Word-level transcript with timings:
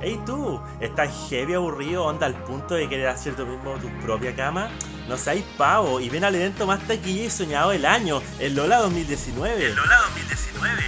Hey 0.00 0.20
tú, 0.26 0.60
¿estás 0.80 1.10
heavy 1.30 1.54
aburrido, 1.54 2.04
onda 2.04 2.26
al 2.26 2.34
punto 2.44 2.74
de 2.74 2.88
querer 2.88 3.08
hacer 3.08 3.36
tú 3.36 3.46
mismo 3.46 3.76
tu 3.76 3.88
propia 4.04 4.36
cama? 4.36 4.68
No 5.08 5.16
seas 5.16 5.42
pavo 5.56 5.98
y 5.98 6.10
ven 6.10 6.24
al 6.24 6.34
evento 6.34 6.66
más 6.66 6.80
taquilla 6.86 7.24
y 7.24 7.30
soñado 7.30 7.70
del 7.70 7.86
año, 7.86 8.20
el 8.38 8.54
Lola 8.54 8.78
2019. 8.80 9.66
El 9.66 9.74
Lola 9.74 9.96
2019. 10.08 10.82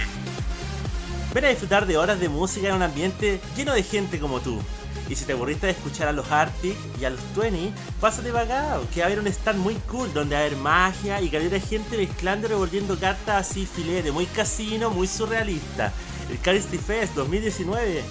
Ven 1.33 1.45
a 1.45 1.47
disfrutar 1.49 1.85
de 1.87 1.97
horas 1.97 2.19
de 2.19 2.29
música 2.29 2.69
en 2.69 2.75
un 2.75 2.83
ambiente 2.83 3.41
lleno 3.55 3.73
de 3.73 3.83
gente 3.83 4.19
como 4.19 4.39
tú. 4.39 4.61
Y 5.09 5.15
si 5.15 5.25
te 5.25 5.33
aburriste 5.33 5.67
de 5.67 5.71
escuchar 5.73 6.07
a 6.07 6.11
los 6.11 6.29
Arctic 6.31 6.75
y 6.99 7.05
a 7.05 7.09
los 7.09 7.19
20, 7.35 7.71
pásate 8.01 8.29
acá, 8.29 8.79
que 8.93 8.99
va 8.99 9.05
a 9.05 9.07
haber 9.07 9.19
un 9.19 9.27
stand 9.27 9.59
muy 9.59 9.75
cool 9.89 10.13
donde 10.13 10.35
va 10.35 10.41
a 10.41 10.45
haber 10.45 10.57
magia 10.57 11.21
y 11.21 11.29
calidad 11.29 11.51
de 11.51 11.61
gente 11.61 11.97
mezclando 11.97 12.47
y 12.47 12.49
revolviendo 12.49 12.99
cartas 12.99 13.49
así 13.49 13.65
filete, 13.65 14.11
muy 14.11 14.25
casino, 14.25 14.89
muy 14.89 15.07
surrealista. 15.07 15.93
El 16.29 16.39
Cardistry 16.39 16.77
Fest 16.77 17.15
2019. 17.15 18.03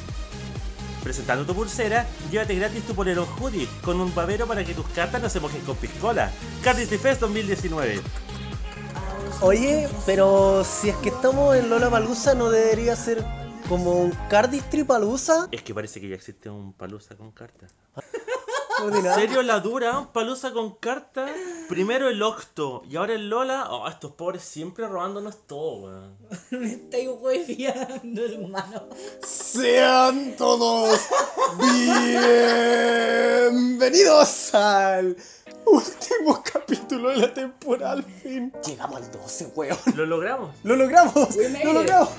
Presentando 1.03 1.45
tu 1.45 1.55
pulsera, 1.55 2.07
llévate 2.31 2.57
gratis 2.57 2.83
tu 2.85 2.95
polerón 2.95 3.29
hoodie 3.39 3.69
con 3.83 4.01
un 4.01 4.13
babero 4.15 4.47
para 4.47 4.65
que 4.65 4.75
tus 4.75 4.87
cartas 4.89 5.23
no 5.23 5.29
se 5.29 5.39
mojen 5.39 5.61
con 5.61 5.77
piscola. 5.77 6.33
Cardistry 6.65 6.99
Fest 6.99 7.21
2019. 7.21 8.01
Oye, 9.43 9.87
pero 10.07 10.65
si 10.65 10.89
es 10.89 10.97
que 10.97 11.11
estamos 11.11 11.55
en 11.57 11.69
Lola 11.69 11.91
Palusa, 11.91 12.35
¿no 12.35 12.51
debería 12.51 12.97
ser 12.97 13.23
como 13.69 13.93
un 14.01 14.13
Cardistry 14.29 14.85
Palusa? 14.85 15.49
Es 15.51 15.63
que 15.63 15.75
parece 15.75 16.01
que 16.01 16.09
ya 16.09 16.15
existe 16.15 16.49
un 16.49 16.73
palusa 16.73 17.17
con 17.17 17.33
cartas. 17.33 17.75
¿En 18.79 19.15
serio 19.15 19.43
la 19.43 19.61
dura? 19.61 20.11
Palusa 20.13 20.53
con 20.53 20.75
cartas. 20.75 21.31
Primero 21.69 22.11
el 22.11 22.23
Octo 22.23 22.83
y 22.89 22.97
ahora 22.97 23.15
el 23.15 23.31
Lola. 23.31 23.71
Oh, 23.71 23.89
estos 23.89 24.13
pobres 24.13 24.43
siempre 24.43 24.87
robándonos 24.87 25.47
todo, 25.47 25.77
weón. 25.77 26.17
Me 26.51 26.73
estáis 26.73 27.09
hueviando, 27.19 28.25
hermano. 28.25 28.89
Sean 29.23 30.37
todos 30.37 31.01
bienvenidos 33.49 34.55
al 34.55 35.17
último 35.65 36.43
capítulo 36.53 37.09
de 37.11 37.17
la 37.17 37.33
temporada. 37.33 37.93
Al 37.93 38.05
fin 38.05 38.53
llegamos 38.65 38.97
al 38.97 39.11
12, 39.11 39.53
weón. 39.55 39.79
Lo 39.95 40.05
logramos. 40.05 40.55
Lo 40.65 40.77
logramos, 40.77 41.35
lo 41.65 41.73
logramos. 41.73 42.11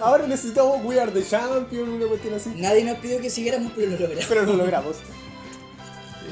ahora 0.00 0.26
necesitamos 0.26 0.82
We 0.84 0.98
Are 0.98 1.12
the 1.12 1.22
Champion, 1.22 1.90
una 1.90 2.06
cuestión 2.06 2.32
así. 2.34 2.50
Nadie 2.56 2.82
nos 2.82 2.96
pidió 2.98 3.20
que 3.20 3.28
siguiéramos, 3.28 3.72
pero 3.76 3.90
lo 3.90 3.98
logramos. 3.98 4.26
Pero 4.26 4.42
lo 4.44 4.54
logramos. 4.54 4.96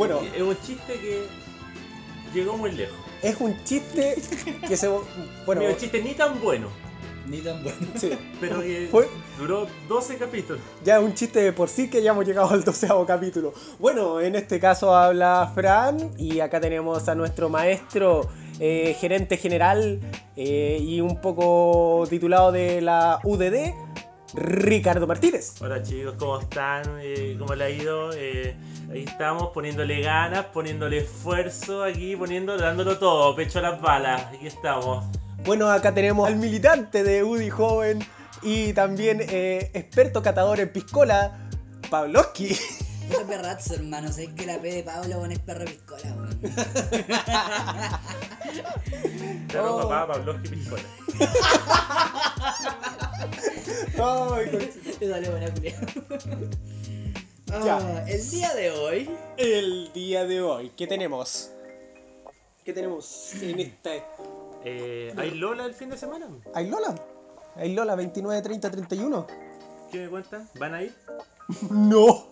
Bueno. 0.00 0.20
Es 0.34 0.42
un 0.42 0.56
chiste 0.60 0.94
que 0.94 1.26
llegó 2.34 2.56
muy 2.56 2.72
lejos. 2.72 2.96
Es 3.22 3.36
un 3.40 3.54
chiste 3.64 4.16
que 4.66 4.76
se. 4.76 4.88
Bueno, 5.44 5.60
Mira, 5.60 5.72
un 5.74 5.76
chiste 5.78 6.02
ni 6.02 6.14
tan 6.14 6.40
bueno, 6.40 6.68
Ni 7.26 7.38
tan 7.42 7.62
bueno. 7.62 7.78
sí. 7.96 8.10
pero 8.40 8.60
que 8.62 8.88
Fue- 8.90 9.08
duró 9.38 9.66
12 9.88 10.16
capítulos. 10.16 10.62
Ya 10.84 10.96
es 10.98 11.04
un 11.04 11.12
chiste 11.12 11.40
de 11.42 11.52
por 11.52 11.68
sí 11.68 11.90
que 11.90 12.02
ya 12.02 12.12
hemos 12.12 12.26
llegado 12.26 12.48
al 12.50 12.64
doceavo 12.64 13.04
capítulo. 13.04 13.52
Bueno, 13.78 14.20
en 14.20 14.36
este 14.36 14.58
caso 14.58 14.94
habla 14.96 15.52
Fran 15.54 16.12
y 16.16 16.40
acá 16.40 16.60
tenemos 16.62 17.06
a 17.08 17.14
nuestro 17.14 17.50
maestro, 17.50 18.26
eh, 18.58 18.96
gerente 18.98 19.36
general 19.36 20.00
eh, 20.34 20.78
y 20.80 21.02
un 21.02 21.20
poco 21.20 22.06
titulado 22.08 22.52
de 22.52 22.80
la 22.80 23.20
UDD, 23.24 23.74
Ricardo 24.32 25.06
Martínez. 25.06 25.60
Hola 25.60 25.82
chicos, 25.82 26.14
¿cómo 26.18 26.38
están? 26.40 26.84
Eh, 27.02 27.36
¿Cómo 27.38 27.54
le 27.54 27.64
ha 27.64 27.70
ido? 27.70 28.12
Eh, 28.14 28.54
ahí 28.90 29.04
estamos 29.04 29.50
poniéndole 29.52 30.00
ganas, 30.02 30.46
poniéndole 30.46 30.98
esfuerzo 30.98 31.82
aquí, 31.84 32.16
poniendo, 32.16 32.56
dándolo 32.58 32.98
todo, 32.98 33.34
pecho 33.36 33.58
a 33.60 33.62
las 33.62 33.80
balas. 33.80 34.26
Aquí 34.34 34.46
estamos. 34.46 35.04
Bueno, 35.44 35.70
acá 35.70 35.94
tenemos 35.94 36.28
al 36.28 36.36
militante 36.36 37.02
de 37.02 37.24
UDI 37.24 37.50
joven 37.50 38.04
y 38.42 38.72
también 38.74 39.20
eh, 39.22 39.70
experto 39.74 40.22
catador 40.22 40.60
en 40.60 40.70
piscola, 40.72 41.48
Pavlovsky. 41.88 42.56
Puta 43.08 43.24
perrazo, 43.26 43.74
hermano. 43.74 44.08
Sabéis 44.12 44.30
que 44.36 44.46
la 44.46 44.58
P 44.58 44.70
de 44.72 44.82
Pablo 44.84 45.18
bueno, 45.18 45.32
es 45.34 45.40
perro 45.40 45.64
piscola, 45.64 46.14
weón. 46.16 46.40
Claro, 49.48 49.76
Oh. 49.78 49.88
papá, 49.88 50.12
Pablo 50.12 50.40
Piscola. 50.42 50.82
Ay, 53.98 54.50
conchito. 54.50 54.98
Te 54.98 55.08
sale 55.10 55.28
buena 55.30 55.46
pelea. 55.54 55.80
Ya. 57.50 57.78
Ah, 57.78 58.04
el 58.06 58.30
día 58.30 58.54
de 58.54 58.70
hoy. 58.70 59.10
El 59.36 59.92
día 59.92 60.24
de 60.24 60.40
hoy, 60.40 60.70
¿qué 60.76 60.86
tenemos? 60.86 61.50
¿Qué 62.64 62.72
tenemos 62.72 63.34
en 63.42 63.58
este... 63.58 64.04
Eh, 64.64 65.12
¿Hay 65.16 65.32
Lola 65.32 65.64
el 65.64 65.74
fin 65.74 65.90
de 65.90 65.98
semana? 65.98 66.28
¿Hay 66.54 66.68
Lola? 66.68 66.94
¿Hay 67.56 67.74
Lola 67.74 67.96
29, 67.96 68.40
30, 68.40 68.70
31? 68.70 69.26
¿Qué 69.90 69.98
me 69.98 70.08
cuentan? 70.08 70.48
¿Van 70.58 70.74
a 70.74 70.82
ir? 70.82 70.94
No, 71.70 72.28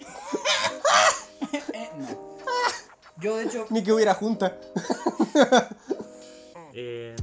Eh, 1.52 1.90
no. 1.98 2.28
Yo, 3.20 3.36
de 3.36 3.44
hecho, 3.44 3.66
ni 3.70 3.82
que 3.82 3.92
hubiera 3.92 4.14
junta. 4.14 4.56
Eh, 6.72 7.16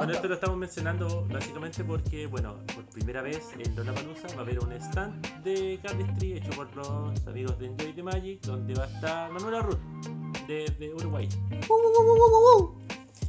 bueno, 0.00 0.14
esto 0.14 0.28
lo 0.28 0.34
estamos 0.34 0.56
mencionando 0.56 1.26
básicamente 1.28 1.84
porque, 1.84 2.26
bueno, 2.26 2.56
por 2.74 2.86
primera 2.86 3.20
vez 3.20 3.42
en 3.58 3.76
Lollapalooza 3.76 4.28
va 4.28 4.38
a 4.38 4.40
haber 4.40 4.58
un 4.60 4.72
stand 4.72 5.42
de 5.44 5.78
Cardistry 5.82 6.38
hecho 6.38 6.50
por 6.52 6.74
los 6.74 7.26
amigos 7.26 7.58
de 7.58 7.66
Enjoy 7.66 7.92
the 7.92 8.02
Magic, 8.02 8.40
donde 8.40 8.72
va 8.72 8.84
a 8.84 8.86
estar 8.86 9.30
Manuela 9.30 9.60
Ruth, 9.60 9.78
desde 10.48 10.94
Uruguay. 10.94 11.28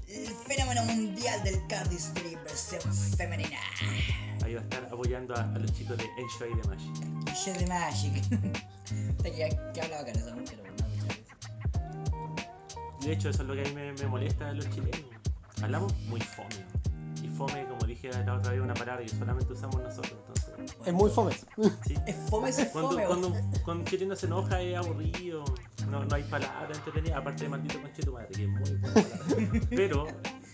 el 0.07 0.27
fenómeno 0.27 0.85
mundial 0.85 1.43
del 1.43 1.67
cardistry 1.67 2.35
versión 2.35 2.81
femenina. 3.17 3.59
Ahí 4.41 4.53
va 4.53 4.61
a 4.61 4.63
estar 4.63 4.85
apoyando 4.85 5.35
a, 5.35 5.41
a 5.41 5.59
los 5.59 5.73
chicos 5.73 5.97
de 5.97 6.05
Enjoy 6.17 6.61
the 6.61 6.67
Magic. 6.69 7.35
Show 7.35 7.53
de 7.53 7.67
Magic. 7.67 8.13
que, 9.23 9.57
que 9.73 9.81
hablaba 9.81 10.05
con 10.05 10.37
veces. 10.37 10.57
De 13.01 13.11
hecho, 13.11 13.27
eso 13.29 13.41
es 13.41 13.47
lo 13.49 13.55
que 13.55 13.61
a 13.61 13.63
mí 13.65 13.73
me, 13.73 13.91
me 13.91 14.07
molesta 14.07 14.47
de 14.47 14.55
los 14.55 14.69
chilenos. 14.69 15.10
Hablamos 15.61 15.93
muy 16.07 16.21
fome. 16.21 16.65
Y 17.23 17.27
fome, 17.29 17.65
como 17.67 17.85
dije 17.85 18.09
la 18.11 18.35
otra 18.35 18.51
vez, 18.51 18.61
una 18.61 18.73
palabra 18.73 19.03
que 19.03 19.09
solamente 19.09 19.53
usamos 19.53 19.81
nosotros. 19.81 20.13
Entonces, 20.57 20.87
Es 20.87 20.93
muy 20.93 21.09
fome. 21.11 21.33
sí. 21.85 21.95
Es 22.07 22.15
fome 22.29 22.49
ese 22.49 22.69
Cuando, 22.71 22.91
fome, 22.91 23.05
cuando, 23.05 23.29
cuando 23.63 23.83
un 23.83 23.85
chileno 23.85 24.15
se 24.15 24.25
enoja 24.25 24.61
es 24.61 24.77
aburrido, 24.77 25.43
no, 25.89 26.03
no 26.05 26.15
hay 26.15 26.23
palabras 26.23 26.77
entretenidas, 26.77 27.17
aparte 27.19 27.43
de 27.43 27.49
maldito 27.49 27.81
conche 27.81 28.01
tu 28.03 28.13
madre, 28.13 28.27
que 28.33 28.43
es 28.43 28.49
muy 28.49 28.59
buena 28.61 28.93
palabra. 28.93 29.67
Pero 29.69 30.07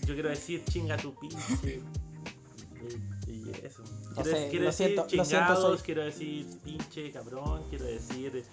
yo 0.05 0.13
quiero 0.13 0.29
decir 0.29 0.63
chinga 0.65 0.97
tu 0.97 1.15
pinche. 1.15 1.81
Y, 3.27 3.31
y 3.31 3.51
eso. 3.63 3.83
No 4.15 4.23
Quiero, 4.23 4.37
sé, 4.37 4.47
quiero 4.49 4.63
lo 4.65 4.69
decir 4.71 4.85
siento, 4.87 5.01
lo 5.03 5.09
siento, 5.09 5.23
chingados, 5.25 5.59
soy- 5.79 5.85
quiero 5.85 6.03
decir 6.05 6.45
pinche 6.63 7.11
cabrón, 7.11 7.63
quiero 7.69 7.85
decir. 7.85 8.45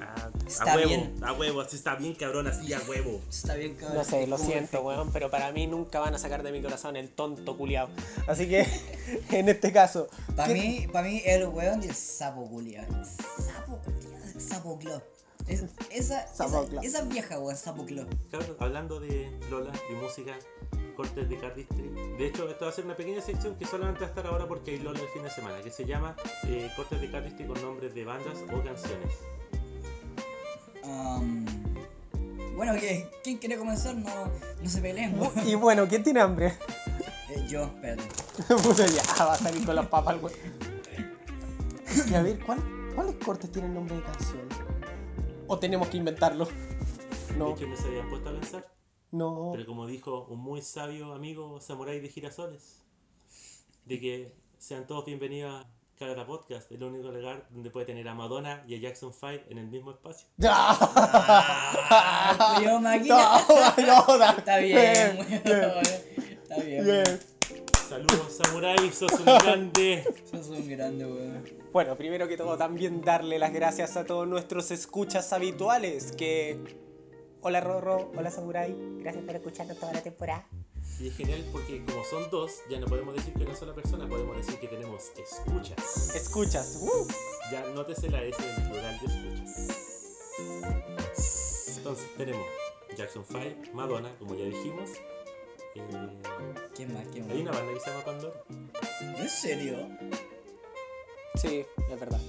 Ah, 0.00 0.30
Está 0.46 0.72
a 0.72 0.76
huevo, 0.76 0.88
bien. 0.88 1.14
a 1.22 1.32
huevo, 1.32 1.60
así 1.60 1.76
está 1.76 1.94
bien 1.96 2.14
cabrón, 2.14 2.46
así 2.46 2.72
a 2.72 2.80
huevo. 2.80 3.20
Está 3.28 3.54
bien, 3.54 3.74
cabrón. 3.74 3.98
No 3.98 4.04
sé, 4.04 4.26
lo 4.26 4.38
siento, 4.38 4.82
weón, 4.82 5.10
pero 5.12 5.30
para 5.30 5.50
mí 5.52 5.66
nunca 5.66 6.00
van 6.00 6.14
a 6.14 6.18
sacar 6.18 6.42
de 6.42 6.52
mi 6.52 6.62
corazón 6.62 6.96
el 6.96 7.08
tonto 7.10 7.56
culiao. 7.56 7.88
Así 8.26 8.48
que, 8.48 8.66
en 9.30 9.48
este 9.48 9.72
caso. 9.72 10.08
Para 10.36 10.52
¿qué- 10.52 10.60
mí, 10.60 10.86
pa' 10.92 11.02
mí, 11.02 11.22
el 11.24 11.46
weón 11.46 11.82
y 11.82 11.86
el 11.86 11.94
sapo 11.94 12.48
culiao. 12.48 12.86
Sapo 13.04 13.78
culiao, 13.78 14.40
sapo 14.40 14.78
club. 14.78 15.02
Es, 15.46 15.62
esa, 15.90 16.26
Sapo 16.32 16.64
esa, 16.70 16.80
esa 16.82 17.02
vieja, 17.02 17.38
weón, 17.38 17.56
sapo 17.56 17.84
club. 17.84 18.08
Cabrón, 18.30 18.56
hablando 18.60 18.98
de 19.00 19.30
Lola 19.50 19.72
y 19.90 19.94
música, 19.94 20.32
cortes 20.96 21.28
de 21.28 21.36
Cardistry. 21.38 21.88
De 22.16 22.26
hecho, 22.28 22.48
esto 22.48 22.64
va 22.64 22.70
a 22.70 22.74
ser 22.74 22.84
una 22.86 22.96
pequeña 22.96 23.20
sección 23.20 23.54
que 23.56 23.66
solamente 23.66 24.00
va 24.00 24.06
a 24.06 24.08
estar 24.08 24.26
ahora 24.26 24.46
porque 24.48 24.70
hay 24.70 24.78
Lola 24.78 25.00
el 25.00 25.08
fin 25.08 25.22
de 25.22 25.30
semana, 25.30 25.60
que 25.62 25.70
se 25.70 25.84
llama 25.84 26.16
eh, 26.46 26.70
cortes 26.76 26.98
de 27.00 27.10
Cardistry 27.10 27.46
con 27.46 27.60
nombres 27.60 27.94
de 27.94 28.04
bandas 28.06 28.38
o 28.44 28.62
canciones. 28.64 29.12
Um, 30.86 31.44
bueno, 32.56 32.72
¿qué- 32.78 33.10
¿quién 33.22 33.38
quiere 33.38 33.56
comenzar? 33.56 33.94
No, 33.96 34.30
no 34.62 34.68
se 34.70 34.80
peleen, 34.80 35.18
weón. 35.18 35.32
Y 35.48 35.54
bueno, 35.54 35.86
¿quién 35.88 36.02
tiene 36.02 36.20
hambre? 36.20 36.52
Eh, 37.30 37.46
yo, 37.48 37.64
espérate. 37.64 38.02
Puta, 38.62 38.86
ya, 38.86 39.24
va 39.24 39.32
a 39.34 39.38
salir 39.38 39.64
con 39.64 39.74
las 39.76 39.86
papas, 39.86 40.16
weón. 40.22 40.36
Y 42.10 42.14
a 42.14 42.22
ver, 42.22 42.38
¿cuál- 42.44 42.62
¿cuáles 42.94 43.14
cortes 43.24 43.50
tienen 43.50 43.72
nombre 43.74 43.96
de 43.96 44.02
canción? 44.02 44.42
¿O 45.46 45.58
tenemos 45.58 45.88
que 45.88 45.96
inventarlo? 45.96 46.48
No, 47.38 47.54
hecho, 47.54 47.66
no 47.66 47.76
se 47.76 47.86
habían 47.88 48.08
puesto 48.08 48.28
a 48.30 48.32
pensar. 48.32 48.66
no. 49.10 49.50
Pero 49.52 49.66
como 49.66 49.86
dijo 49.86 50.26
un 50.28 50.40
muy 50.40 50.62
sabio 50.62 51.12
amigo 51.12 51.60
samurái 51.60 52.00
de 52.00 52.08
girasoles, 52.08 52.82
de 53.84 54.00
que 54.00 54.34
sean 54.58 54.86
todos 54.86 55.04
bienvenidos 55.04 55.64
a 55.64 55.68
Cagata 55.98 56.26
Podcast, 56.26 56.70
el 56.72 56.82
único 56.82 57.10
lugar 57.10 57.46
donde 57.50 57.70
puede 57.70 57.86
tener 57.86 58.08
a 58.08 58.14
Madonna 58.14 58.64
y 58.66 58.74
a 58.74 58.78
Jackson 58.78 59.12
5 59.12 59.44
en 59.50 59.58
el 59.58 59.68
mismo 59.68 59.92
espacio. 59.92 60.28
Ah, 61.96 62.54
culiao 62.56 62.80
máquina. 62.80 63.16
No, 63.78 64.18
no. 64.18 64.30
Está 64.38 64.58
bien, 64.58 65.18
weón. 65.46 65.86
Está 66.42 66.56
bien. 66.60 66.84
Bien. 66.84 67.20
Saludos 67.88 68.40
samurái, 68.42 68.90
sos 68.90 69.12
un 69.12 69.24
grande. 69.24 70.04
Sos 70.30 70.48
un 70.48 70.68
grande, 70.68 71.06
weón. 71.06 71.44
Bueno, 71.72 71.96
primero 71.96 72.26
que 72.26 72.36
todo 72.36 72.56
también 72.56 73.02
darle 73.02 73.38
las 73.38 73.52
gracias 73.52 73.96
a 73.96 74.04
todos 74.04 74.26
nuestros 74.26 74.70
escuchas 74.70 75.32
habituales 75.32 76.12
que... 76.12 76.58
Hola 77.42 77.60
Rorro, 77.60 78.10
hola 78.16 78.30
Samurai, 78.30 78.74
gracias 79.00 79.22
por 79.24 79.34
escucharnos 79.34 79.78
toda 79.78 79.92
la 79.92 80.02
temporada. 80.02 80.46
Y 81.00 81.08
es 81.08 81.16
genial 81.16 81.44
porque 81.52 81.84
como 81.84 82.04
son 82.04 82.30
dos, 82.30 82.62
ya 82.70 82.78
no 82.78 82.86
podemos 82.86 83.14
decir 83.14 83.34
que 83.34 83.44
una 83.44 83.56
sola 83.56 83.74
persona, 83.74 84.08
podemos 84.08 84.36
decir 84.36 84.58
que 84.60 84.68
tenemos 84.68 85.10
escuchas. 85.16 86.14
Escuchas. 86.14 86.78
Uh. 86.80 87.06
Ya 87.50 87.64
nótese 87.74 88.08
la 88.10 88.22
S 88.22 88.40
en 88.42 88.70
plural 88.70 89.00
de 89.00 89.06
escuchas. 89.06 89.34
Entonces 91.76 92.06
tenemos 92.16 92.46
Jackson 92.96 93.24
5, 93.28 93.72
Madonna, 93.74 94.14
como 94.18 94.34
ya 94.34 94.44
dijimos. 94.44 94.90
Eh, 95.74 95.82
¿Quién 96.74 96.94
más? 96.94 97.06
¿Quién 97.12 97.30
hay 97.30 97.40
una 97.42 97.50
más? 97.50 97.60
banda 97.60 97.74
que 97.74 97.80
se 97.80 97.90
llama 97.90 98.04
Pandora. 98.04 98.44
¿En 99.18 99.28
serio? 99.28 99.88
Sí, 101.34 101.66
es 101.90 102.00
verdad. 102.00 102.20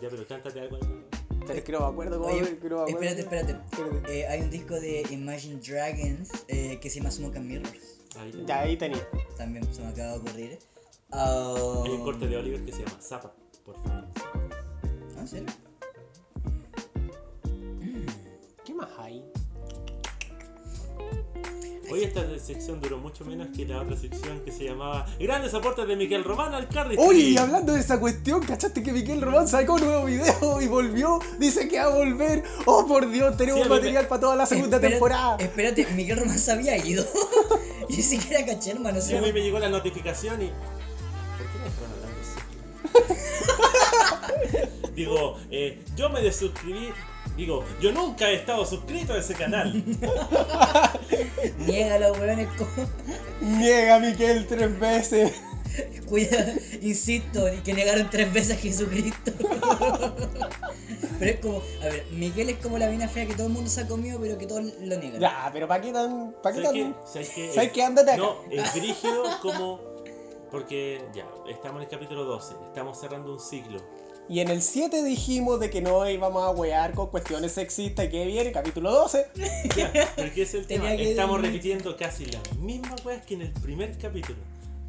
Ya, 0.00 0.10
pero 0.10 0.26
cántate 0.26 0.60
algo. 0.60 0.76
ahí. 0.76 1.11
Pero 1.46 1.80
no 1.80 1.86
me 1.86 1.92
acuerdo 1.92 2.20
cómo 2.20 2.32
Oye, 2.32 2.42
me 2.42 2.48
acuerdo. 2.50 2.86
espérate, 2.86 3.20
espérate. 3.20 3.52
Espérate. 3.52 4.20
Eh, 4.20 4.26
hay 4.26 4.40
un 4.42 4.50
disco 4.50 4.74
de 4.80 5.02
Imagine 5.10 5.56
Dragons 5.60 6.30
eh, 6.48 6.78
que 6.80 6.88
se 6.90 6.98
llama 6.98 7.10
Smoke 7.10 7.36
and 7.36 7.46
Mirrors. 7.46 7.98
Ahí 8.16 8.44
Ya 8.46 8.60
ahí 8.60 8.76
tenía. 8.76 9.06
También 9.36 9.72
se 9.74 9.80
me 9.82 9.88
acaba 9.88 10.12
de 10.12 10.18
ocurrir. 10.18 10.58
Ah, 11.10 11.82
Hay 11.84 11.90
un 11.92 12.02
corte 12.04 12.26
de 12.26 12.36
Oliver 12.36 12.64
que 12.64 12.72
se 12.72 12.78
llama 12.84 12.98
Zapa, 13.00 13.34
por 13.64 13.74
favor. 13.82 14.04
¿Ah, 15.16 15.20
¿En 15.20 15.28
serio? 15.28 15.46
¿Qué 18.64 18.74
más 18.74 18.88
hay? 18.98 19.24
Hoy 21.90 22.04
esta 22.04 22.22
sección 22.38 22.80
duró 22.80 22.96
mucho 22.98 23.24
menos 23.24 23.48
que 23.54 23.66
la 23.66 23.82
otra 23.82 23.96
sección 23.96 24.40
que 24.44 24.52
se 24.52 24.64
llamaba 24.64 25.04
Grandes 25.18 25.52
aportes 25.52 25.86
de 25.86 25.96
Miguel 25.96 26.22
Román 26.24 26.54
al 26.54 26.68
Cardi. 26.68 26.96
Oye, 26.98 27.18
y 27.20 27.36
hablando 27.36 27.72
de 27.72 27.80
esa 27.80 27.98
cuestión, 28.00 28.40
¿cachaste 28.40 28.82
que 28.82 28.92
Miquel 28.92 29.20
Román 29.20 29.46
sacó 29.48 29.74
un 29.74 29.84
nuevo 29.84 30.04
video 30.06 30.60
y 30.62 30.68
volvió? 30.68 31.18
Dice 31.38 31.68
que 31.68 31.78
va 31.78 31.84
a 31.86 31.94
volver. 31.94 32.44
Oh, 32.66 32.86
por 32.86 33.10
Dios, 33.10 33.36
tenemos 33.36 33.62
Sí, 33.64 33.68
me- 33.68 33.74
material 33.76 34.06
para 34.06 34.20
toda 34.20 34.36
la 34.36 34.46
segunda 34.46 34.76
Espérate- 34.78 34.90
temporada. 34.90 35.36
Espérate, 35.38 35.86
Miguel 35.94 36.18
Román 36.20 36.38
se 36.38 36.52
había 36.52 36.76
ido. 36.84 37.04
Yo 37.90 37.96
ni 37.96 38.02
siquiera 38.02 38.46
caché, 38.46 38.70
hermano. 38.70 39.00
Sí, 39.00 39.14
a 39.16 39.20
mí 39.20 39.32
me 39.32 39.40
llegó 39.40 39.58
la 39.58 39.68
notificación 39.68 40.40
y. 40.40 40.46
¿Por 40.46 41.46
qué 41.50 41.58
me 41.58 41.64
dejaron 41.64 41.90
hablando 41.92 42.16
así? 42.22 42.38
Digo, 44.94 45.36
eh, 45.50 45.82
yo 45.96 46.10
me 46.10 46.20
desuscribí. 46.20 46.90
Digo, 47.42 47.64
yo 47.80 47.90
nunca 47.90 48.30
he 48.30 48.36
estado 48.36 48.64
suscrito 48.64 49.14
a 49.14 49.18
ese 49.18 49.34
canal. 49.34 49.72
Niégalo, 51.58 52.12
weón. 52.12 52.38
es 52.38 52.48
como- 52.56 52.88
Niega 53.40 53.96
a 53.96 53.98
Miquel 53.98 54.46
tres 54.46 54.78
veces. 54.78 55.32
Cuida, 56.08 56.54
insisto, 56.82 57.46
que 57.64 57.74
negaron 57.74 58.08
tres 58.10 58.32
veces 58.32 58.56
a 58.56 58.60
Jesucristo. 58.60 59.32
Pero 61.18 61.30
es 61.32 61.40
como, 61.40 61.62
a 61.82 61.86
ver, 61.86 62.06
Miguel 62.12 62.50
es 62.50 62.58
como 62.58 62.78
la 62.78 62.86
mina 62.86 63.08
fea 63.08 63.26
que 63.26 63.34
todo 63.34 63.48
el 63.48 63.52
mundo 63.52 63.68
se 63.68 63.80
ha 63.80 63.88
comido, 63.88 64.20
pero 64.20 64.38
que 64.38 64.46
todos 64.46 64.62
lo 64.80 64.96
niegan. 64.98 65.20
Ya, 65.20 65.50
pero 65.52 65.66
¿para 65.68 65.80
qué 65.82 65.92
tan.? 65.92 66.34
¿Para 66.42 66.54
qué 66.56 66.62
¿Sabes 66.62 66.72
qué? 66.76 66.82
tan.? 66.84 66.96
¿Sabes 67.06 67.28
qué? 67.30 67.52
¿Sabes 67.52 67.72
qué? 67.72 67.82
Ándate 67.82 68.10
acá. 68.12 68.22
No, 68.22 68.36
es 68.50 68.74
brígido 68.74 69.24
como. 69.40 69.80
Porque 70.50 71.04
ya, 71.12 71.26
estamos 71.50 71.78
en 71.78 71.82
el 71.84 71.88
capítulo 71.88 72.24
12, 72.24 72.54
estamos 72.68 73.00
cerrando 73.00 73.32
un 73.32 73.40
ciclo. 73.40 73.80
Y 74.28 74.40
en 74.40 74.48
el 74.48 74.62
7 74.62 75.02
dijimos 75.02 75.60
de 75.60 75.68
que 75.68 75.80
no 75.80 76.08
íbamos 76.08 76.42
a 76.42 76.50
wear 76.50 76.94
con 76.94 77.08
cuestiones 77.08 77.52
sexistas. 77.52 78.06
¿Y 78.06 78.08
que 78.08 78.26
viene? 78.26 78.52
Capítulo 78.52 78.90
12. 78.92 79.26
Ya, 79.76 79.90
pero 80.14 80.32
¿qué 80.32 80.42
es 80.42 80.54
el 80.54 80.66
tema? 80.66 80.88
que 80.96 81.10
Estamos 81.10 81.40
repitiendo 81.40 81.96
casi 81.96 82.26
las 82.26 82.56
mismas 82.56 83.00
cosas 83.00 83.24
que 83.26 83.34
en 83.34 83.42
el 83.42 83.52
primer 83.52 83.96
capítulo. 83.98 84.38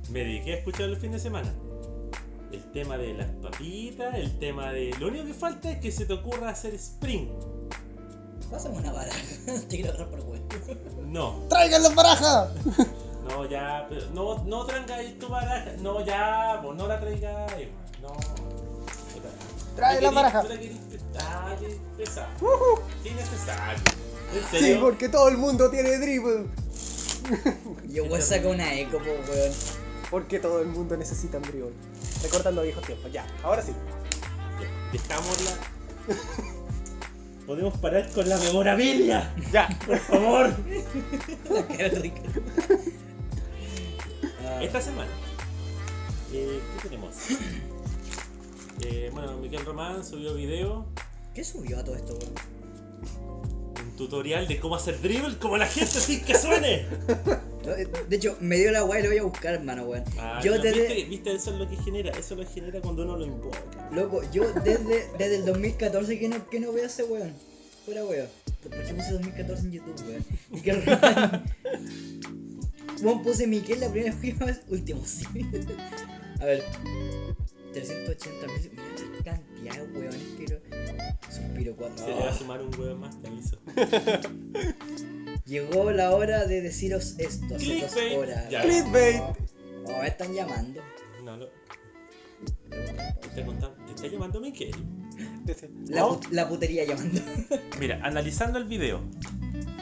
Me 0.09 0.19
dediqué 0.19 0.53
a 0.53 0.57
escuchar 0.57 0.89
el 0.89 0.97
fin 0.97 1.11
de 1.11 1.19
semana. 1.19 1.51
El 2.51 2.71
tema 2.71 2.97
de 2.97 3.13
las 3.13 3.27
papitas, 3.41 4.15
el 4.15 4.37
tema 4.37 4.71
de. 4.71 4.91
Lo 4.99 5.07
único 5.07 5.25
que 5.25 5.33
falta 5.33 5.71
es 5.71 5.79
que 5.79 5.91
se 5.91 6.05
te 6.05 6.13
ocurra 6.13 6.49
hacer 6.49 6.75
spring. 6.75 7.29
Pásame 8.51 8.77
una 8.77 8.91
baraja. 8.91 9.17
Te 9.67 9.77
quiero 9.77 9.89
agarrar 9.89 10.09
por 10.09 10.19
huevo. 10.19 10.45
No, 11.07 11.43
¡Traigan 11.49 11.81
las 11.81 11.95
barajas! 11.95 12.49
no, 13.29 13.49
ya, 13.49 13.87
pero 13.89 14.05
no, 14.13 14.43
no 14.43 14.65
traigáis 14.65 15.17
tu 15.17 15.29
baraja. 15.29 15.71
No, 15.79 16.05
ya, 16.05 16.59
pues 16.61 16.77
no 16.77 16.87
la 16.87 16.99
traigáis, 16.99 17.69
no. 18.01 18.72
Trae 19.75 20.01
la 20.01 20.11
baraja. 20.11 20.43
Innecesario. 23.03 23.83
¿En 24.33 24.41
Sí, 24.51 24.59
serio? 24.59 24.81
porque 24.81 25.09
todo 25.09 25.27
el 25.29 25.37
mundo 25.37 25.69
tiene 25.69 25.97
dribble. 25.99 26.45
Yo 27.89 28.05
voy 28.07 28.19
a 28.19 28.21
sacar 28.21 28.47
una 28.47 28.73
eco, 28.73 28.97
po, 28.97 29.05
weón. 29.31 29.53
Porque 30.09 30.39
todo 30.39 30.59
el 30.61 30.67
mundo 30.67 30.97
necesita 30.97 31.37
un 31.37 31.43
dribble. 31.43 31.73
Recordando 32.23 32.61
viejos 32.63 32.83
tiempos. 32.85 33.11
Ya, 33.11 33.25
ahora 33.43 33.61
sí. 33.61 33.73
Dejámosla. 34.91 35.51
Podemos 37.45 37.77
parar 37.77 38.09
con 38.11 38.27
la 38.29 38.37
memorabilia. 38.37 39.33
Ya. 39.51 39.67
Por 39.85 39.99
favor. 39.99 40.53
La 41.49 41.67
cara 41.67 41.89
Esta 44.61 44.81
semana, 44.81 45.11
eh, 46.31 46.59
¿qué 46.81 46.89
tenemos? 46.89 47.13
Eh, 48.85 49.09
bueno, 49.13 49.37
Miguel 49.37 49.65
Román 49.65 50.05
subió 50.05 50.33
video, 50.33 50.85
¿Qué 51.33 51.43
subió 51.43 51.79
a 51.79 51.83
todo 51.83 51.95
esto, 51.95 52.13
weón? 52.13 52.33
un 53.83 53.95
tutorial 53.97 54.47
de 54.47 54.59
cómo 54.59 54.75
hacer 54.75 55.01
dribble 55.01 55.37
como 55.37 55.57
la 55.57 55.67
gente 55.67 55.99
sin 55.99 56.23
que 56.23 56.35
suene. 56.37 56.85
Eh, 57.65 57.87
De 58.09 58.17
hecho, 58.17 58.35
me 58.41 58.57
dio 58.57 58.73
la 58.73 58.81
guay 58.81 58.99
y 58.99 59.03
lo 59.03 59.09
voy 59.09 59.19
a 59.19 59.23
buscar, 59.23 59.53
hermano, 59.53 59.83
weón. 59.85 60.03
Ah, 60.19 60.41
yo 60.43 60.57
no, 60.57 60.61
desde. 60.61 60.81
¿viste, 60.81 61.05
viste, 61.05 61.33
eso 61.33 61.51
es 61.53 61.57
lo 61.57 61.69
que 61.69 61.77
genera, 61.77 62.11
eso 62.11 62.35
lo 62.35 62.45
genera 62.45 62.81
cuando 62.81 63.03
uno 63.03 63.15
lo 63.15 63.25
invoca. 63.25 63.57
Loco, 63.89 64.21
yo 64.33 64.51
desde, 64.51 65.07
desde 65.17 65.35
el 65.37 65.45
2014 65.45 66.19
que 66.19 66.27
no, 66.27 66.49
que 66.49 66.59
no 66.59 66.73
veo 66.73 66.83
a 66.83 66.87
ese 66.87 67.05
weón. 67.05 67.31
Fuera 67.85 68.03
weón. 68.03 68.27
¿Por 68.61 68.71
qué 68.83 68.93
puse 68.93 69.13
2014 69.13 69.63
en 69.63 69.71
YouTube, 69.71 69.95
weón? 70.05 70.25
Miguel 70.49 70.85
Román. 70.85 71.43
Weón, 73.01 73.23
puse 73.23 73.47
Miguel 73.47 73.79
la 73.79 73.89
primera 73.89 74.13
vez, 74.21 74.61
último 74.67 75.01
sí. 75.05 75.25
A 76.41 76.43
ver. 76.45 76.65
380 77.73 78.47
mil. 78.47 78.71
Mira 78.71 79.17
la 79.17 79.23
cantidad 79.23 79.75
de 79.87 79.99
weones 79.99 80.21
que 80.37 80.47
lo. 80.47 80.59
Suspiro 81.31 81.75
cuando. 81.75 82.03
Se 82.03 82.07
le 82.09 82.15
va 82.19 82.29
a 82.29 82.33
sumar 82.33 82.61
un 82.61 82.79
huevo 82.79 82.95
más, 82.97 83.21
te 83.21 83.27
aviso. 83.27 83.59
Llegó 85.45 85.91
la 85.91 86.11
hora 86.11 86.45
de 86.45 86.61
deciros 86.61 87.15
esto. 87.19 87.55
Hace 87.55 87.81
dos 87.81 87.91
Clickbait. 87.93 88.17
horas. 88.17 88.49
Ya. 88.49 88.61
Clickbait. 88.61 89.21
Oh, 89.85 89.99
me 90.01 90.07
están 90.07 90.33
llamando. 90.33 90.81
No, 91.23 91.37
no. 91.37 91.45
Te 92.69 93.41
está, 93.95 94.07
llamando 94.07 94.39
Miguel. 94.39 94.71
La, 95.87 96.03
put- 96.07 96.29
la 96.31 96.47
putería 96.47 96.85
llamando. 96.85 97.21
Mira, 97.79 97.99
analizando 98.03 98.57
el 98.59 98.65
video 98.65 99.01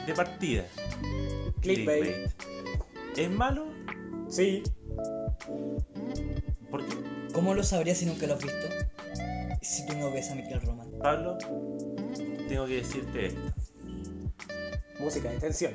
de 0.08 0.14
partida. 0.14 0.66
Clickbait. 1.62 2.32
¿Es 3.16 3.30
malo? 3.30 3.68
Sí. 4.30 4.63
¿Por 6.70 6.86
qué? 6.86 6.96
¿Cómo 7.34 7.54
lo 7.54 7.64
sabrías 7.64 7.98
si 7.98 8.06
nunca 8.06 8.28
lo 8.28 8.34
has 8.34 8.44
visto? 8.44 8.68
Si 9.62 9.86
tú 9.86 9.96
no 9.98 10.12
ves 10.12 10.30
a 10.32 10.36
Miguel 10.36 10.62
Román. 10.62 10.90
Pablo, 11.00 11.38
tengo 12.48 12.66
que 12.66 12.78
decirte 12.78 13.28
esto. 13.28 13.42
Música 15.00 15.30
de 15.30 15.38
tensión. 15.38 15.74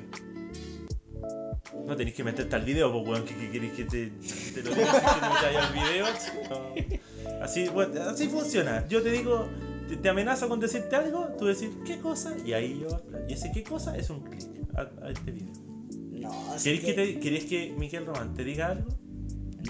No 1.86 1.96
tenéis 1.96 2.16
que 2.16 2.24
meterte 2.24 2.56
al 2.56 2.64
video, 2.64 2.92
pues 2.92 3.08
weón, 3.08 3.24
que, 3.24 3.34
que 3.34 3.50
queréis 3.50 3.72
que 3.72 3.84
te, 3.84 4.10
te 4.54 4.62
lo 4.62 4.74
diga 4.74 4.92
si 4.92 5.00
que 5.00 5.20
te 5.20 5.28
metáis 5.28 5.56
al 5.56 5.72
video. 5.72 6.06
No. 6.50 7.42
Así, 7.42 7.68
bueno, 7.68 8.02
así 8.02 8.28
funciona. 8.28 8.86
Yo 8.88 9.02
te 9.02 9.10
digo, 9.10 9.48
te, 9.88 9.96
te 9.96 10.08
amenazo 10.08 10.48
con 10.48 10.60
decirte 10.60 10.96
algo, 10.96 11.28
tú 11.38 11.46
decís 11.46 11.70
qué 11.86 11.98
cosa, 11.98 12.34
y 12.44 12.52
ahí 12.52 12.80
yo 12.80 12.88
Y 13.28 13.34
ese 13.34 13.50
qué 13.52 13.62
cosa 13.62 13.96
es 13.96 14.10
un 14.10 14.20
clic 14.20 14.44
a, 14.74 14.88
a 15.04 15.10
este 15.10 15.30
video. 15.30 15.54
No, 16.12 16.52
así 16.52 16.64
¿Queréis 16.64 16.84
que, 16.84 16.92
te, 16.92 17.20
queréis 17.20 17.44
que 17.44 17.74
Miguel 17.76 18.06
Román 18.06 18.34
te 18.34 18.44
diga 18.44 18.68
algo? 18.68 18.90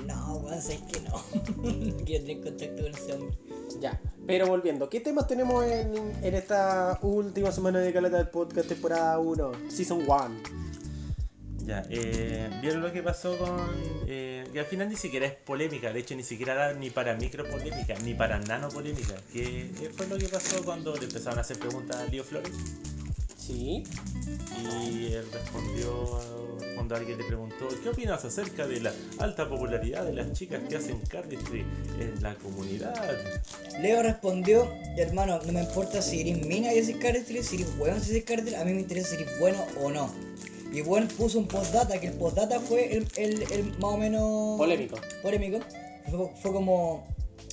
No, 0.05 0.37
weón, 0.39 0.63
sabes 0.63 0.83
que 0.83 1.01
no. 1.01 2.05
Quiero 2.05 2.25
tener 2.25 2.43
contacto 2.43 2.83
con 2.83 2.95
ese 2.95 3.13
hombre. 3.13 3.39
Ya. 3.81 4.01
Pero 4.27 4.47
volviendo, 4.47 4.89
¿qué 4.89 5.01
temas 5.01 5.27
tenemos 5.27 5.65
en, 5.65 5.95
en 6.23 6.35
esta 6.35 6.99
última 7.03 7.53
semana 7.53 7.79
de 7.79 7.93
Caleta 7.93 8.17
del 8.17 8.29
Podcast, 8.29 8.69
temporada 8.69 9.19
1, 9.19 9.53
Season 9.69 10.03
1? 10.07 10.67
Ya, 11.65 11.85
eh, 11.91 12.49
vieron 12.61 12.81
lo 12.81 12.93
que 12.93 13.03
pasó 13.03 13.37
con. 13.39 13.57
Eh, 14.07 14.45
que 14.53 14.61
al 14.61 14.67
final 14.67 14.89
ni 14.89 14.97
siquiera 14.97 15.27
es 15.27 15.35
polémica, 15.35 15.93
de 15.93 15.99
hecho 16.01 16.15
ni 16.15 16.23
siquiera 16.23 16.53
era 16.55 16.73
ni 16.75 16.91
para 16.91 17.15
micro 17.15 17.45
polémica, 17.45 17.95
ni 18.05 18.15
para 18.15 18.39
nano 18.39 18.69
polémica. 18.69 19.15
Que 19.33 19.91
fue 19.97 20.07
lo 20.07 20.17
que 20.17 20.29
pasó 20.29 20.65
cuando 20.65 20.95
le 20.97 21.05
empezaron 21.05 21.39
a 21.39 21.43
hacer 21.43 21.59
preguntas 21.59 21.97
a 21.97 22.05
Lío 22.07 22.23
Flores 22.23 22.53
Sí. 23.47 23.85
y 24.61 25.13
él 25.13 25.25
respondió 25.33 26.21
cuando 26.75 26.97
alguien 26.97 27.19
le 27.19 27.25
preguntó: 27.25 27.69
¿Qué 27.83 27.89
opinas 27.91 28.25
acerca 28.25 28.67
de 28.67 28.81
la 28.81 28.93
alta 29.19 29.49
popularidad 29.49 30.05
de 30.05 30.15
las 30.15 30.33
chicas 30.33 30.63
que 30.69 30.77
hacen 30.77 30.99
cardistry 31.09 31.61
en 32.01 32.21
la 32.23 32.35
comunidad? 32.35 32.95
Leo 33.81 34.03
respondió, 34.03 34.69
hermano, 34.97 35.39
no 35.47 35.53
me 35.53 35.61
importa 35.63 36.03
si 36.03 36.23
eres 36.23 36.45
mina 36.45 36.75
y 36.75 36.81
haces 36.81 36.97
cárcel, 36.97 37.45
si 37.45 37.57
eres 37.57 37.69
weón 37.79 38.01
si 38.01 38.11
haces 38.11 38.25
cárcel, 38.25 38.55
a 38.57 38.65
mí 38.65 38.73
me 38.73 38.81
interesa 38.81 39.11
si 39.11 39.23
eres 39.23 39.39
bueno 39.39 39.65
o 39.81 39.91
no. 39.91 40.13
Y 40.73 40.81
bueno 40.81 41.07
puso 41.17 41.39
un 41.39 41.47
postdata, 41.47 42.01
que 42.01 42.09
el 42.09 42.15
postdata 42.15 42.59
fue 42.59 42.97
el, 42.97 43.07
el, 43.17 43.43
el 43.53 43.79
más 43.79 43.95
o 43.95 43.97
menos... 43.97 44.59
Polémico. 44.59 44.97
Polémico. 45.23 45.61
Fue, 46.11 46.31
fue 46.43 46.53
como... 46.53 47.07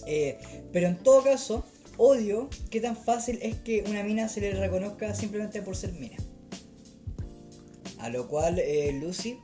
eh, 0.08 0.40
pero 0.74 0.88
en 0.88 0.98
todo 0.98 1.24
caso, 1.24 1.64
odio 1.98 2.50
que 2.70 2.80
tan 2.82 2.96
fácil 2.98 3.40
es 3.42 3.56
que 3.56 3.84
una 3.88 4.04
mina 4.04 4.28
se 4.30 4.42
le 4.42 4.54
reconozca 4.54 5.14
simplemente 5.16 5.62
por 5.62 5.76
ser 5.76 5.94
mina. 5.94 6.18
A 8.00 8.10
lo 8.10 8.28
cual 8.28 8.60
eh, 8.60 8.92
Lucy 9.02 9.38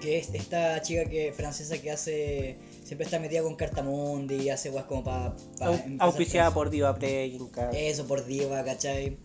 Que 0.00 0.18
es 0.18 0.30
esta 0.32 0.80
chica 0.82 1.04
que 1.06 1.32
francesa 1.32 1.76
que 1.78 1.90
hace. 1.90 2.56
Siempre 2.84 3.04
está 3.04 3.18
metida 3.18 3.42
con 3.42 3.54
Cartamundi 3.56 4.36
y 4.36 4.48
hace 4.48 4.70
weas 4.70 4.86
como 4.86 5.04
para. 5.04 5.36
Au- 5.60 5.96
Auspiciada 5.98 6.52
por 6.54 6.70
Diva 6.70 6.94
Playinka. 6.96 7.70
Eso, 7.70 8.06
por 8.06 8.24
diva, 8.26 8.64
¿cachai? 8.64 9.16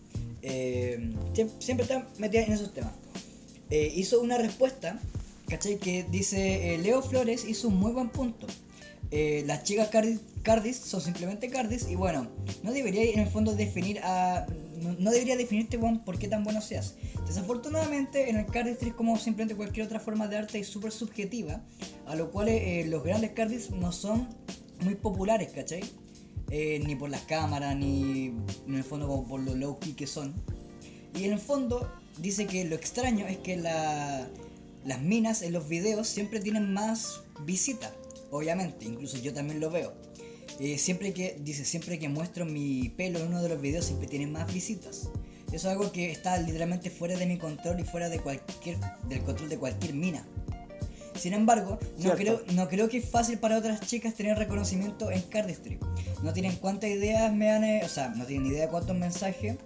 Eh, 0.42 1.12
siem- 1.34 1.50
siempre 1.60 1.84
está 1.84 2.06
metida 2.18 2.42
en 2.42 2.52
esos 2.52 2.72
temas. 2.74 2.92
Eh, 3.70 3.90
hizo 3.96 4.20
una 4.20 4.36
respuesta, 4.38 5.00
¿cachai? 5.48 5.78
Que 5.78 6.04
dice, 6.10 6.78
Leo 6.82 7.02
Flores 7.02 7.44
hizo 7.44 7.68
un 7.68 7.76
muy 7.78 7.92
buen 7.92 8.10
punto. 8.10 8.46
Eh, 9.10 9.44
las 9.46 9.62
chicas 9.64 9.88
Cardis, 9.88 10.20
Cardis 10.42 10.76
son 10.76 11.00
simplemente 11.00 11.48
Cardis 11.48 11.88
y 11.88 11.94
bueno, 11.94 12.28
no 12.62 12.72
debería 12.72 13.02
en 13.04 13.20
el 13.20 13.28
fondo 13.28 13.54
definir 13.54 14.00
a... 14.02 14.46
No, 14.98 15.10
debería 15.10 15.36
definirte, 15.36 15.78
Juan, 15.78 16.04
por 16.04 16.18
qué 16.18 16.28
tan 16.28 16.44
bueno 16.44 16.60
seas. 16.60 16.94
Desafortunadamente, 17.26 18.28
en 18.28 18.36
el 18.36 18.46
cardistry, 18.46 18.90
como 18.90 19.16
simplemente 19.18 19.56
cualquier 19.56 19.86
otra 19.86 20.00
forma 20.00 20.28
de 20.28 20.36
arte, 20.36 20.58
es 20.58 20.68
súper 20.68 20.92
subjetiva, 20.92 21.62
a 22.06 22.14
lo 22.14 22.30
cual 22.30 22.48
eh, 22.48 22.84
los 22.86 23.02
grandes 23.02 23.30
cardis 23.30 23.70
no 23.70 23.90
son 23.90 24.28
muy 24.82 24.94
populares, 24.94 25.50
¿cachai? 25.52 25.82
Eh, 26.50 26.80
ni 26.86 26.94
por 26.94 27.08
las 27.08 27.22
cámaras, 27.22 27.74
ni 27.74 28.26
en 28.66 28.74
el 28.74 28.84
fondo 28.84 29.08
como 29.08 29.26
por 29.26 29.40
lo 29.40 29.54
low 29.54 29.78
key 29.78 29.94
que 29.94 30.06
son. 30.06 30.34
Y 31.14 31.24
en 31.24 31.32
el 31.32 31.40
fondo 31.40 31.90
dice 32.18 32.46
que 32.46 32.64
lo 32.66 32.76
extraño 32.76 33.26
es 33.26 33.38
que 33.38 33.56
la- 33.56 34.28
las 34.84 35.00
minas 35.00 35.40
en 35.40 35.52
los 35.54 35.68
videos 35.68 36.06
siempre 36.06 36.38
tienen 36.38 36.72
más 36.74 37.22
visitas, 37.46 37.92
obviamente, 38.30 38.84
incluso 38.84 39.18
yo 39.18 39.32
también 39.32 39.60
lo 39.60 39.70
veo. 39.70 39.94
Eh, 40.58 40.78
siempre 40.78 41.12
que, 41.12 41.38
dice, 41.40 41.64
siempre 41.64 41.98
que 41.98 42.08
muestro 42.08 42.46
mi 42.46 42.88
pelo 42.90 43.18
en 43.18 43.28
uno 43.28 43.42
de 43.42 43.48
los 43.48 43.60
videos 43.60 43.84
siempre 43.84 44.08
tienen 44.08 44.32
más 44.32 44.52
visitas. 44.52 45.10
Eso 45.48 45.54
es 45.54 45.64
algo 45.66 45.92
que 45.92 46.10
está 46.10 46.38
literalmente 46.38 46.90
fuera 46.90 47.16
de 47.16 47.26
mi 47.26 47.38
control 47.38 47.80
y 47.80 47.84
fuera 47.84 48.08
de 48.08 48.20
cualquier, 48.20 48.78
del 49.08 49.22
control 49.22 49.48
de 49.48 49.58
cualquier 49.58 49.94
mina. 49.94 50.26
Sin 51.14 51.32
embargo, 51.32 51.78
no 51.98 52.14
creo, 52.14 52.42
no 52.52 52.68
creo 52.68 52.88
que 52.88 52.98
es 52.98 53.08
fácil 53.08 53.38
para 53.38 53.56
otras 53.56 53.80
chicas 53.80 54.14
tener 54.14 54.36
reconocimiento 54.36 55.10
en 55.10 55.22
Cardistry. 55.22 55.78
No 56.22 56.32
tienen 56.32 56.56
cuántas 56.56 56.90
ideas 56.90 57.32
me 57.32 57.50
han... 57.50 57.64
eh, 57.64 57.82
o 57.84 57.88
sea, 57.88 58.08
no 58.08 58.26
tienen 58.26 58.46
idea 58.46 58.66
de 58.66 58.68
cuántos 58.68 58.96
mensajes 58.96 59.56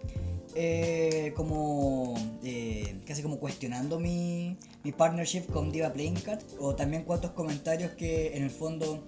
eh, 0.54 1.32
como 1.36 2.14
eh, 2.42 3.00
casi 3.06 3.22
como 3.22 3.38
cuestionando 3.38 3.98
mi, 3.98 4.56
mi 4.84 4.92
partnership 4.92 5.46
con 5.52 5.70
Diva 5.72 5.92
Playing 5.92 6.14
Card 6.20 6.42
o 6.58 6.74
también 6.74 7.04
cuántos 7.04 7.32
comentarios 7.32 7.92
que 7.92 8.36
en 8.36 8.42
el 8.44 8.50
fondo 8.50 9.04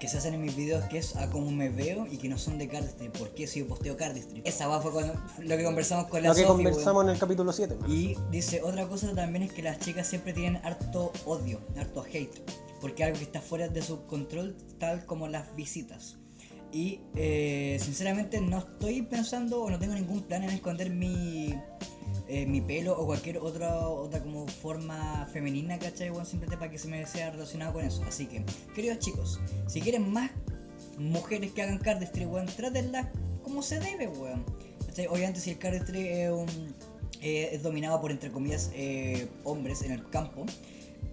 que 0.00 0.08
se 0.08 0.18
hacen 0.18 0.34
en 0.34 0.40
mis 0.42 0.56
videos 0.56 0.84
que 0.86 0.98
es 0.98 1.14
a 1.14 1.30
cómo 1.30 1.52
me 1.52 1.68
veo 1.68 2.08
y 2.10 2.16
que 2.18 2.28
no 2.28 2.36
son 2.36 2.58
de 2.58 2.66
Cardistry. 2.66 3.08
¿Por 3.10 3.34
qué 3.34 3.46
si 3.46 3.60
yo 3.60 3.68
posteo 3.68 3.96
Cardistry? 3.96 4.42
Esa 4.44 4.66
va 4.66 4.80
fue 4.80 4.90
cuando- 4.90 5.14
lo 5.38 5.56
que 5.56 5.62
conversamos 5.62 6.06
con 6.08 6.20
la 6.22 6.30
Lo 6.30 6.34
que 6.34 6.44
conversamos 6.44 7.04
en 7.04 7.10
el 7.10 7.18
capítulo 7.18 7.52
7. 7.52 7.76
Y 7.86 8.16
dice, 8.32 8.62
otra 8.62 8.88
cosa 8.88 9.14
también 9.14 9.44
es 9.44 9.52
que 9.52 9.62
las 9.62 9.78
chicas 9.78 10.08
siempre 10.08 10.32
tienen 10.32 10.60
harto 10.64 11.12
odio, 11.24 11.60
harto 11.76 12.04
hate, 12.12 12.36
porque 12.80 13.04
algo 13.04 13.16
que 13.18 13.24
está 13.24 13.40
fuera 13.40 13.68
de 13.68 13.80
su 13.80 14.04
control, 14.06 14.56
tal 14.80 15.06
como 15.06 15.28
las 15.28 15.54
visitas. 15.54 16.16
Y 16.72 17.00
eh, 17.16 17.78
sinceramente 17.80 18.40
no 18.40 18.58
estoy 18.58 19.02
pensando 19.02 19.62
o 19.62 19.70
no 19.70 19.78
tengo 19.78 19.94
ningún 19.94 20.22
plan 20.22 20.42
en 20.42 20.50
esconder 20.50 20.88
mi, 20.88 21.54
eh, 22.28 22.46
mi 22.46 22.62
pelo 22.62 22.98
o 22.98 23.04
cualquier 23.04 23.38
otra 23.38 23.88
otra 23.88 24.22
como 24.22 24.46
forma 24.46 25.28
femenina, 25.30 25.78
¿cachai? 25.78 26.08
Bueno, 26.08 26.24
simplemente 26.24 26.56
para 26.56 26.70
que 26.70 26.78
se 26.78 26.88
me 26.88 27.06
sea 27.06 27.30
relacionado 27.30 27.74
con 27.74 27.84
eso. 27.84 28.02
Así 28.04 28.24
que, 28.24 28.42
queridos 28.74 29.00
chicos, 29.00 29.38
si 29.66 29.82
quieren 29.82 30.10
más 30.10 30.30
mujeres 30.98 31.52
que 31.52 31.60
hagan 31.60 31.76
cardistry, 31.76 32.24
weón, 32.24 32.46
trátenlas 32.46 33.08
como 33.42 33.62
se 33.62 33.78
debe, 33.78 34.08
weón. 34.08 34.42
¿Cachai? 34.86 35.08
Obviamente 35.08 35.40
si 35.40 35.50
el 35.50 35.58
cardistry 35.58 36.08
es, 36.08 36.30
un, 36.30 36.48
eh, 37.20 37.50
es 37.52 37.62
dominado 37.62 38.00
por, 38.00 38.10
entre 38.10 38.32
comillas, 38.32 38.70
eh, 38.72 39.28
hombres 39.44 39.82
en 39.82 39.92
el 39.92 40.08
campo, 40.08 40.46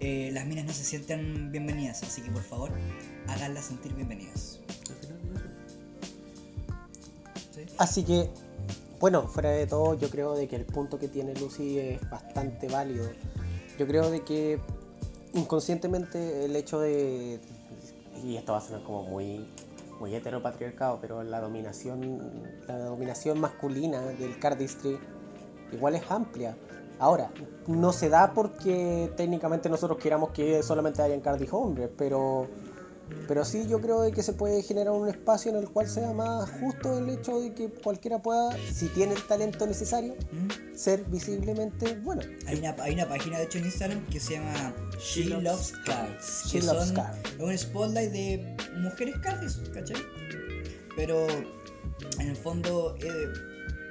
las 0.00 0.46
minas 0.46 0.64
no 0.64 0.72
se 0.72 0.84
sienten 0.84 1.52
bienvenidas. 1.52 2.02
Así 2.02 2.22
que 2.22 2.30
por 2.30 2.42
favor, 2.42 2.70
háganlas 3.28 3.66
sentir 3.66 3.92
bienvenidas. 3.92 4.60
¿Sí? 7.80 8.00
Así 8.00 8.04
que, 8.04 8.30
bueno, 9.00 9.22
fuera 9.22 9.50
de 9.50 9.66
todo, 9.66 9.94
yo 9.94 10.10
creo 10.10 10.34
de 10.34 10.46
que 10.48 10.56
el 10.56 10.66
punto 10.66 10.98
que 10.98 11.08
tiene 11.08 11.34
Lucy 11.34 11.78
es 11.78 12.10
bastante 12.10 12.68
válido. 12.68 13.08
Yo 13.78 13.86
creo 13.86 14.10
de 14.10 14.22
que 14.22 14.60
inconscientemente 15.32 16.44
el 16.44 16.54
hecho 16.56 16.80
de, 16.80 17.40
y 18.22 18.36
esto 18.36 18.52
va 18.52 18.58
a 18.58 18.60
sonar 18.60 18.82
como 18.82 19.04
muy, 19.04 19.48
muy 19.98 20.14
heteropatriarcado, 20.14 20.98
pero 21.00 21.22
la 21.22 21.40
dominación, 21.40 22.42
la 22.66 22.78
dominación 22.78 23.40
masculina 23.40 24.00
del 24.02 24.38
cardistry 24.38 24.98
igual 25.72 25.94
es 25.94 26.10
amplia. 26.10 26.56
Ahora, 26.98 27.30
no 27.66 27.92
se 27.94 28.10
da 28.10 28.34
porque 28.34 29.10
técnicamente 29.16 29.70
nosotros 29.70 29.98
queramos 29.98 30.30
que 30.30 30.62
solamente 30.62 31.00
hayan 31.00 31.20
cardis 31.20 31.50
hombres, 31.52 31.88
pero 31.96 32.46
pero 33.28 33.44
sí 33.44 33.66
yo 33.68 33.80
creo 33.80 34.00
de 34.02 34.12
que 34.12 34.22
se 34.22 34.32
puede 34.32 34.62
generar 34.62 34.92
un 34.92 35.08
espacio 35.08 35.50
en 35.50 35.58
el 35.58 35.68
cual 35.68 35.88
sea 35.88 36.12
más 36.12 36.50
justo 36.60 36.98
el 36.98 37.08
hecho 37.10 37.40
de 37.40 37.54
que 37.54 37.68
cualquiera 37.68 38.20
pueda, 38.20 38.56
si 38.72 38.88
tiene 38.88 39.14
el 39.14 39.22
talento 39.24 39.66
necesario, 39.66 40.14
¿Mm? 40.32 40.76
ser 40.76 41.04
visiblemente 41.04 41.94
bueno. 42.02 42.22
Hay 42.46 42.58
una, 42.58 42.74
hay 42.80 42.94
una 42.94 43.08
página 43.08 43.38
de 43.38 43.44
hecho 43.44 43.58
en 43.58 43.66
Instagram 43.66 44.06
que 44.06 44.18
se 44.20 44.34
llama 44.34 44.74
She, 44.98 45.24
She 45.24 45.28
Loves, 45.30 45.44
Loves 45.44 45.72
Cards. 45.84 46.42
She 46.46 46.60
que 46.60 46.66
Loves 46.66 46.86
son 46.86 46.96
Cards. 46.96 47.18
un 47.38 47.58
spotlight 47.58 48.10
de 48.12 48.56
mujeres 48.78 49.16
cards, 49.22 49.60
¿cachai? 49.72 49.96
Pero 50.96 51.26
en 52.18 52.28
el 52.28 52.36
fondo, 52.36 52.96
eh, 53.00 53.28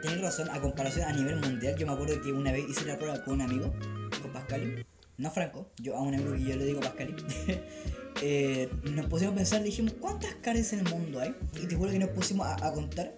tenés 0.01 0.21
razón, 0.21 0.49
a 0.49 0.59
comparación 0.59 1.07
a 1.07 1.13
nivel 1.13 1.38
mundial, 1.39 1.75
yo 1.77 1.88
me 1.88 1.93
acuerdo 1.93 2.21
que 2.21 2.31
una 2.31 2.51
vez 2.51 2.67
hice 2.69 2.85
la 2.85 2.97
prueba 2.97 3.23
con 3.23 3.35
un 3.35 3.41
amigo, 3.41 3.73
con 4.21 4.31
Pascali, 4.33 4.85
no 5.17 5.31
Franco, 5.31 5.69
yo 5.81 5.95
a 5.95 6.01
un 6.01 6.13
amigo 6.13 6.33
que 6.33 6.43
yo 6.43 6.55
le 6.55 6.65
digo 6.65 6.79
Pascali. 6.81 7.15
eh, 8.21 8.69
nos 8.83 9.05
pusimos 9.07 9.33
a 9.33 9.35
pensar, 9.35 9.63
dijimos, 9.63 9.93
¿cuántas 9.99 10.35
caras 10.35 10.73
en 10.73 10.79
el 10.79 10.89
mundo 10.89 11.19
hay? 11.19 11.35
Y 11.61 11.67
te 11.67 11.75
juro 11.75 11.91
que 11.91 11.99
nos 11.99 12.09
pusimos 12.09 12.47
a, 12.47 12.65
a 12.65 12.73
contar. 12.73 13.13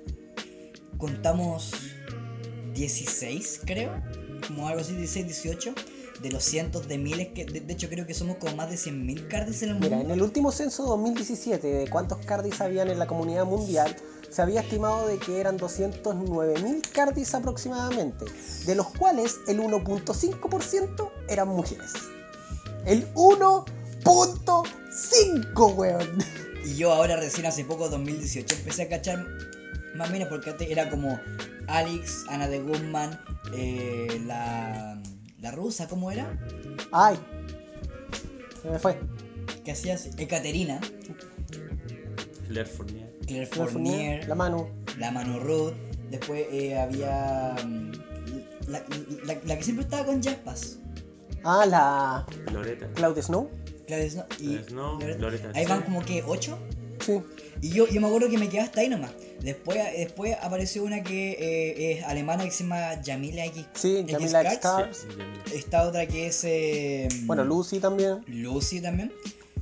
Contamos 0.97 1.71
16, 2.73 3.61
creo, 3.65 3.91
como 4.47 4.67
algo 4.67 4.81
así, 4.81 4.93
16, 4.93 5.25
18, 5.25 5.75
de 6.21 6.31
los 6.31 6.43
cientos 6.43 6.87
de 6.87 6.97
miles 6.97 7.29
que, 7.29 7.45
de, 7.45 7.61
de 7.61 7.73
hecho 7.73 7.89
creo 7.89 8.05
que 8.05 8.13
somos 8.13 8.37
como 8.37 8.55
más 8.55 8.69
de 8.69 8.75
100.000 8.75 9.27
cardis 9.27 9.63
en 9.63 9.69
el 9.69 9.75
mundo. 9.75 9.89
Mira, 9.89 10.01
en 10.01 10.11
el 10.11 10.21
último 10.21 10.51
censo 10.51 10.85
2017 10.85 11.67
de 11.67 11.89
cuántos 11.89 12.19
cardis 12.19 12.61
habían 12.61 12.89
en 12.89 12.99
la 12.99 13.07
comunidad 13.07 13.45
mundial, 13.45 13.95
se 14.29 14.41
había 14.41 14.61
estimado 14.61 15.07
de 15.07 15.17
que 15.17 15.39
eran 15.39 15.57
209.000 15.59 16.89
cardis 16.91 17.33
aproximadamente, 17.33 18.25
de 18.65 18.75
los 18.75 18.87
cuales 18.87 19.39
el 19.47 19.59
1.5% 19.59 21.11
eran 21.27 21.49
mujeres. 21.49 21.93
El 22.85 23.11
1.5, 23.13 24.63
weón. 25.55 26.17
Y 26.65 26.75
yo 26.75 26.91
ahora 26.93 27.15
recién 27.17 27.45
hace 27.47 27.65
poco, 27.65 27.89
2018, 27.89 28.55
empecé 28.55 28.83
a 28.83 28.89
cachar 28.89 29.25
más 29.95 30.09
o 30.09 30.11
menos 30.11 30.27
porque 30.29 30.51
antes 30.51 30.69
era 30.69 30.89
como 30.89 31.19
Alex, 31.67 32.25
Ana 32.29 32.47
de 32.47 32.59
Guzmán, 32.59 33.19
eh, 33.53 34.21
la, 34.25 35.01
la 35.39 35.51
rusa, 35.51 35.87
¿cómo 35.87 36.11
era? 36.11 36.37
Ay, 36.91 37.17
se 38.61 38.69
me 38.69 38.77
fue. 38.79 38.99
Que 39.65 39.71
hacía 39.71 39.95
Ekaterina, 40.17 40.79
Claire 42.47 42.65
Fournier. 42.69 43.11
Claire 43.25 43.45
La 43.49 43.55
Fournier, 43.55 43.71
Fournier, 43.71 44.27
La 44.27 44.35
mano. 44.35 44.69
la 44.99 45.11
Manu 45.11 45.39
Ruth, 45.39 45.73
después 46.09 46.45
eh, 46.51 46.77
había 46.77 47.55
mm, 47.65 47.91
la, 48.67 48.83
la- 49.25 49.37
la 49.45 49.57
que 49.57 49.63
siempre 49.63 49.85
estaba 49.85 50.05
con 50.05 50.21
Jaspas. 50.21 50.77
Ah, 51.43 51.65
la 51.67 52.25
Loreta. 52.51 52.87
Cloud 52.93 53.19
Snow. 53.21 53.49
Claro, 53.91 54.03
es- 54.03 54.15
¿no? 54.15 54.25
y 54.39 54.57
Snow, 54.69 54.99
ahí 55.53 55.65
van 55.65 55.81
como 55.81 56.01
que 56.05 56.23
ocho. 56.25 56.57
Sí. 57.05 57.19
Y 57.61 57.69
yo, 57.71 57.87
yo 57.89 57.99
me 57.99 58.07
acuerdo 58.07 58.29
que 58.29 58.37
me 58.37 58.47
quedé 58.47 58.61
hasta 58.61 58.79
ahí 58.81 58.87
nomás. 58.87 59.11
Después, 59.41 59.77
después 59.97 60.37
apareció 60.41 60.83
una 60.83 61.03
que 61.03 61.31
eh, 61.31 61.91
es 61.97 62.03
alemana 62.05 62.45
que 62.45 62.51
se 62.51 62.63
llama 62.63 63.01
Yamila 63.01 63.43
X. 63.47 63.65
Sí, 63.73 63.97
X 63.97 64.11
Yamila 64.13 64.41
X 64.43 64.59
Cards. 64.61 64.97
Stars. 64.99 65.07
Sí. 65.49 65.57
Está 65.57 65.83
otra 65.87 66.05
que 66.07 66.27
es. 66.27 66.41
eh, 66.45 67.07
Bueno, 67.23 67.43
Lucy 67.43 67.79
también. 67.79 68.23
Lucy 68.27 68.79
también. 68.81 69.11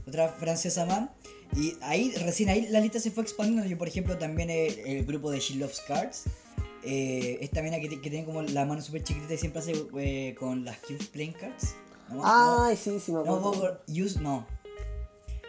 Otra 0.07 0.27
francesa 0.29 0.85
más. 0.85 1.09
Y 1.55 1.75
ahí, 1.81 2.11
recién 2.23 2.49
ahí 2.49 2.67
la 2.69 2.81
lista 2.81 2.99
se 2.99 3.09
fue 3.09 3.23
expandiendo. 3.23 3.65
Yo, 3.67 3.77
por 3.77 3.87
ejemplo, 3.87 4.15
también 4.17 4.49
el, 4.51 4.77
el 4.79 5.05
grupo 5.05 5.31
de 5.31 5.39
She 5.39 5.55
Loves 5.55 5.81
Cards. 5.87 6.25
Eh, 6.83 7.37
esta 7.41 7.61
mina 7.61 7.79
que, 7.79 7.89
que 7.89 8.09
tiene 8.09 8.25
como 8.25 8.41
la 8.41 8.65
mano 8.65 8.81
súper 8.81 9.03
chiquitita 9.03 9.33
y 9.33 9.37
siempre 9.37 9.59
hace 9.61 9.73
eh, 9.97 10.35
con 10.39 10.63
las 10.65 10.77
cute 10.79 11.05
playing 11.11 11.33
cards. 11.33 11.73
No, 12.09 12.15
no, 12.15 12.63
Ay, 12.63 12.75
sí, 12.77 12.99
sí, 12.99 13.11
me 13.11 13.19
no, 13.19 13.23
me 13.23 13.29
acuerdo. 13.29 13.51
puedo 13.51 13.65
acordar- 13.65 13.81
use, 14.05 14.19
no. 14.19 14.45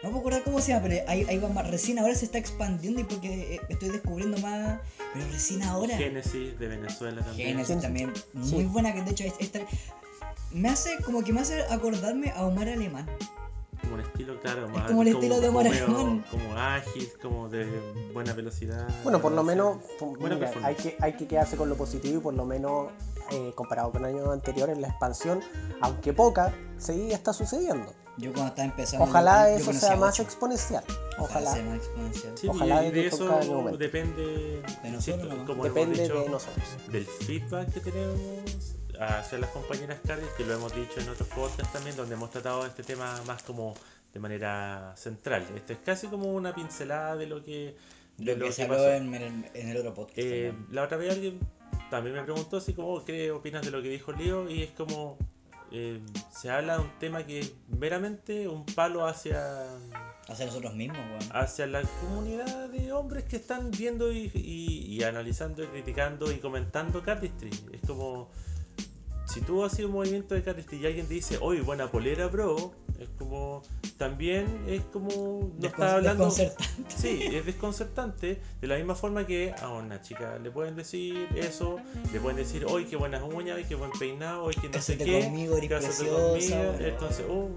No 0.03 0.09
puedo 0.09 0.19
acordar 0.21 0.43
cómo 0.43 0.59
se 0.61 0.69
llama, 0.69 0.87
pero 0.87 1.03
ahí, 1.09 1.25
ahí 1.29 1.37
va 1.37 1.49
más. 1.49 1.69
Recién 1.69 1.99
ahora 1.99 2.15
se 2.15 2.25
está 2.25 2.37
expandiendo 2.39 3.01
y 3.01 3.03
porque 3.03 3.55
eh, 3.55 3.61
estoy 3.69 3.89
descubriendo 3.89 4.37
más. 4.39 4.79
Pero 5.13 5.25
recién 5.27 5.61
ahora. 5.63 5.95
Génesis 5.95 6.57
de 6.57 6.67
Venezuela 6.67 7.21
también. 7.23 7.49
Génesis 7.49 7.79
también. 7.81 8.13
Sí. 8.43 8.55
Muy 8.55 8.65
buena, 8.65 8.93
que 8.95 9.03
de 9.03 9.11
hecho 9.11 9.23
es- 9.25 9.35
esta- 9.39 9.59
me 10.51 10.69
hace 10.69 10.97
como 11.03 11.23
que 11.23 11.31
me 11.33 11.41
hace 11.41 11.61
acordarme 11.69 12.31
a 12.31 12.45
Omar 12.45 12.67
Alemán. 12.67 13.05
Como 13.81 13.95
un 13.95 14.01
estilo, 14.01 14.39
claro, 14.39 14.67
más. 14.69 14.87
como 14.87 15.01
el 15.03 15.07
estilo 15.09 15.39
de 15.39 15.49
Omar 15.49 15.67
Alemán. 15.67 16.25
Como 16.31 16.55
ágil, 16.55 17.09
como 17.21 17.49
de 17.49 17.67
buena 18.13 18.33
velocidad. 18.33 18.87
Bueno, 19.03 19.21
por 19.21 19.31
lo 19.33 19.43
menos, 19.43 19.77
mira, 20.19 20.51
hay, 20.63 20.75
que, 20.75 20.97
hay 20.99 21.13
que 21.13 21.27
quedarse 21.27 21.57
con 21.57 21.67
lo 21.69 21.75
positivo 21.75 22.17
y 22.17 22.21
por 22.21 22.33
lo 22.33 22.45
menos 22.45 22.89
eh, 23.31 23.51
comparado 23.55 23.91
con 23.91 24.05
años 24.05 24.27
anteriores, 24.29 24.77
la 24.77 24.87
expansión, 24.89 25.41
aunque 25.81 26.13
poca, 26.13 26.53
sí 26.77 27.11
está 27.11 27.33
sucediendo. 27.33 27.93
Yo 28.17 28.33
cuando 28.33 28.49
estaba 28.49 28.65
empezando. 28.67 29.05
Ojalá 29.05 29.45
yo- 29.45 29.51
yo 29.51 29.55
eso 29.57 29.65
conocía 29.67 29.87
sea 29.87 29.97
más 29.97 30.19
exponencial. 30.19 30.83
Ojalá. 31.17 31.53
sea 31.53 31.63
más 31.63 31.75
exponencial. 31.77 32.37
Sí, 32.37 32.47
Ojalá 32.49 32.81
y 32.83 32.85
de 32.85 32.91
de 32.91 33.01
que 33.01 33.07
eso 33.07 33.77
depende, 33.77 34.61
nosotros 34.83 35.03
siento, 35.03 35.25
nomás. 35.27 35.45
como 35.47 35.65
hemos 35.65 35.75
Depende 35.75 36.01
dicho, 36.03 36.19
de 36.21 36.29
nosotros. 36.29 36.65
del 36.91 37.05
feedback 37.05 37.73
que 37.73 37.79
tenemos 37.79 38.75
hacia 38.99 39.39
las 39.39 39.49
compañeras 39.51 39.97
Cardi, 40.05 40.25
que 40.37 40.45
lo 40.45 40.53
hemos 40.55 40.75
dicho 40.75 40.99
en 40.99 41.09
otros 41.09 41.27
podcasts 41.29 41.71
también, 41.73 41.95
donde 41.95 42.13
hemos 42.15 42.29
tratado 42.29 42.65
este 42.65 42.83
tema 42.83 43.19
más 43.25 43.41
como 43.43 43.73
de 44.13 44.19
manera 44.19 44.93
central. 44.97 45.45
Esto 45.55 45.73
es 45.73 45.79
casi 45.79 46.07
como 46.07 46.33
una 46.33 46.53
pincelada 46.53 47.15
de 47.15 47.25
lo 47.27 47.43
que, 47.43 47.75
de 48.17 48.35
Lo 48.35 48.45
que 48.45 48.51
se 48.51 48.65
pasó. 48.65 48.81
habló 48.83 48.93
en, 48.93 49.13
en 49.53 49.69
el, 49.69 49.77
otro 49.77 49.93
podcast. 49.93 50.17
Eh, 50.19 50.53
la 50.69 50.83
otra 50.83 50.97
vez 50.97 51.13
alguien 51.13 51.39
también 51.91 52.15
me 52.15 52.23
preguntó 52.23 52.57
así 52.57 52.73
como, 52.73 52.93
"Oh, 52.95 53.05
¿qué 53.05 53.29
opinas 53.31 53.63
de 53.63 53.69
lo 53.69 53.81
que 53.83 53.89
dijo 53.89 54.11
Leo? 54.13 54.49
Y 54.49 54.63
es 54.63 54.71
como, 54.71 55.17
eh, 55.71 55.99
se 56.31 56.49
habla 56.49 56.77
de 56.77 56.83
un 56.83 56.91
tema 56.99 57.23
que 57.23 57.41
es 57.41 57.53
meramente 57.67 58.47
un 58.47 58.65
palo 58.65 59.05
hacia, 59.05 59.67
Hacia 60.27 60.45
nosotros 60.45 60.73
mismos, 60.75 60.99
hacia 61.33 61.67
la 61.67 61.81
comunidad 61.81 62.69
de 62.69 62.93
hombres 62.93 63.25
que 63.25 63.35
están 63.35 63.69
viendo 63.71 64.11
y, 64.13 64.31
y- 64.33 64.85
y 64.95 65.03
analizando 65.03 65.61
y 65.63 65.67
criticando 65.67 66.31
y 66.31 66.37
comentando 66.37 67.03
Cardistry. 67.03 67.49
Es 67.73 67.81
como, 67.85 68.29
si 69.25 69.41
tú 69.41 69.65
haces 69.65 69.83
un 69.83 69.91
movimiento 69.91 70.33
de 70.35 70.43
Cardistry 70.43 70.77
y 70.77 70.85
alguien 70.85 71.07
te 71.07 71.15
dice, 71.15 71.37
oye, 71.41 71.59
buena 71.61 71.91
polera, 71.91 72.27
bro, 72.27 72.71
es 73.01 73.09
como, 73.17 73.61
también 73.97 74.63
es 74.67 74.81
como, 74.85 75.51
no 75.59 75.67
está 75.67 75.95
hablando... 75.95 76.25
desconcertante. 76.25 76.95
Sí, 76.95 77.19
es 77.33 77.45
desconcertante. 77.45 78.41
De 78.61 78.67
la 78.67 78.75
misma 78.75 78.95
forma 78.95 79.25
que 79.25 79.53
a 79.61 79.69
una 79.69 80.01
chica 80.01 80.37
le 80.37 80.51
pueden 80.51 80.75
decir 80.75 81.27
eso, 81.35 81.77
le 82.13 82.19
pueden 82.19 82.37
decir, 82.37 82.65
hoy 82.65 82.85
qué 82.85 82.95
buenas 82.95 83.23
uñas, 83.23 83.57
hoy 83.57 83.63
qué 83.65 83.75
buen 83.75 83.91
peinado, 83.91 84.43
hoy 84.43 84.55
que 84.55 84.69
no 84.69 84.81
sé 84.81 84.97
qué. 84.97 85.23
conmigo, 85.23 85.57
eres 85.57 85.69
cásate 85.69 85.93
preciosa, 86.09 86.55
conmigo. 86.55 86.71
bueno. 86.73 86.87
Entonces, 86.87 87.25
oh, 87.29 87.49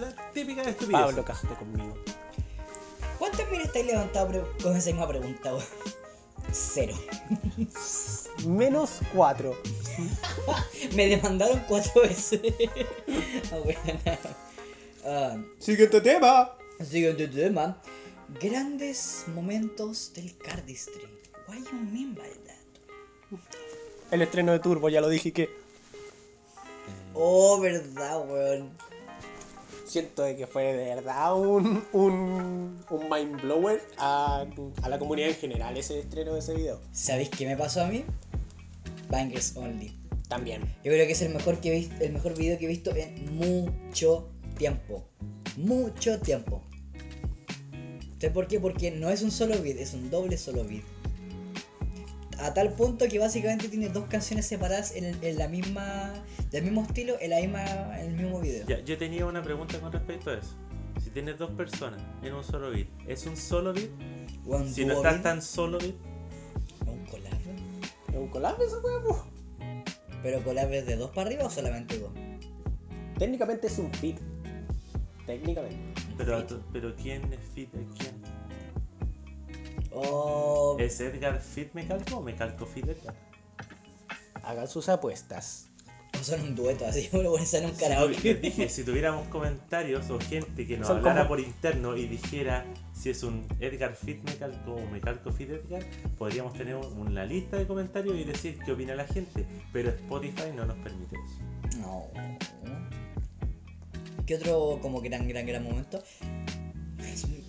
la 0.00 0.32
típica 0.32 0.62
estupidez. 0.62 1.00
Pablo, 1.00 1.24
cásate 1.24 1.54
conmigo. 1.54 1.94
¿Cuántas 3.18 3.48
minas 3.50 3.66
estáis 3.66 3.86
levantados 3.86 4.28
pre- 4.30 4.62
con 4.64 4.76
esa 4.76 4.90
misma 4.90 5.06
pregunta? 5.08 5.52
Cero. 6.50 6.94
Menos 8.46 8.98
4. 9.14 9.54
Me 10.96 11.06
demandaron 11.06 11.62
cuatro 11.68 12.02
veces. 12.02 12.40
Ah, 13.52 13.56
weón. 13.64 13.98
Ah, 15.04 15.36
Siguiente 15.58 16.00
tema. 16.00 16.52
siguiente 16.84 17.28
tema. 17.28 17.80
Grandes 18.40 19.24
momentos 19.34 20.12
del 20.14 20.36
cardistry. 20.36 21.02
Why 21.48 21.58
you 21.58 21.78
mean 21.92 22.14
by 22.14 22.28
that? 22.46 23.38
El 24.10 24.22
estreno 24.22 24.52
de 24.52 24.58
Turbo, 24.60 24.88
ya 24.88 25.00
lo 25.00 25.08
dije 25.08 25.32
que 25.32 25.48
Oh, 27.14 27.60
verdad, 27.60 28.26
weón. 28.28 28.70
siento 29.86 30.22
de 30.22 30.36
que 30.36 30.46
fue 30.46 30.72
de 30.72 30.94
verdad 30.94 31.34
un, 31.38 31.84
un, 31.92 32.82
un 32.88 33.08
mind 33.10 33.42
blower 33.42 33.82
a, 33.98 34.46
a 34.82 34.88
la 34.88 34.98
comunidad 34.98 35.28
en 35.30 35.34
general 35.36 35.76
ese 35.76 35.98
estreno 36.00 36.32
de 36.32 36.38
ese 36.38 36.54
video. 36.54 36.80
¿Sabéis 36.92 37.28
qué 37.28 37.46
me 37.46 37.56
pasó 37.56 37.82
a 37.82 37.86
mí? 37.88 38.04
Bangers 39.10 39.56
Only. 39.56 39.98
También. 40.28 40.62
Yo 40.82 40.90
creo 40.92 41.06
que 41.06 41.12
es 41.12 41.20
el 41.20 41.34
mejor, 41.34 41.60
que 41.60 41.90
el 42.00 42.12
mejor 42.12 42.34
video 42.34 42.58
que 42.58 42.64
he 42.64 42.68
visto 42.68 42.90
en 42.96 43.36
mucho 43.36 44.30
tiempo. 44.66 45.04
Mucho 45.56 46.20
tiempo. 46.20 46.62
¿Sabes 48.20 48.32
por 48.32 48.46
qué? 48.46 48.60
Porque 48.60 48.92
no 48.92 49.10
es 49.10 49.22
un 49.22 49.32
solo 49.32 49.60
beat, 49.60 49.76
es 49.78 49.92
un 49.92 50.08
doble 50.08 50.38
solo 50.38 50.62
beat. 50.64 50.84
A 52.38 52.54
tal 52.54 52.72
punto 52.74 53.06
que 53.08 53.18
básicamente 53.18 53.68
tiene 53.68 53.88
dos 53.88 54.06
canciones 54.06 54.46
separadas 54.46 54.94
en, 54.94 55.04
el- 55.04 55.18
en 55.24 55.36
la 55.38 55.48
misma. 55.48 56.12
del 56.52 56.62
mismo 56.64 56.82
estilo, 56.84 57.14
en 57.20 57.30
la 57.30 57.40
misma. 57.40 57.64
en 58.00 58.10
el 58.10 58.14
mismo 58.22 58.40
video. 58.40 58.64
Ya, 58.68 58.78
yo 58.84 58.96
tenía 58.96 59.26
una 59.26 59.42
pregunta 59.42 59.80
con 59.80 59.90
respecto 59.90 60.30
a 60.30 60.34
eso. 60.34 60.54
Si 61.02 61.10
tienes 61.10 61.36
dos 61.38 61.50
personas 61.52 62.00
en 62.22 62.32
un 62.34 62.44
solo 62.44 62.70
beat, 62.70 62.86
¿es 63.08 63.26
un 63.26 63.36
solo 63.36 63.72
beat? 63.72 63.90
One 64.46 64.70
Si 64.72 64.84
no 64.84 64.94
estás 64.94 65.14
beat, 65.14 65.22
tan 65.24 65.42
solo 65.42 65.78
beat, 65.78 65.94
Un 66.86 67.04
collab. 67.06 67.32
¿Es 68.10 68.14
un 68.16 68.28
collab 68.28 68.56
wea, 68.60 69.02
po? 69.02 69.26
Pero 70.22 70.44
collab 70.44 70.72
es 70.72 70.86
de 70.86 70.94
dos 70.96 71.10
para 71.10 71.26
arriba 71.26 71.46
o 71.46 71.50
solamente 71.50 71.98
dos. 71.98 72.12
Técnicamente 73.18 73.66
es 73.66 73.78
un 73.78 73.92
fit. 73.94 74.18
Técnicamente. 75.26 75.76
pero, 76.16 76.44
pero 76.72 76.96
¿quién 76.96 77.32
es 77.32 77.40
fit 77.54 77.72
de 77.72 77.86
quién? 77.98 78.22
Oh. 79.92 80.76
¿Es 80.78 81.00
Edgar 81.00 81.40
fit 81.40 81.72
me 81.74 81.86
calco 81.86 82.16
o 82.16 82.22
me 82.22 82.34
calco 82.34 82.66
fit 82.66 82.86
Edgar? 82.88 83.14
Hagan 84.42 84.66
sus 84.68 84.88
apuestas. 84.88 85.68
O 86.20 86.24
son 86.24 86.40
un 86.40 86.54
dueto, 86.54 86.86
así 86.86 87.08
como 87.08 87.22
lo 87.22 87.32
pones 87.32 87.52
en 87.54 87.64
un 87.64 87.72
Si 87.74 87.80
karaoke. 87.80 88.34
les 88.34 88.42
dije, 88.42 88.68
si 88.68 88.84
tuviéramos 88.84 89.26
comentarios 89.28 90.08
o 90.10 90.20
gente 90.20 90.66
que 90.66 90.76
nos 90.76 90.86
Son 90.86 90.98
hablara 90.98 91.20
como- 91.22 91.28
por 91.30 91.40
interno 91.40 91.96
y 91.96 92.06
dijera 92.06 92.64
si 92.92 93.10
es 93.10 93.22
un 93.22 93.46
Edgar 93.60 93.94
Fit 93.96 94.22
me 94.22 94.36
calco 94.36 94.74
o 94.74 94.86
me 94.90 95.00
calco 95.00 95.32
Fit 95.32 95.50
Edgar, 95.50 95.82
podríamos 96.18 96.52
tener 96.52 96.76
una 96.76 97.24
lista 97.24 97.56
de 97.56 97.66
comentarios 97.66 98.14
y 98.16 98.24
decir 98.24 98.58
qué 98.64 98.72
opina 98.72 98.94
la 98.94 99.04
gente. 99.06 99.46
Pero 99.72 99.88
Spotify 99.90 100.52
no 100.54 100.64
nos 100.66 100.76
permite 100.78 101.16
eso. 101.16 101.78
No. 101.80 102.06
¿Qué 104.26 104.36
otro 104.36 104.78
como 104.80 105.00
gran, 105.00 105.26
gran, 105.28 105.46
gran 105.46 105.62
momento? 105.64 106.02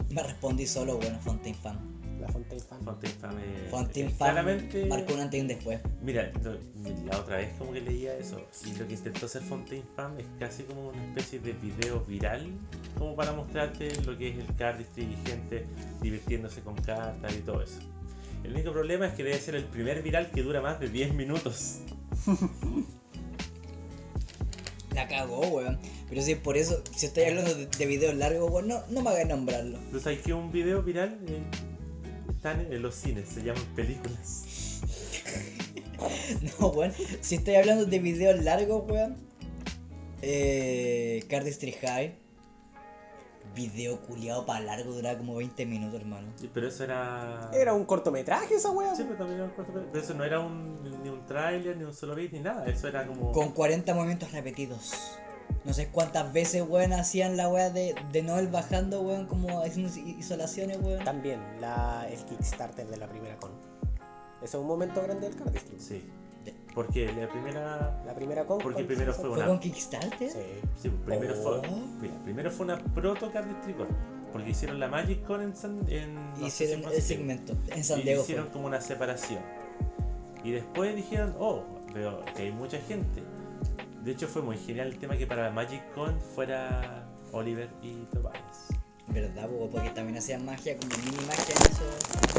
Me 0.10 0.24
respondí 0.24 0.66
solo, 0.68 0.98
bueno, 0.98 1.20
Fontaine 1.20 1.58
Fan. 1.58 1.80
La 2.20 2.28
Fontaine 2.30 2.64
Fan. 2.64 2.82
Fontaine 2.84 3.16
Fan 3.16 3.40
es- 3.40 3.70
Fontaine 3.72 4.10
es 4.10 4.16
Fan 4.16 4.30
claramente. 4.32 4.86
marcó 4.86 5.14
un 5.14 5.20
antes 5.22 5.38
y 5.38 5.42
un 5.42 5.48
después. 5.48 5.80
Mira, 6.02 6.32
lo- 6.44 6.58
la 7.06 7.20
otra 7.20 7.38
vez 7.38 7.50
como 7.58 7.74
que 7.74 7.82
leía 7.82 8.16
eso 8.18 8.40
y 8.66 8.74
lo 8.78 8.88
que 8.88 8.94
intentó 8.94 9.26
hacer 9.26 9.42
Fontaine 9.42 9.84
Fan 9.96 10.20
es 10.20 10.26
casi 10.40 10.64
como 10.64 10.90
una 10.90 11.04
especie 11.08 11.40
de 11.40 11.54
video 11.54 12.00
viral 12.06 12.48
como 12.98 13.16
para 13.16 13.34
mostrarte 13.34 13.94
lo 14.06 14.18
que 14.18 14.30
es 14.30 14.38
el 14.38 14.56
cardistry 14.56 15.04
y 15.04 15.28
gente 15.28 15.66
divirtiéndose 16.02 16.62
con 16.62 16.76
cartas 16.76 17.34
y 17.36 17.40
todo 17.42 17.62
eso. 17.62 17.80
El 18.44 18.54
único 18.54 18.72
problema 18.72 19.08
es 19.08 19.14
que 19.14 19.24
debe 19.24 19.40
ser 19.40 19.56
el 19.56 19.66
primer 19.66 20.02
viral 20.02 20.30
que 20.32 20.44
dura 20.44 20.62
más 20.62 20.80
de 20.80 20.90
10 20.90 21.14
minutos. 21.14 21.80
La 24.94 25.08
cagó, 25.08 25.48
weón. 25.48 25.80
Pero 26.10 26.22
si 26.22 26.36
por 26.36 26.58
eso, 26.58 26.84
si 26.96 27.08
estoy 27.08 27.24
hablando 27.26 27.54
de, 27.54 27.66
de 27.66 27.86
videos 27.86 28.16
largos, 28.16 28.50
weón, 28.52 28.68
no, 28.68 28.84
no 28.90 29.02
me 29.02 29.10
hagas 29.10 29.28
nombrarlo. 29.28 29.80
¿Tú 29.92 30.00
sabes 30.00 30.22
que 30.22 30.34
un 30.34 30.52
video 30.52 30.82
viral 30.84 31.20
eh, 31.28 31.42
están 32.30 32.62
en 32.72 32.82
los 32.82 32.96
cines? 32.96 33.30
Se 33.30 33.44
llaman 33.44 33.64
películas. 33.76 34.46
No, 36.60 36.68
weón. 36.68 36.92
Si 37.22 37.36
estoy 37.36 37.56
hablando 37.56 37.86
de 37.86 38.00
videos 38.00 38.44
largos, 38.44 38.84
weón. 38.90 39.16
Eh. 40.22 41.24
Cardistry 41.30 41.72
High. 41.72 42.23
Video 43.56 44.00
culiado 44.02 44.46
para 44.46 44.62
largo, 44.62 44.92
duraba 44.94 45.18
como 45.18 45.36
20 45.36 45.66
minutos, 45.66 46.00
hermano. 46.00 46.28
Sí, 46.36 46.50
Pero 46.54 46.68
eso 46.68 46.84
era... 46.84 47.52
Era 47.54 47.74
un 47.74 47.86
cortometraje 47.86 48.56
esa 48.56 48.72
wea. 48.72 48.96
Sí, 48.96 49.04
pero 49.04 49.18
también 49.18 49.40
era 49.42 49.46
un 49.50 49.56
corto- 49.56 49.86
pero 49.92 50.04
eso 50.04 50.14
no 50.16 50.24
era 50.24 50.40
un, 50.40 50.82
ni 51.04 51.10
un 51.10 51.26
tráiler, 51.26 51.78
ni 51.78 51.84
un 51.84 51.94
solo 51.94 52.16
beat, 52.16 52.32
ni 52.32 52.40
nada. 52.40 52.66
Eso 52.66 52.88
era 52.88 53.06
como... 53.06 53.32
Con 53.32 53.52
40 53.52 53.94
movimientos 53.94 54.32
repetidos. 54.32 54.94
No 55.66 55.74
sé 55.74 55.90
cuántas 55.90 56.34
veces, 56.34 56.64
weón, 56.68 56.94
hacían 56.94 57.38
la 57.38 57.48
weá 57.48 57.70
de, 57.70 57.96
de 58.12 58.22
Noel 58.24 58.48
bajando, 58.48 59.02
weón, 59.02 59.28
como 59.28 59.62
haciendo 59.62 59.90
is- 59.90 59.98
isolaciones, 60.18 60.80
weón. 60.82 61.04
También 61.04 61.40
la, 61.62 62.08
el 62.10 62.24
Kickstarter 62.26 62.88
de 62.88 62.98
la 62.98 63.08
primera 63.08 63.38
con. 63.38 63.52
Ese 64.42 64.58
es 64.58 64.62
un 64.62 64.68
momento 64.68 65.02
grande 65.02 65.30
del 65.30 65.38
cardistry. 65.38 65.80
Sí. 65.80 66.10
Porque 66.74 67.12
la 67.14 67.28
primera... 67.30 68.04
La 68.06 68.16
primera 68.16 68.46
con. 68.46 68.58
Porque 68.58 68.76
¿cuál 68.78 68.88
primero 68.88 69.14
fue 69.14 69.30
¿Fue 69.30 69.38
una- 69.38 69.48
con 69.48 69.60
Kickstarter? 69.60 70.30
Sí. 70.32 70.40
Sí, 70.82 70.90
primero 71.06 71.36
fue... 71.36 71.58
Oh. 71.60 71.86
Mira, 72.02 72.14
primero 72.24 72.52
fue 72.52 72.66
una 72.66 72.78
proto 72.78 73.32
Cardistry 73.32 73.76
Porque 74.32 74.50
hicieron 74.50 74.80
la 74.80 74.88
Magic 74.88 75.24
Con 75.24 75.42
en 75.42 75.56
San... 75.56 75.86
En, 75.88 76.16
no 76.16 76.36
sé 76.36 76.42
si 76.42 76.46
Hicieron 76.64 76.92
el 76.94 77.02
segmento. 77.02 77.54
En 77.68 77.84
San 77.84 78.00
y 78.00 78.04
Diego 78.04 78.24
hicieron 78.24 78.46
fue. 78.46 78.54
como 78.54 78.68
una 78.68 78.82
separación. 78.82 79.42
Y 80.44 80.52
después 80.52 80.96
dijeron, 80.96 81.36
oh, 81.40 81.64
veo 81.94 82.24
que 82.36 82.44
hay 82.44 82.52
mucha 82.52 82.78
gente. 82.80 83.22
De 84.04 84.12
hecho 84.12 84.28
fue 84.28 84.42
muy 84.42 84.58
genial 84.58 84.88
el 84.88 84.98
tema 84.98 85.16
que 85.16 85.26
para 85.28 85.44
la 85.44 85.52
Magic 85.52 85.82
Con 85.94 86.20
fuera 86.20 87.06
Oliver 87.32 87.70
y 87.82 88.04
Tobias. 88.12 88.68
¿Verdad? 89.14 89.50
Porque 89.72 89.90
también 89.92 90.18
hacían 90.18 90.44
magia, 90.46 90.76
como 90.78 90.90
mini 90.98 91.26
magia 91.26 91.56
en 91.56 91.72
eso. 91.72 91.84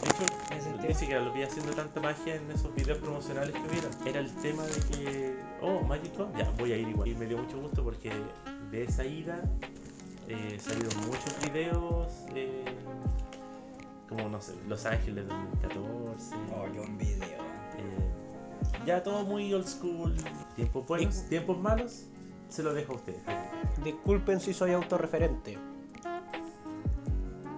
De 0.01 0.11
hecho, 0.11 0.35
¿En 0.51 0.59
ese 0.59 0.65
sentido? 0.65 0.89
ni 0.89 0.95
siquiera 0.95 1.21
lo 1.23 1.33
vi 1.33 1.43
haciendo 1.43 1.73
tanta 1.73 2.01
magia 2.01 2.35
en 2.35 2.51
esos 2.51 2.75
videos 2.75 2.99
promocionales 2.99 3.55
que 3.55 3.69
vieron. 3.69 3.91
Era 4.05 4.21
el 4.21 4.35
tema 4.37 4.65
de 4.65 4.81
que, 4.91 5.39
oh, 5.63 5.81
Magic 5.83 6.15
Con, 6.15 6.33
ya, 6.35 6.51
voy 6.59 6.73
a 6.73 6.77
ir 6.77 6.89
igual. 6.89 7.09
Y 7.09 7.15
me 7.15 7.27
dio 7.27 7.39
mucho 7.39 7.61
gusto 7.61 7.85
porque 7.85 8.11
de 8.71 8.83
esa 8.83 9.05
ida 9.05 9.41
eh, 10.29 10.59
salieron 10.61 10.97
muchos 11.07 11.41
videos, 11.43 12.13
eh, 12.35 12.65
como, 14.09 14.29
no 14.29 14.41
sé, 14.41 14.55
Los 14.69 14.85
Ángeles 14.85 15.29
2014. 15.29 16.35
Oh, 16.57 16.67
yo 16.75 16.83
un 16.83 16.99
video. 16.99 17.45
Eh, 17.79 18.85
ya 18.85 19.03
todo 19.03 19.25
muy 19.25 19.53
old 19.55 19.67
school. 19.67 20.15
Tiempos 20.57 20.87
buenos, 20.87 21.23
tiempos 21.29 21.59
malos, 21.59 22.07
se 22.49 22.63
lo 22.63 22.75
dejo 22.75 22.95
a 22.95 22.97
ustedes. 22.97 23.23
Disculpen 23.85 24.41
si 24.41 24.53
soy 24.53 24.73
autorreferente. 24.73 25.57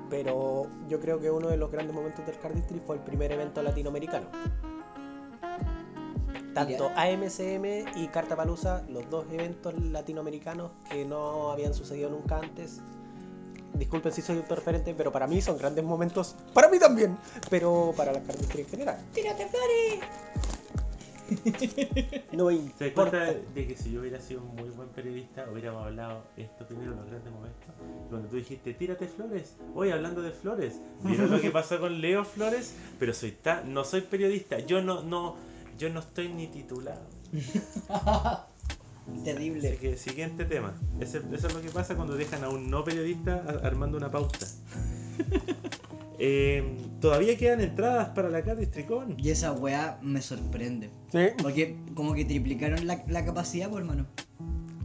Pero 0.08 0.66
yo 0.88 1.00
creo 1.00 1.20
que 1.20 1.30
uno 1.30 1.48
de 1.48 1.56
los 1.56 1.70
grandes 1.70 1.94
momentos 1.94 2.24
del 2.26 2.38
cardistry 2.38 2.80
fue 2.86 2.96
el 2.96 3.02
primer 3.02 3.32
evento 3.32 3.62
latinoamericano. 3.62 4.26
Tanto 6.54 6.90
AMCM 6.96 7.96
y 7.96 8.08
Cartapalusa, 8.08 8.82
los 8.88 9.10
dos 9.10 9.26
eventos 9.30 9.74
latinoamericanos 9.78 10.70
que 10.90 11.04
no 11.04 11.50
habían 11.50 11.74
sucedido 11.74 12.08
nunca 12.08 12.38
antes. 12.38 12.80
Disculpen 13.74 14.10
si 14.10 14.22
soy 14.22 14.38
autorreferente, 14.38 14.94
pero 14.94 15.12
para 15.12 15.26
mí 15.26 15.42
son 15.42 15.58
grandes 15.58 15.84
momentos. 15.84 16.34
Para 16.54 16.68
mí 16.68 16.78
también, 16.78 17.18
pero 17.50 17.92
para 17.94 18.12
la 18.12 18.22
carnicería 18.22 18.64
en 18.64 18.70
general. 18.70 19.04
¡Tírate 19.12 19.46
flores! 19.46 20.00
No 22.32 22.46
me 22.46 22.56
¿Te 22.56 22.62
das 22.62 22.88
importa. 22.88 23.10
cuenta 23.10 23.34
de 23.54 23.66
que 23.66 23.76
si 23.76 23.90
yo 23.92 24.00
hubiera 24.00 24.20
sido 24.20 24.42
un 24.42 24.54
muy 24.56 24.68
buen 24.70 24.88
periodista, 24.90 25.46
hubiéramos 25.50 25.84
hablado 25.86 26.24
esto 26.36 26.66
primero 26.66 26.92
en 26.92 26.98
los 26.98 27.06
grandes 27.06 27.32
momentos? 27.32 27.60
Y 28.06 28.10
Cuando 28.10 28.28
tú 28.28 28.36
dijiste, 28.36 28.74
tírate 28.74 29.06
flores, 29.08 29.56
hoy 29.74 29.90
hablando 29.90 30.22
de 30.22 30.30
flores, 30.32 30.80
¿vieron 31.02 31.30
lo 31.30 31.40
que 31.40 31.50
pasó 31.50 31.80
con 31.80 32.00
Leo 32.00 32.24
Flores? 32.24 32.74
Pero 32.98 33.12
soy 33.14 33.32
ta- 33.32 33.62
no 33.64 33.84
soy 33.84 34.02
periodista, 34.02 34.58
yo 34.60 34.82
no, 34.82 35.02
no, 35.02 35.36
yo 35.78 35.88
no 35.90 36.00
estoy 36.00 36.28
ni 36.28 36.46
titulado. 36.48 37.02
Así 39.08 39.22
Terrible. 39.24 39.76
que 39.76 39.96
siguiente 39.96 40.44
tema. 40.44 40.74
Ese- 41.00 41.22
eso 41.32 41.46
es 41.46 41.54
lo 41.54 41.62
que 41.62 41.70
pasa 41.70 41.94
cuando 41.96 42.16
dejan 42.16 42.42
a 42.44 42.48
un 42.48 42.68
no 42.70 42.84
periodista 42.84 43.42
armando 43.62 43.96
una 43.96 44.10
pauta. 44.10 44.46
Eh, 46.18 46.76
todavía 47.00 47.36
quedan 47.36 47.60
entradas 47.60 48.08
para 48.10 48.30
la 48.30 48.42
Cat 48.42 48.58
Tricón. 48.70 49.14
Y 49.18 49.30
esa 49.30 49.52
weá 49.52 49.98
me 50.02 50.20
sorprende. 50.22 50.90
Sí, 51.12 51.18
Porque 51.42 51.76
como 51.94 52.14
que 52.14 52.24
triplicaron 52.24 52.86
la, 52.86 53.04
la 53.08 53.24
capacidad, 53.24 53.68
pues, 53.68 53.80
hermano. 53.82 54.06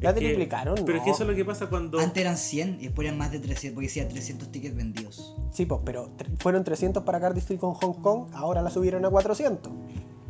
la 0.01 0.09
Es 0.09 0.15
que- 0.15 0.21
triplicaron, 0.25 0.75
Pero 0.85 0.97
es 0.97 1.03
que 1.03 1.09
no. 1.09 1.15
eso 1.15 1.23
es 1.23 1.29
lo 1.29 1.35
que 1.35 1.45
pasa 1.45 1.67
cuando. 1.67 1.99
Antes 1.99 2.21
eran 2.21 2.37
100 2.37 2.77
y 2.79 2.85
después 2.85 3.05
eran 3.07 3.17
más 3.17 3.31
de 3.31 3.39
300, 3.39 3.75
porque 3.75 3.87
decía 3.87 4.07
300 4.07 4.51
tickets 4.51 4.75
vendidos. 4.75 5.35
Sí, 5.51 5.65
pues, 5.65 5.81
pero 5.85 6.09
fueron 6.39 6.63
300 6.63 7.03
para 7.03 7.19
Cardiff 7.19 7.49
con 7.59 7.73
Hong 7.75 8.01
Kong, 8.01 8.27
ahora 8.33 8.61
la 8.61 8.69
subieron 8.69 9.05
a 9.05 9.09
400. 9.09 9.71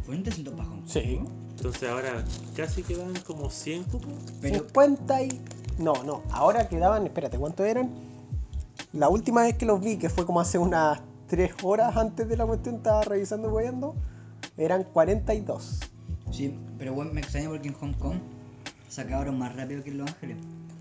¿Fueron 0.05 0.23
300 0.23 0.53
para 0.53 0.65
Hong 0.69 0.79
Kong? 0.81 0.87
Sí. 0.89 1.19
Entonces 1.57 1.89
ahora 1.89 2.23
casi 2.55 2.81
quedan 2.83 3.13
como 3.25 3.49
100 3.49 3.83
cupos. 3.85 4.13
Pero 4.41 4.55
50 4.59 5.23
y... 5.23 5.41
No, 5.77 5.93
no, 6.03 6.23
ahora 6.31 6.67
quedaban, 6.67 7.05
espérate, 7.05 7.37
¿cuánto 7.37 7.63
eran? 7.63 7.91
La 8.93 9.09
última 9.09 9.43
vez 9.43 9.55
que 9.57 9.65
los 9.65 9.79
vi, 9.79 9.97
que 9.97 10.09
fue 10.09 10.25
como 10.25 10.39
hace 10.41 10.57
unas 10.57 10.99
3 11.27 11.51
horas 11.63 11.95
antes 11.95 12.27
de 12.27 12.35
la 12.37 12.45
cuestión, 12.45 12.75
estaba 12.75 13.01
revisando 13.03 13.49
y 13.49 13.51
weyando, 13.51 13.95
eran 14.57 14.83
42. 14.83 15.79
Sí, 16.31 16.57
pero 16.77 16.93
bueno, 16.93 17.13
me 17.13 17.21
extraña 17.21 17.49
porque 17.49 17.67
en 17.69 17.73
Hong 17.75 17.93
Kong 17.93 18.17
se 18.89 19.01
acabaron 19.01 19.37
más 19.37 19.55
rápido 19.55 19.83
que 19.83 19.91
en 19.91 19.97
Los 19.99 20.09
Ángeles. 20.09 20.37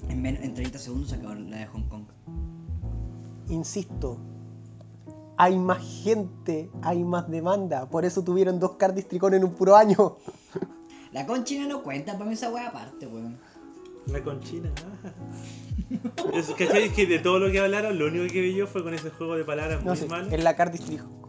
En, 0.09 0.23
men- 0.23 0.39
en 0.43 0.55
30 0.55 0.79
segundos 0.79 1.11
se 1.11 1.17
acabaron 1.17 1.51
la 1.51 1.59
de 1.59 1.67
Hong 1.67 1.83
Kong. 1.89 2.05
Insisto, 3.49 4.19
hay 5.37 5.59
más 5.59 5.79
gente, 6.03 6.71
hay 6.83 7.03
más 7.03 7.29
demanda, 7.31 7.89
por 7.89 8.05
eso 8.05 8.23
tuvieron 8.23 8.59
dos 8.61 8.73
Cardiff 8.73 9.07
Tricón 9.09 9.35
en 9.35 9.45
un 9.45 9.53
puro 9.53 9.77
año. 9.77 10.17
La 11.13 11.27
conchina 11.27 11.67
no 11.67 11.83
cuenta, 11.83 12.13
para 12.13 12.27
mí 12.27 12.35
esa 12.35 12.51
weá 12.53 12.69
aparte, 12.69 13.07
weón. 13.07 13.39
La 14.07 14.23
conchina. 14.23 14.71
ah. 15.05 15.13
Es, 16.35 16.47
¿cachai? 16.51 16.85
Es 16.87 16.93
que 16.93 17.07
de 17.07 17.19
todo 17.19 17.39
lo 17.39 17.51
que 17.51 17.59
hablaron, 17.61 17.99
lo 17.99 18.07
único 18.07 18.33
que 18.33 18.41
vi 18.41 18.55
yo 18.55 18.67
fue 18.67 18.83
con 18.83 18.95
ese 18.95 19.11
juego 19.11 19.37
de 19.37 19.45
palabras 19.45 19.81
No 19.85 19.91
muy 19.93 19.97
sé, 19.97 20.07
malo. 20.07 20.29
es 20.31 20.43
la 20.43 20.57
Tricón. 20.57 21.21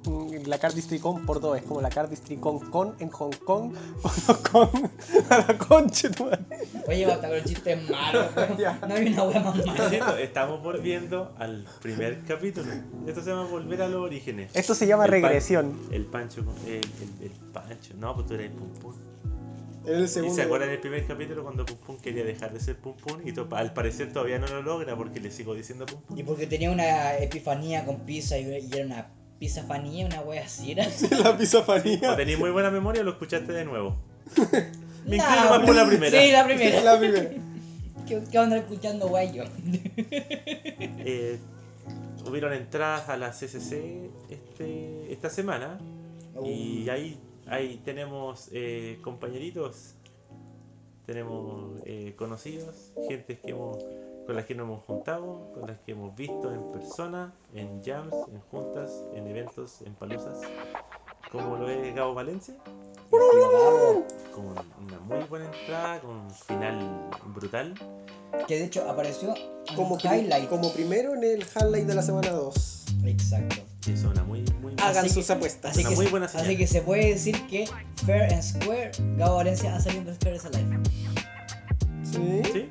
La 0.47 0.57
Cardiff 0.57 0.87
Tricón 0.87 1.25
por 1.27 1.39
dos, 1.39 1.55
es 1.57 1.63
como 1.63 1.81
la 1.81 1.89
Cardiff 1.89 2.21
Tricón 2.21 2.59
con 2.71 2.95
en 2.99 3.09
Hong 3.09 3.31
Kong, 3.45 3.73
con 4.51 4.69
a 5.29 5.37
la 5.37 5.57
concha, 5.59 6.09
tu 6.09 6.25
madre. 6.25 6.39
Oye, 6.87 7.05
basta 7.05 7.29
con 7.29 7.43
chistes 7.43 7.89
malos. 7.89 8.25
No 8.87 8.95
hay 8.95 9.07
una 9.13 9.23
weá 9.23 9.39
más 9.41 9.63
mala. 9.65 9.89
cierto, 9.89 10.17
estamos 10.17 10.63
volviendo 10.63 11.35
al 11.37 11.65
primer 11.81 12.23
capítulo. 12.23 12.71
Esto 13.05 13.21
se 13.21 13.29
llama 13.29 13.43
volver 13.45 13.83
a 13.83 13.87
los 13.87 14.01
orígenes. 14.01 14.49
Esto 14.55 14.73
se 14.73 14.87
llama 14.87 15.05
El 15.05 15.11
pan- 15.11 15.21
regresión. 15.21 15.79
El 15.91 16.05
pancho, 16.05 16.43
con- 16.43 16.55
el, 16.65 16.75
el, 16.77 16.81
el 17.25 17.31
pancho. 17.53 17.93
No, 17.99 18.15
pues 18.15 18.25
tú 18.25 18.33
eres 18.33 18.49
el 18.51 18.57
pum 18.57 18.69
pum. 18.79 18.93
En 19.85 19.95
el 19.95 20.03
¿Y 20.03 20.07
se 20.07 20.41
acuerdan 20.43 20.69
del 20.69 20.79
primer 20.79 21.05
capítulo 21.07 21.43
cuando 21.43 21.65
Pum 21.65 21.77
Pum 21.77 21.97
quería 21.97 22.23
dejar 22.23 22.53
de 22.53 22.59
ser 22.59 22.77
Pum 22.77 22.95
Pum? 22.97 23.19
Y 23.25 23.31
to- 23.33 23.47
al 23.51 23.73
parecer 23.73 24.13
todavía 24.13 24.37
no 24.37 24.47
lo 24.47 24.61
logra 24.61 24.95
porque 24.95 25.19
le 25.19 25.31
sigo 25.31 25.55
diciendo 25.55 25.85
Pum 25.85 26.01
Pum. 26.01 26.17
Y 26.17 26.23
porque 26.23 26.45
tenía 26.47 26.69
una 26.71 27.17
epifanía 27.17 27.83
con 27.85 28.01
pizza 28.01 28.37
y, 28.37 28.43
y 28.47 28.69
era 28.73 28.85
una 28.85 29.07
pizzafanía, 29.39 30.05
una 30.05 30.21
wea 30.21 30.43
así 30.45 30.71
era. 30.73 30.85
la 31.23 31.31
O 31.31 31.37
pisofanía. 31.37 32.15
tenéis 32.15 32.37
muy 32.37 32.51
buena 32.51 32.69
memoria 32.69 33.01
o 33.01 33.05
lo 33.05 33.11
escuchaste 33.11 33.51
de 33.53 33.65
nuevo. 33.65 33.97
Me 35.07 35.17
Nah, 35.17 35.25
inclino 35.33 35.49
más 35.49 35.59
por 35.65 35.75
la 35.75 35.87
primera. 35.87 36.21
Sí, 36.21 36.31
la 36.31 36.45
primera. 36.45 36.81
La 36.83 36.99
primera. 36.99 37.29
¿Qué, 38.07 38.21
qué 38.31 38.39
onda 38.39 38.57
escuchando 38.57 39.07
wea 39.07 39.23
yo? 39.31 39.43
Eh, 39.97 41.39
hubieron 42.27 42.53
entradas 42.53 43.09
a 43.09 43.17
la 43.17 43.31
CCC 43.31 44.09
este, 44.29 45.11
esta 45.11 45.29
semana 45.29 45.79
y 46.43 46.87
ahí, 46.89 47.17
ahí 47.51 47.81
tenemos 47.83 48.49
eh, 48.53 48.97
compañeritos, 49.03 49.95
tenemos 51.05 51.79
eh, 51.85 52.15
conocidos, 52.17 52.93
gente 53.07 53.37
que 53.39 53.51
hemos, 53.51 53.77
con 54.25 54.35
las 54.35 54.45
que 54.45 54.55
nos 54.55 54.65
hemos 54.67 54.83
juntado, 54.85 55.51
con 55.53 55.67
las 55.67 55.77
que 55.79 55.91
hemos 55.91 56.15
visto 56.15 56.51
en 56.51 56.71
persona, 56.71 57.33
en 57.53 57.83
jams, 57.83 58.15
en 58.31 58.39
juntas, 58.49 59.03
en 59.13 59.27
eventos, 59.27 59.81
en 59.81 59.93
palusas, 59.95 60.39
como 61.31 61.57
lo 61.57 61.69
es 61.69 61.93
Gabo 61.93 62.13
Valencia, 62.13 62.55
con 64.33 64.45
una 64.85 64.99
muy 64.99 65.23
buena 65.25 65.45
entrada, 65.47 65.99
con 65.99 66.11
un 66.11 66.31
final 66.31 67.09
brutal. 67.35 67.73
Que 68.47 68.59
de 68.59 68.65
hecho 68.65 68.89
apareció 68.89 69.33
Como, 69.75 69.97
highlight. 69.97 70.47
como 70.47 70.71
primero 70.71 71.13
en 71.15 71.23
el 71.25 71.43
highlight 71.43 71.85
de 71.85 71.95
la 71.95 72.01
semana 72.01 72.31
2. 72.31 72.85
Exacto. 73.03 73.70
Y 73.87 73.91
eso 73.93 74.09
una 74.09 74.23
muy, 74.23 74.43
muy 74.61 74.73
Hagan 74.77 75.05
Así 75.05 75.09
sus 75.09 75.25
que- 75.27 75.33
apuestas. 75.33 75.71
Así 75.71 75.83
que, 75.83 75.95
muy 75.95 76.05
se- 76.05 76.11
buena 76.11 76.25
así 76.27 76.55
que 76.57 76.67
se 76.67 76.81
puede 76.81 77.09
decir 77.09 77.41
que 77.47 77.67
Fair 78.05 78.31
and 78.33 78.43
Square, 78.43 78.91
Gabo 79.17 79.37
Valencia 79.37 79.75
ha 79.75 79.79
salido 79.79 80.09
en 80.11 80.15
Square 80.15 80.39
Alive. 80.53 80.79
Sí. 82.03 82.41
¿Sí? 82.53 82.69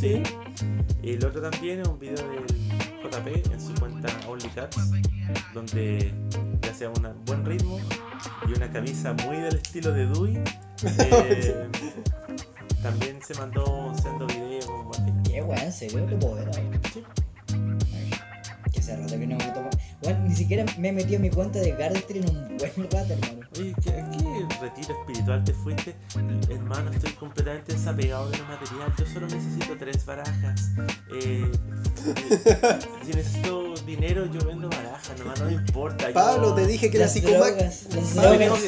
Sí. 0.00 0.22
Y 1.02 1.10
el 1.12 1.24
otro 1.24 1.40
también 1.40 1.80
es 1.80 1.88
un 1.88 1.98
video 1.98 2.16
del 2.16 2.44
JP 3.02 3.52
en 3.52 3.60
su 3.60 3.74
cuenta 3.74 4.08
OnlyCats, 4.26 4.76
donde 5.52 6.12
gracias 6.62 6.90
a 6.90 7.00
un 7.00 7.24
buen 7.26 7.44
ritmo 7.44 7.78
y 8.48 8.52
una 8.56 8.70
camisa 8.72 9.12
muy 9.12 9.36
del 9.36 9.56
estilo 9.56 9.92
de 9.92 10.06
Dewey, 10.06 10.42
eh, 10.98 11.68
también 12.82 13.18
se 13.22 13.34
mandó 13.34 13.64
un 13.88 13.98
sendo 13.98 14.26
video 14.26 14.66
con 14.66 14.76
un 14.80 14.88
buen 14.88 15.04
final. 15.04 15.22
Qué 15.24 15.42
weón, 15.42 15.62
en 15.62 15.72
serio, 15.72 16.06
lo 16.08 16.18
puedo 16.18 16.34
ver 16.36 16.48
ahora. 16.48 16.62
Hace 18.84 18.96
rato 18.98 19.18
que 19.18 19.26
no 19.26 19.36
me 19.38 19.44
tomo. 19.46 19.70
Weón, 20.02 20.28
ni 20.28 20.34
siquiera 20.34 20.64
me 20.76 20.88
he 20.88 20.92
metido 20.92 21.16
en 21.16 21.22
mi 21.22 21.30
cuenta 21.30 21.58
de 21.58 21.72
Gardster 21.72 22.18
en 22.18 22.28
un 22.28 22.56
buen 22.58 22.90
rato, 22.90 23.14
hermano. 23.14 23.40
Oye, 23.58 23.74
¿qué- 23.82 23.90
¿a 23.90 24.10
qué 24.10 24.56
retiro 24.60 24.94
espiritual 25.00 25.42
te 25.42 25.54
fuiste? 25.54 25.96
Hermano, 26.50 26.90
estoy 26.90 27.12
completamente 27.12 27.72
desapegado 27.72 28.28
de 28.30 28.36
lo 28.38 28.44
material. 28.44 28.92
Yo 28.98 29.06
solo 29.06 29.26
necesito 29.26 29.74
tres 29.78 30.04
barajas. 30.04 30.70
Eh, 31.14 31.50
eh, 32.06 32.78
si 33.06 33.12
necesito 33.14 33.74
dinero, 33.86 34.26
yo 34.26 34.44
vendo 34.46 34.68
barajas, 34.68 35.18
nomás 35.18 35.40
no 35.40 35.46
me 35.46 35.52
importa. 35.54 36.08
yo- 36.08 36.14
Pablo, 36.14 36.54
te 36.54 36.66
dije 36.66 36.90
que 36.90 36.98
la 36.98 37.04
Las 37.04 37.12
psicomagia. 37.14 37.46
drogas, 37.54 37.86
las 37.94 38.04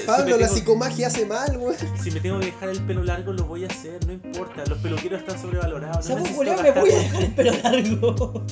Pablo, 0.07 0.25
si 0.25 0.31
la 0.31 0.37
tengo- 0.39 0.55
psicomagia 0.55 1.07
hace 1.09 1.27
mal, 1.27 1.59
güey. 1.59 1.77
Si 2.03 2.11
me 2.11 2.21
tengo 2.21 2.41
que 2.41 2.47
dejar 2.47 2.69
el 2.71 2.81
pelo 2.87 3.05
largo, 3.05 3.33
lo 3.35 3.45
voy 3.45 3.65
a 3.65 3.67
hacer, 3.67 4.05
no 4.07 4.13
importa. 4.13 4.65
Los 4.67 4.79
peluqueros 4.79 5.21
están 5.21 5.39
sobrevalorados. 5.39 6.09
No 6.09 6.17
culeo, 6.35 6.63
me 6.63 6.71
voy 6.71 6.91
a 6.91 6.97
dejar 6.99 7.23
el 7.23 7.33
pelo 7.35 7.53
largo. 7.63 8.45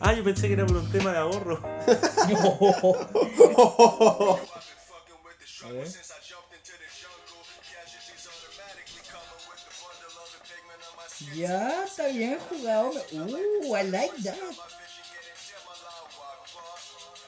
Ah, 0.00 0.12
yo 0.12 0.22
pensé 0.22 0.46
que 0.46 0.54
era 0.54 0.64
por 0.64 0.76
un 0.76 0.90
tema 0.90 1.12
de 1.12 1.18
ahorro. 1.18 1.60
A 5.64 5.68
ver. 5.70 5.88
Ya, 11.34 11.84
está 11.84 12.06
bien 12.06 12.38
jugado. 12.48 12.92
Uh, 13.12 13.76
I 13.76 13.90
like 13.90 14.22
that. 14.22 14.36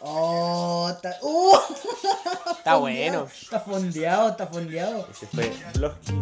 Oh, 0.01 0.91
está. 0.91 1.17
Uh, 1.23 1.59
Está 2.59 2.77
bueno. 2.77 3.25
Está 3.25 3.61
fondeado, 3.61 4.31
está 4.31 4.47
fondeado. 4.47 5.09
Ese 5.11 5.27
fue 5.27 5.53
Blosky 5.75 6.15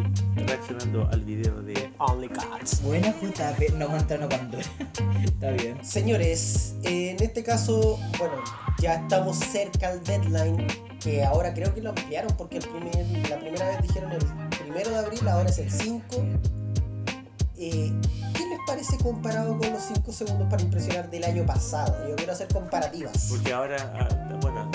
reaccionando 0.48 1.08
al 1.12 1.20
video 1.22 1.62
de. 1.62 1.92
Only 1.98 2.28
Cats. 2.28 2.82
Buena 2.82 3.12
JP, 3.12 3.74
no 3.76 3.88
Montano 3.88 4.28
Pandora. 4.28 4.64
está 5.24 5.50
bien. 5.50 5.84
Señores, 5.84 6.74
eh, 6.82 7.10
en 7.10 7.22
este 7.22 7.42
caso, 7.42 7.98
bueno, 8.18 8.34
ya 8.80 8.94
estamos 8.94 9.38
cerca 9.38 9.88
al 9.88 10.02
deadline, 10.02 10.66
que 11.00 11.24
ahora 11.24 11.54
creo 11.54 11.74
que 11.74 11.82
lo 11.82 11.90
ampliaron 11.90 12.34
porque 12.36 12.58
el 12.58 12.68
primer, 12.68 13.28
la 13.28 13.38
primera 13.38 13.68
vez 13.68 13.82
dijeron 13.82 14.12
el 14.12 14.24
primero 14.58 14.90
de 14.90 14.98
abril, 14.98 15.28
ahora 15.28 15.50
es 15.50 15.58
el 15.58 15.70
5. 15.70 16.02
Eh, 17.60 17.92
¿Qué 18.34 18.46
les 18.46 18.58
parece 18.66 18.96
comparado 18.98 19.58
con 19.58 19.72
los 19.72 19.82
5 19.82 20.12
segundos 20.12 20.46
para 20.48 20.62
impresionar 20.62 21.10
del 21.10 21.24
año 21.24 21.44
pasado? 21.44 22.08
Yo 22.08 22.16
quiero 22.16 22.32
hacer 22.32 22.48
comparativas. 22.48 23.26
Porque 23.30 23.52
ahora, 23.52 23.76
ah, 23.98 24.38
bueno, 24.40 24.70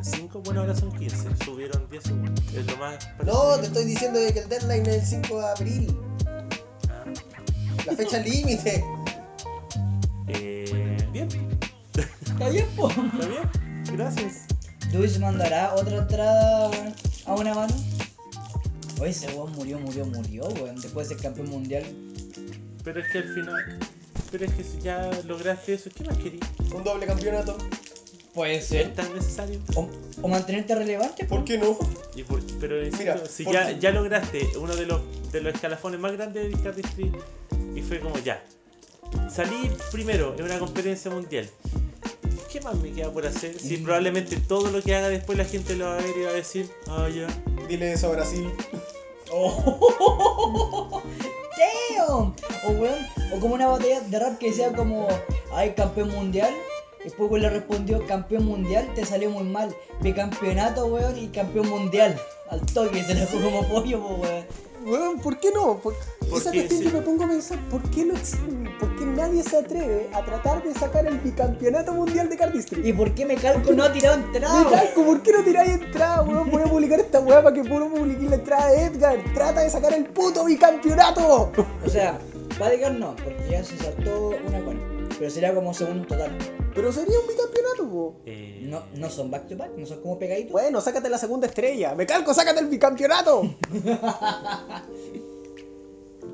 eran 0.00 0.04
5, 0.04 0.40
bueno, 0.44 0.60
ahora 0.60 0.74
son 0.74 0.92
15. 0.92 1.16
Subieron 1.44 1.88
10 1.90 2.02
segundos. 2.02 2.44
Es 2.54 2.66
lo 2.66 2.76
más. 2.78 2.98
No, 3.24 3.56
te 3.58 3.66
estoy 3.66 3.84
diciendo 3.84 4.18
de 4.18 4.32
que 4.32 4.40
el 4.40 4.48
deadline 4.48 4.86
es 4.86 4.94
el 5.12 5.22
5 5.22 5.38
de 5.40 5.46
abril, 5.48 5.96
Ah, 6.88 7.04
la 7.86 7.92
fecha 7.94 8.18
límite. 8.18 8.84
eh, 10.28 10.96
bien, 11.12 11.28
Está 12.26 12.48
bien, 12.48 12.66
po. 12.76 12.88
está 12.90 13.26
bien. 13.26 13.50
Gracias. 13.96 14.46
Luis 14.92 15.18
mandará 15.18 15.74
otra 15.74 15.98
entrada 15.98 16.70
a 17.26 17.34
una 17.34 17.54
mano. 17.54 17.74
Oye, 19.00 19.10
ese 19.10 19.28
weón 19.28 19.52
murió, 19.52 19.78
murió, 19.78 20.04
murió, 20.06 20.44
weón. 20.48 20.80
Después 20.80 21.08
de 21.08 21.14
ser 21.14 21.22
campeón 21.22 21.48
mundial. 21.50 21.84
Pero 22.84 23.00
es 23.00 23.10
que 23.12 23.18
al 23.18 23.34
final. 23.34 23.78
Pero 24.30 24.44
es 24.44 24.52
que 24.54 24.64
si 24.64 24.78
ya 24.80 25.10
lograste 25.26 25.74
eso, 25.74 25.90
¿qué 25.94 26.04
más 26.04 26.16
querías? 26.18 26.48
Un 26.74 26.84
doble 26.84 27.06
campeonato. 27.06 27.56
Puede 28.34 28.56
¿Es 28.56 28.94
tan 28.94 29.12
necesario? 29.14 29.58
O, 29.74 29.88
o 30.22 30.28
mantenerte 30.28 30.74
relevante, 30.74 31.24
¿Por 31.24 31.44
qué 31.44 31.58
no? 31.58 31.76
Y 32.14 32.22
por- 32.22 32.40
pero 32.60 32.78
insisto, 32.84 32.98
Mira, 33.14 33.26
si 33.26 33.44
¿por 33.44 33.52
ya, 33.54 33.68
qué? 33.68 33.78
ya 33.80 33.90
lograste 33.90 34.48
uno 34.56 34.76
de 34.76 34.86
los, 34.86 35.00
de 35.32 35.40
los 35.40 35.54
escalafones 35.54 35.98
más 35.98 36.12
grandes 36.12 36.44
de 36.44 36.48
Discardistry 36.50 37.12
y 37.74 37.82
fue 37.82 37.98
como 38.00 38.16
ya. 38.18 38.42
Salí 39.28 39.70
primero 39.90 40.34
en 40.38 40.44
una 40.44 40.58
competencia 40.60 41.10
mundial. 41.10 41.48
¿Qué 42.52 42.60
más 42.60 42.76
me 42.76 42.92
queda 42.92 43.10
por 43.12 43.26
hacer? 43.26 43.58
Si 43.58 43.76
Mm. 43.78 43.84
probablemente 43.84 44.36
todo 44.36 44.70
lo 44.70 44.80
que 44.82 44.94
haga 44.94 45.08
después 45.08 45.36
la 45.38 45.44
gente 45.44 45.74
lo 45.76 45.86
va 45.86 45.94
a 45.94 45.96
ver 46.02 46.16
y 46.16 46.22
va 46.22 46.30
a 46.30 46.34
decir, 46.34 46.68
ah, 46.88 47.08
ya. 47.08 47.26
Dile 47.68 47.92
eso 47.92 48.08
a 48.08 48.10
Brasil. 48.12 48.48
Oh, 49.32 51.02
damn. 51.56 52.34
O 52.66 52.70
weón, 52.80 52.98
o 53.32 53.38
como 53.38 53.54
una 53.54 53.68
batalla 53.68 54.00
de 54.00 54.18
rap 54.18 54.38
que 54.38 54.46
decía 54.50 54.72
como, 54.72 55.06
ay, 55.52 55.74
campeón 55.76 56.10
mundial. 56.10 56.52
Después 57.04 57.30
weón 57.30 57.42
le 57.42 57.50
respondió, 57.50 58.06
campeón 58.06 58.44
mundial, 58.44 58.92
te 58.94 59.04
salió 59.04 59.30
muy 59.30 59.44
mal. 59.44 59.74
Bicampeonato, 60.00 60.86
weón, 60.86 61.16
y 61.18 61.28
campeón 61.28 61.68
mundial. 61.68 62.18
Al 62.50 62.60
toque, 62.66 63.02
se 63.04 63.14
la 63.14 63.26
fue 63.26 63.40
como 63.40 63.66
pollo, 63.68 64.00
po, 64.00 64.14
weón. 64.16 64.44
Weón, 64.84 65.18
¿por 65.20 65.38
qué 65.38 65.50
no? 65.54 65.76
Por- 65.78 65.92
esa 65.94 66.28
Porque 66.30 66.42
cuestión 66.60 66.78
sí. 66.80 66.84
yo 66.84 66.90
me 66.92 67.00
pongo 67.02 67.24
a 67.24 67.28
pensar, 67.28 67.58
¿por 67.68 67.82
qué, 67.90 68.04
no, 68.04 68.14
¿por 68.78 68.96
qué 68.96 69.04
nadie 69.04 69.42
se 69.42 69.58
atreve 69.58 70.08
a 70.14 70.24
tratar 70.24 70.62
de 70.62 70.72
sacar 70.74 71.06
el 71.06 71.18
bicampeonato 71.18 71.92
mundial 71.92 72.30
de 72.30 72.36
Cardistry? 72.36 72.88
¿Y 72.88 72.92
por 72.94 73.14
qué 73.14 73.26
me 73.26 73.34
calco 73.34 73.72
no 73.72 73.84
ha 73.84 73.92
tirado 73.92 74.16
entrada? 74.16 74.64
Me 74.64 74.70
calco, 74.70 75.04
¿por 75.04 75.22
qué 75.22 75.32
no 75.32 75.42
tiráis 75.44 75.70
entrada, 75.72 76.22
weón? 76.22 76.50
Voy 76.50 76.62
a 76.62 76.66
publicar 76.66 76.98
esta 77.00 77.20
weá 77.20 77.42
para 77.42 77.54
que 77.54 77.62
puro 77.68 77.88
publique 77.90 78.24
la 78.26 78.36
entrada 78.36 78.70
de 78.70 78.84
Edgar. 78.84 79.18
Trata 79.34 79.60
de 79.60 79.70
sacar 79.70 79.92
el 79.92 80.06
puto 80.06 80.44
bicampeonato. 80.44 81.52
O 81.84 81.88
sea, 81.88 82.18
Badger 82.58 82.92
no, 82.92 83.14
porque 83.16 83.48
ya 83.50 83.62
se 83.62 83.76
saltó 83.76 84.32
una 84.46 84.60
con. 84.64 84.80
Pero 85.18 85.30
sería 85.30 85.54
como 85.54 85.74
segundo 85.74 86.06
total. 86.06 86.30
Pero 86.74 86.92
sería 86.92 87.18
un 87.18 87.26
bicampeonato, 87.26 87.88
po. 87.90 88.14
Eh, 88.26 88.60
No, 88.66 88.84
no 88.94 89.10
son 89.10 89.30
back 89.30 89.48
to 89.48 89.56
back, 89.56 89.72
no 89.76 89.86
son 89.86 90.00
como 90.00 90.18
pegaditos. 90.18 90.52
Bueno, 90.52 90.80
sácate 90.80 91.08
la 91.08 91.18
segunda 91.18 91.46
estrella. 91.46 91.94
Me 91.94 92.06
calco, 92.06 92.32
sácate 92.32 92.60
el 92.60 92.68
bicampeonato. 92.68 93.42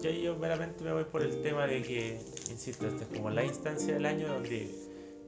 Yo, 0.03 0.11
yo 0.11 0.37
meramente 0.37 0.85
me 0.85 0.93
voy 0.93 1.05
por 1.05 1.23
el 1.23 1.41
tema 1.43 1.67
de 1.67 1.83
que, 1.83 2.21
insisto, 2.51 2.87
esta 2.87 3.05
es 3.05 3.09
como 3.17 3.31
la 3.31 3.45
instancia 3.45 3.95
del 3.95 4.05
año 4.05 4.29
donde 4.29 4.71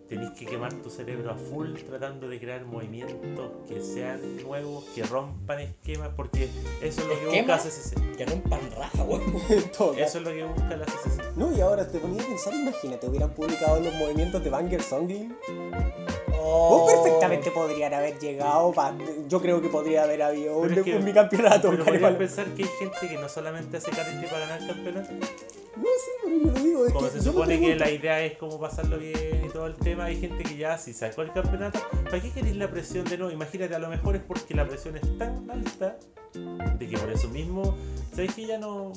tenés 0.08 0.30
que 0.30 0.46
quemar 0.46 0.72
tu 0.74 0.88
cerebro 0.90 1.30
a 1.30 1.34
full 1.34 1.74
tratando 1.86 2.28
de 2.28 2.38
crear 2.40 2.64
movimientos 2.64 3.50
que 3.68 3.80
sean 3.82 4.20
nuevos, 4.42 4.84
que 4.94 5.02
rompan 5.02 5.60
esquemas, 5.60 6.10
porque 6.16 6.48
eso 6.82 7.00
es 7.02 7.06
lo 7.24 7.30
que 7.30 7.42
busca. 7.42 7.58
CCC. 7.58 8.16
Que 8.16 8.26
rompan 8.26 8.60
raja, 8.76 9.02
weón. 9.04 9.22
Eso 9.48 9.94
es 10.18 10.24
lo 10.24 10.30
que 10.30 10.44
busca 10.44 10.76
la 10.76 10.84
CCC. 10.86 11.36
No, 11.36 11.52
y 11.56 11.60
ahora 11.60 11.86
te 11.86 11.98
ponía 11.98 12.20
a 12.22 12.26
pensar, 12.26 12.52
imagínate, 12.54 13.06
hubieran 13.06 13.30
publicado 13.30 13.78
los 13.80 13.94
movimientos 13.94 14.42
de 14.42 14.50
Banger 14.50 14.82
Songling. 14.82 15.36
Oh. 16.40 16.68
Vos 16.80 16.92
perfectamente 16.92 17.50
podrían 17.50 17.92
haber 17.94 18.18
llegado, 18.18 18.72
pa- 18.72 18.94
yo 19.28 19.40
creo 19.40 19.60
que 19.60 19.68
podría 19.68 20.04
haber 20.04 20.22
habido 20.22 20.56
un, 20.58 20.68
Pero 20.68 20.80
es 20.80 20.84
que- 20.84 20.96
un 20.96 21.04
bicampeonato. 21.04 21.70
Pero 21.70 21.84
Carimán. 21.84 22.12
podrías 22.14 22.30
pensar 22.34 22.54
que 22.56 22.62
hay 22.64 22.68
gente 22.78 23.08
que 23.08 23.18
no 23.20 23.28
solamente 23.28 23.76
hace 23.76 23.90
karate 23.90 24.26
para 24.26 24.40
ganar 24.40 24.60
el 24.62 24.66
campeonato, 24.68 25.10
No, 25.78 25.84
sí, 25.84 26.10
pero 26.24 26.36
yo 26.36 26.52
lo 26.52 26.60
digo, 26.60 26.86
es 26.86 26.92
como 26.92 27.06
que 27.06 27.12
se 27.12 27.22
supone 27.22 27.60
que 27.60 27.76
la 27.76 27.90
idea 27.90 28.24
es 28.24 28.36
como 28.36 28.58
pasarlo 28.58 28.98
bien 28.98 29.44
y 29.46 29.48
todo 29.48 29.66
el 29.66 29.76
tema, 29.76 30.06
hay 30.06 30.20
gente 30.20 30.42
que 30.42 30.56
ya 30.56 30.76
si 30.76 30.92
sacó 30.92 31.22
el 31.22 31.32
campeonato, 31.32 31.80
¿para 32.04 32.20
qué 32.20 32.30
queréis 32.30 32.56
la 32.56 32.68
presión 32.70 33.04
de 33.04 33.16
nuevo? 33.16 33.32
Imagínate, 33.32 33.74
a 33.74 33.78
lo 33.78 33.88
mejor 33.88 34.16
es 34.16 34.22
porque 34.22 34.54
la 34.54 34.66
presión 34.66 34.96
es 34.96 35.18
tan 35.18 35.48
alta 35.50 35.96
de 36.78 36.88
que 36.88 36.98
por 36.98 37.10
eso 37.10 37.28
mismo, 37.28 37.76
¿sabes 38.12 38.34
que 38.34 38.46
ya 38.46 38.58
no 38.58 38.92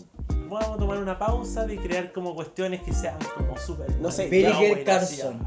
vamos 0.50 0.76
a 0.76 0.78
tomar 0.78 0.98
una 0.98 1.18
pausa 1.18 1.66
de 1.66 1.78
crear 1.78 2.12
como 2.12 2.36
cuestiones 2.36 2.82
que 2.82 2.94
sean 2.94 3.18
como 3.36 3.58
súper... 3.58 3.96
No 3.98 4.12
sé, 4.12 4.28
buena, 4.28 4.84
Carson. 4.84 5.40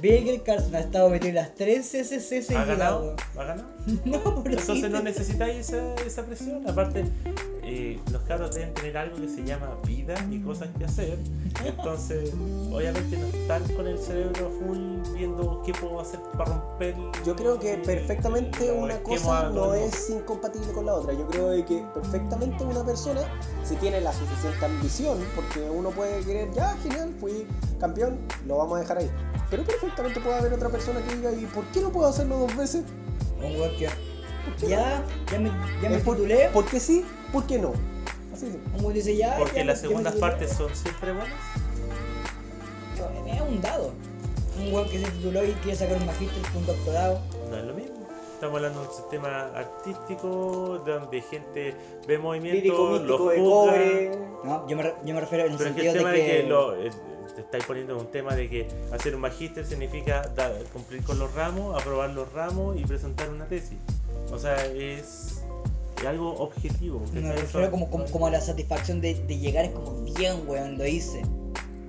Bilger 0.00 0.42
Carson 0.42 0.74
ha 0.74 0.80
estado 0.80 1.10
metido 1.10 1.30
en 1.30 1.34
las 1.36 1.54
3 1.54 1.86
CCC 1.86 2.14
¿Ha 2.14 2.18
seguidas, 2.18 2.66
ganado? 2.66 3.16
¿Ha 3.36 3.44
ganado? 3.44 3.68
No, 4.04 4.42
pero 4.42 4.56
sí. 4.56 4.62
Entonces 4.62 4.90
no 4.90 5.02
necesitáis 5.02 5.56
esa, 5.56 5.94
esa 6.06 6.24
presión. 6.24 6.68
Aparte, 6.68 7.04
eh, 7.80 8.00
los 8.12 8.22
cabros 8.22 8.54
deben 8.54 8.74
tener 8.74 8.96
algo 8.98 9.16
que 9.16 9.28
se 9.28 9.42
llama 9.44 9.76
vida 9.86 10.14
y 10.30 10.40
cosas 10.40 10.68
que 10.78 10.84
hacer. 10.84 11.18
Entonces, 11.64 12.32
obviamente 12.72 13.16
no 13.16 13.26
están 13.26 13.62
con 13.74 13.86
el 13.86 13.98
cerebro 13.98 14.50
full 14.50 14.78
viendo 15.14 15.62
qué 15.64 15.72
puedo 15.72 16.00
hacer 16.00 16.20
para 16.36 16.52
romper. 16.52 16.94
Yo 17.24 17.34
creo 17.36 17.58
que 17.58 17.74
perfectamente 17.78 18.66
los 18.68 18.76
una 18.76 19.02
cosa 19.02 19.48
no 19.50 19.74
el 19.74 19.82
es 19.84 20.10
incompatible 20.10 20.72
con 20.72 20.86
la 20.86 20.94
otra. 20.94 21.12
Yo 21.14 21.26
creo 21.28 21.48
de 21.48 21.64
que 21.64 21.82
perfectamente 21.94 22.64
una 22.64 22.84
persona, 22.84 23.20
si 23.64 23.76
tiene 23.76 24.00
la 24.00 24.12
suficiente 24.12 24.64
ambición, 24.64 25.18
porque 25.34 25.60
uno 25.68 25.90
puede 25.90 26.20
querer, 26.24 26.52
ya, 26.52 26.76
genial, 26.82 27.14
fui 27.18 27.46
campeón, 27.78 28.18
lo 28.46 28.58
vamos 28.58 28.76
a 28.78 28.80
dejar 28.80 28.98
ahí. 28.98 29.10
Pero 29.50 29.64
perfectamente 29.64 30.20
puede 30.20 30.36
haber 30.36 30.52
otra 30.52 30.68
persona 30.68 31.00
que 31.02 31.16
diga, 31.16 31.32
¿y 31.32 31.44
por 31.46 31.64
qué 31.72 31.80
no 31.80 31.90
puedo 31.90 32.08
hacerlo 32.08 32.38
dos 32.38 32.56
veces? 32.56 32.84
Un 33.38 33.60
weón 33.60 33.76
que. 33.76 33.86
¿Por 33.88 34.56
qué 34.56 34.68
Ya, 34.68 35.04
ya 35.30 35.38
me, 35.40 35.50
ya 35.82 35.90
me 35.90 35.98
por- 35.98 36.16
titulé. 36.16 36.48
¿Por 36.52 36.64
qué 36.66 36.78
sí? 36.78 37.04
¿Por 37.32 37.46
qué 37.46 37.58
no? 37.58 37.72
Así 38.32 38.46
es. 38.46 38.82
Weón 38.82 38.94
dice 38.94 39.16
ya. 39.16 39.36
Porque 39.38 39.56
ya 39.58 39.64
las 39.64 39.80
segundas 39.80 40.14
partes 40.16 40.52
son 40.52 40.74
siempre 40.74 41.12
buenas. 41.12 41.34
Da 42.98 43.42
un 43.44 43.60
dado. 43.60 43.92
Un 44.58 44.72
weón 44.74 44.88
que 44.88 44.98
se 45.04 45.10
tituló 45.10 45.44
y 45.44 45.52
quiere 45.62 45.76
sacar 45.76 45.96
un 45.96 46.06
magíster 46.06 46.42
con 46.52 46.56
un 46.58 46.66
doctorado. 46.66 47.20
No 47.50 47.56
es 47.56 47.64
lo 47.64 47.74
mismo. 47.74 47.96
Estamos 48.34 48.56
hablando 48.56 48.80
de 48.82 48.88
un 48.88 48.94
sistema 48.94 49.50
artístico 49.54 50.82
donde 50.86 51.20
gente 51.20 51.74
ve 52.08 52.18
movimientos, 52.18 53.02
los 53.02 53.18
de 53.30 53.38
juzga. 53.38 53.42
cobre. 53.42 54.10
No, 54.44 54.66
yo 54.68 54.76
me, 54.76 54.94
yo 55.04 55.14
me 55.14 55.20
refiero 55.20 55.44
en 55.44 55.52
el 55.52 55.58
Pero 55.58 55.70
es 55.70 55.76
que 55.76 55.88
el 55.90 55.96
tema 55.98 56.10
de 56.10 56.18
de 56.18 56.26
que. 56.42 56.42
lo, 56.48 56.74
eh, 56.76 56.90
te 57.34 57.40
estáis 57.42 57.64
poniendo 57.64 57.92
en 57.94 58.00
un 58.00 58.06
tema 58.10 58.34
de 58.34 58.48
que 58.48 58.66
hacer 58.92 59.14
un 59.14 59.20
magíster 59.20 59.64
significa 59.66 60.22
dar- 60.34 60.54
cumplir 60.72 61.02
con 61.04 61.18
los 61.18 61.32
ramos, 61.34 61.78
aprobar 61.80 62.10
los 62.10 62.32
ramos 62.32 62.76
y 62.78 62.84
presentar 62.84 63.28
una 63.28 63.44
tesis. 63.46 63.78
O 64.32 64.38
sea, 64.38 64.64
es, 64.66 65.39
es 66.00 66.06
algo 66.06 66.34
objetivo. 66.38 67.02
Como, 67.70 67.90
como, 67.90 68.04
como 68.06 68.26
a 68.26 68.30
la 68.30 68.40
satisfacción 68.40 69.00
de, 69.00 69.14
de 69.14 69.38
llegar, 69.38 69.64
es 69.66 69.70
como 69.72 69.92
bien, 70.02 70.36
weón, 70.46 70.78
lo 70.78 70.86
hice. 70.86 71.22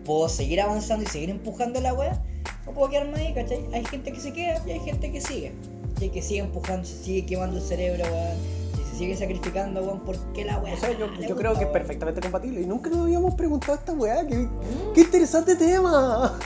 Puedo 0.05 0.27
seguir 0.29 0.61
avanzando 0.61 1.03
y 1.03 1.07
seguir 1.07 1.29
empujando 1.29 1.79
la 1.79 1.93
weá, 1.93 2.21
o 2.65 2.71
puedo 2.71 2.89
quedarme 2.89 3.17
ahí, 3.19 3.33
¿cachai? 3.33 3.65
Hay 3.73 3.85
gente 3.85 4.11
que 4.11 4.19
se 4.19 4.33
queda 4.33 4.61
y 4.65 4.71
hay 4.71 4.79
gente 4.79 5.11
que 5.11 5.21
sigue. 5.21 5.53
Y 5.99 6.09
que 6.09 6.21
sigue 6.21 6.39
empujando, 6.39 6.85
se 6.87 6.97
sigue 6.97 7.25
quemando 7.25 7.57
el 7.57 7.63
cerebro, 7.63 8.03
weón. 8.05 8.37
Y 8.73 8.89
se 8.91 8.97
sigue 8.97 9.15
sacrificando, 9.15 9.81
weón, 9.81 9.99
¿por 9.99 10.17
qué 10.33 10.43
la 10.45 10.57
weá? 10.57 10.73
O 10.73 10.77
sea, 10.77 10.91
yo, 10.91 11.05
yo 11.05 11.07
gusta, 11.15 11.35
creo 11.35 11.53
que 11.53 11.63
es 11.65 11.69
perfectamente 11.69 12.21
compatible. 12.21 12.61
Y 12.61 12.65
nunca 12.65 12.89
nos 12.89 12.99
habíamos 13.01 13.35
preguntado 13.35 13.75
esta 13.75 13.93
weá. 13.93 14.25
¡Qué, 14.25 14.47
qué 14.95 15.01
interesante 15.01 15.55
tema! 15.55 16.39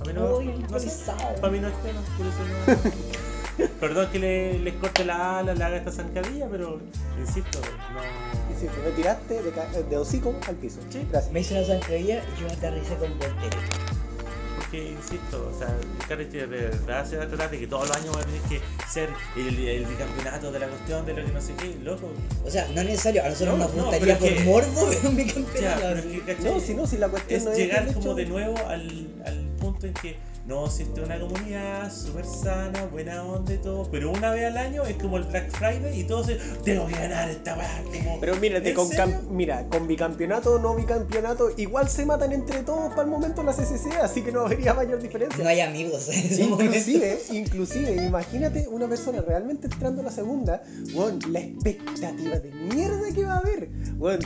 A 0.00 0.04
mí 0.06 0.12
no, 0.14 0.36
Uy, 0.36 0.44
no 0.46 0.52
sé. 0.54 0.62
actualizado. 0.62 1.40
Para 1.40 1.52
mí 1.52 1.58
no 1.58 1.68
es 1.68 1.74
tema, 1.82 2.00
por 2.16 2.26
eso 2.26 2.90
no. 2.92 3.25
Perdón 3.80 4.08
que 4.12 4.18
le, 4.18 4.58
les 4.58 4.74
corte 4.74 5.04
la 5.04 5.38
ala, 5.38 5.54
le 5.54 5.64
haga 5.64 5.76
esta 5.76 5.90
zancadilla, 5.92 6.46
pero 6.50 6.80
insisto, 7.18 7.58
no. 7.94 8.00
Sí, 8.58 8.66
me 8.84 8.90
tiraste 8.92 9.42
de, 9.42 9.50
ca- 9.50 9.66
de 9.88 9.96
hocico 9.98 10.34
al 10.46 10.54
piso. 10.56 10.80
Sí. 10.90 11.06
Gracias. 11.10 11.32
Me 11.32 11.40
hice 11.40 11.54
una 11.54 11.66
zancadilla 11.66 12.22
y 12.36 12.40
yo 12.40 12.46
me 12.46 12.52
aterricé 12.54 12.94
con 12.96 13.10
voltereta. 13.18 13.56
Porque, 14.56 14.90
insisto, 14.92 15.50
o 15.54 15.58
sea, 15.58 15.68
el 15.68 16.06
karate 16.08 16.38
de 16.38 16.46
verdad 16.46 17.06
se 17.06 17.16
va 17.18 17.24
a 17.24 17.28
tratar 17.28 17.50
de 17.50 17.58
que 17.60 17.66
todos 17.66 17.86
los 17.88 17.96
años 17.96 18.16
va 18.16 18.20
a 18.20 18.24
tener 18.24 18.40
que 18.42 18.60
ser 18.90 19.10
el, 19.36 19.58
el 19.68 19.84
bicampeonato 19.86 20.50
de 20.50 20.58
la 20.58 20.66
cuestión 20.68 21.06
de 21.06 21.14
lo 21.14 21.24
que 21.26 21.32
no 21.32 21.40
sé 21.40 21.52
qué, 21.54 21.76
loco. 21.84 22.10
O 22.44 22.50
sea, 22.50 22.66
no 22.74 22.80
es 22.80 22.86
necesario, 22.86 23.22
a 23.24 23.28
nosotros 23.28 23.58
No, 23.58 23.64
nos 23.64 23.74
no, 23.74 23.82
gustaría 23.84 24.18
pero 24.18 24.18
por 24.18 24.28
es 24.28 24.38
que- 24.38 24.44
morbo 24.74 24.86
ver 24.88 24.98
un 25.06 25.16
Ya, 25.16 25.24
bicampeonato. 25.24 25.80
pero 25.82 25.98
es 25.98 26.04
que, 26.06 26.20
¿cachai? 26.20 26.44
No, 26.54 26.60
si 26.60 26.74
no, 26.74 26.86
si 26.86 26.96
la 26.96 27.08
cuestión 27.08 27.38
es 27.38 27.44
no 27.44 27.52
es 27.52 27.58
llegar 27.58 27.82
el 27.82 27.88
como 27.94 28.00
hecho- 28.00 28.14
de 28.14 28.26
nuevo 28.26 28.56
al, 28.66 29.08
al 29.24 29.48
punto 29.60 29.86
en 29.86 29.94
que 29.94 30.16
no, 30.46 30.68
si 30.70 30.84
esta 30.84 31.00
es 31.00 31.06
una 31.06 31.18
comunidad 31.18 31.92
súper 31.92 32.24
sana, 32.24 32.86
buena 32.86 33.24
onda 33.24 33.52
y 33.52 33.58
todo, 33.58 33.88
pero 33.90 34.12
una 34.12 34.30
vez 34.30 34.44
al 34.44 34.56
año 34.56 34.84
es 34.84 34.96
como 34.96 35.16
el 35.16 35.24
Black 35.24 35.50
Friday 35.50 36.00
y 36.00 36.04
todos 36.04 36.26
se, 36.26 36.36
tengo 36.62 36.86
que 36.86 36.92
ganar 36.92 37.28
esta 37.28 37.56
weá. 37.56 37.82
como, 37.84 38.20
Pero 38.20 38.36
mírate, 38.36 38.70
¿en 38.70 38.74
con 38.76 39.36
mira, 39.36 39.66
con 39.68 39.88
bicampeonato 39.88 40.54
o 40.54 40.58
no 40.60 40.76
bicampeonato, 40.76 41.50
igual 41.56 41.88
se 41.88 42.06
matan 42.06 42.32
entre 42.32 42.62
todos 42.62 42.90
para 42.90 43.02
el 43.02 43.08
momento 43.08 43.42
la 43.42 43.52
CCC, 43.52 43.96
así 44.00 44.22
que 44.22 44.30
no 44.30 44.42
habría 44.42 44.72
mayor 44.72 45.02
diferencia. 45.02 45.42
No 45.42 45.50
hay 45.50 45.60
amigos 45.60 46.08
en. 46.08 46.46
Inclusive, 46.46 47.18
inclusive, 47.32 48.06
imagínate 48.06 48.68
una 48.68 48.88
persona 48.88 49.22
realmente 49.22 49.66
entrando 49.66 50.02
a 50.02 50.04
la 50.04 50.10
segunda, 50.12 50.62
weón, 50.94 51.18
la 51.30 51.40
expectativa 51.40 52.38
de 52.38 52.52
mierda 52.52 53.12
que 53.12 53.24
va 53.24 53.34
a 53.34 53.38
haber. 53.38 53.68
Weón, 53.98 54.20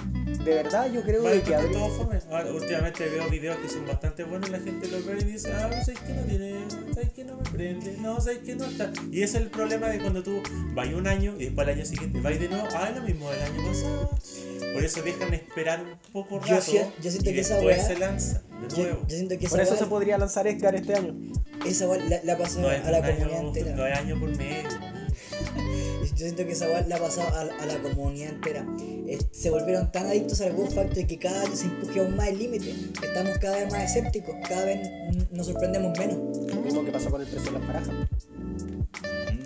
de 0.44 0.54
verdad 0.54 0.92
yo 0.92 1.02
creo 1.02 1.22
que 1.22 1.54
habría... 1.54 1.72
todo 1.72 1.88
fome. 1.90 2.18
Ahora, 2.30 2.52
últimamente 2.52 3.08
veo 3.08 3.28
videos 3.30 3.56
que 3.58 3.70
son 3.70 3.86
bastante 3.86 4.24
buenos 4.24 4.50
y 4.50 4.52
la 4.52 4.58
gente 4.58 4.86
los 4.88 5.04
ve 5.06 5.18
y 5.20 5.24
dice, 5.24 5.50
ah, 5.52 5.70
¿sabes 5.82 5.98
que 6.14 6.20
no 6.20 6.22
tiene? 6.26 6.54
¿Sabes 6.94 7.10
que 7.10 7.24
no 7.24 7.36
me 7.36 7.42
prende? 7.50 7.96
No, 7.98 8.20
¿sabes 8.20 8.38
que 8.40 8.54
no 8.56 8.64
está? 8.64 8.92
Y 9.10 9.22
ese 9.22 9.38
es 9.38 9.42
el 9.44 9.50
problema 9.50 9.88
de 9.88 9.98
cuando 10.00 10.22
tú 10.22 10.42
vas 10.74 10.88
un 10.92 11.06
año 11.06 11.34
y 11.38 11.44
después 11.46 11.66
al 11.68 11.74
año 11.74 11.84
siguiente 11.86 12.20
vas 12.20 12.38
de 12.38 12.48
nuevo, 12.48 12.66
ah, 12.74 12.90
lo 12.94 13.02
mismo 13.02 13.30
del 13.30 13.42
año 13.42 13.66
pasado. 13.68 14.10
Por 14.72 14.84
eso 14.84 15.02
dejan 15.02 15.34
esperar 15.34 15.82
un 15.82 16.12
poco 16.12 16.40
Yo 16.46 16.54
rato 16.56 16.72
yo 17.02 17.10
siento 17.10 17.30
y 17.30 17.34
que 17.34 17.40
esa 17.40 17.54
después 17.56 17.78
weá- 17.78 17.86
se 17.86 17.98
lanza 17.98 18.42
de 18.62 18.68
Yo, 18.76 18.82
nuevo. 18.82 19.00
yo 19.08 19.16
siento 19.16 19.38
que 19.38 19.46
esa 19.46 19.50
Por 19.56 19.60
eso 19.60 19.76
se 19.76 19.86
podría 19.86 20.18
lanzar 20.18 20.46
Edgar 20.46 20.74
este 20.74 20.94
año. 20.94 21.14
esa 21.66 21.86
la, 21.86 22.20
la 22.22 22.38
pasó 22.38 22.60
No 22.60 22.68
a 22.68 22.72
la 22.78 22.98
un 23.00 23.04
comunidad 23.04 23.40
entera. 23.46 23.76
no 23.76 23.86
es 23.86 23.98
año 23.98 24.20
por 24.20 24.36
medio. 24.36 24.68
Yo 26.20 26.26
siento 26.26 26.44
que 26.44 26.52
esa 26.52 26.66
weá 26.66 26.82
le 26.82 26.94
ha 26.94 26.98
pasado 26.98 27.34
a, 27.34 27.40
a 27.62 27.64
la 27.66 27.78
comunidad 27.78 28.34
entera. 28.34 28.66
Eh, 28.78 29.16
se 29.30 29.48
volvieron 29.48 29.90
tan 29.90 30.04
adictos 30.06 30.42
al 30.42 30.52
Go 30.52 30.66
Factor 30.66 31.06
que 31.06 31.18
cada 31.18 31.40
año 31.44 31.56
se 31.56 31.64
empuje 31.64 31.98
aún 31.98 32.14
más 32.14 32.28
el 32.28 32.38
límite. 32.38 32.74
Estamos 33.02 33.38
cada 33.38 33.56
vez 33.56 33.72
más 33.72 33.84
escépticos, 33.84 34.34
cada 34.46 34.66
vez 34.66 34.86
nos 35.30 35.46
sorprendemos 35.46 35.98
menos. 35.98 36.18
Lo 36.54 36.60
mismo 36.60 36.84
que 36.84 36.92
pasó 36.92 37.10
con 37.10 37.22
el 37.22 37.26
precio 37.26 37.50
de 37.50 37.58
las 37.58 37.66
barajas. 37.66 37.94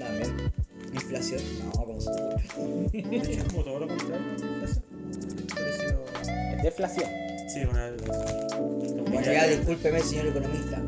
También. 0.00 0.52
Inflación, 0.92 1.40
no, 1.64 1.70
como 1.70 2.00
se 2.00 2.10
Es 3.30 3.44
como 3.44 3.62
todo 3.62 3.78
lo 3.78 3.86
contrario. 3.86 4.34
Es 6.56 6.62
deflación. 6.64 7.08
Sí, 7.54 7.60
una. 7.70 7.92
Bueno, 9.12 9.22
ya- 9.32 9.46
discúlpeme, 9.46 10.00
señor 10.00 10.26
economista. 10.26 10.82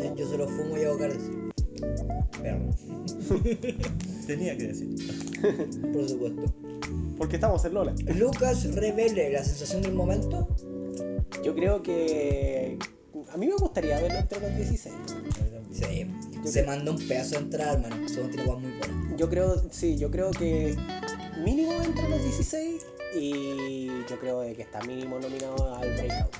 Yo, 0.00 0.16
yo 0.16 0.28
solo 0.28 0.48
fumo 0.48 0.76
y 0.76 0.82
hago 0.84 0.98
caras. 0.98 1.18
Perro, 2.42 2.70
Tenía 4.26 4.56
que 4.56 4.68
decir. 4.68 4.88
por 5.92 6.08
supuesto. 6.08 6.42
Porque 7.16 7.36
estamos 7.36 7.64
en 7.64 7.74
Lola. 7.74 7.94
Lucas 8.16 8.74
revele 8.74 9.30
la 9.30 9.44
sensación 9.44 9.82
del 9.82 9.94
momento. 9.94 10.48
Yo 11.44 11.54
creo 11.54 11.82
que. 11.82 12.78
A 13.32 13.36
mí 13.36 13.46
me 13.46 13.54
gustaría 13.56 14.00
verlo 14.00 14.18
entre 14.18 14.40
los 14.40 14.56
16. 14.56 14.94
Sí, 15.72 16.06
Yo 16.44 16.50
se 16.50 16.62
creo- 16.62 16.66
mandó 16.66 16.92
un 16.92 17.08
pedazo 17.08 17.32
de 17.36 17.40
entrada, 17.42 17.72
hermano. 17.74 18.08
Son 18.08 18.30
tiene 18.30 18.44
muy 18.44 18.70
buenas. 18.78 19.16
Yo 19.18 19.28
creo, 19.28 19.62
sí, 19.70 19.96
yo 19.98 20.10
creo 20.10 20.30
que 20.30 20.76
mínimo 21.44 21.72
entre 21.82 22.08
los 22.08 22.22
16 22.22 22.86
y 23.18 23.86
yo 24.08 24.18
creo 24.20 24.40
de 24.40 24.54
que 24.54 24.62
está 24.62 24.80
mínimo 24.82 25.18
nominado 25.18 25.74
al 25.76 25.88
Breakout. 25.94 26.36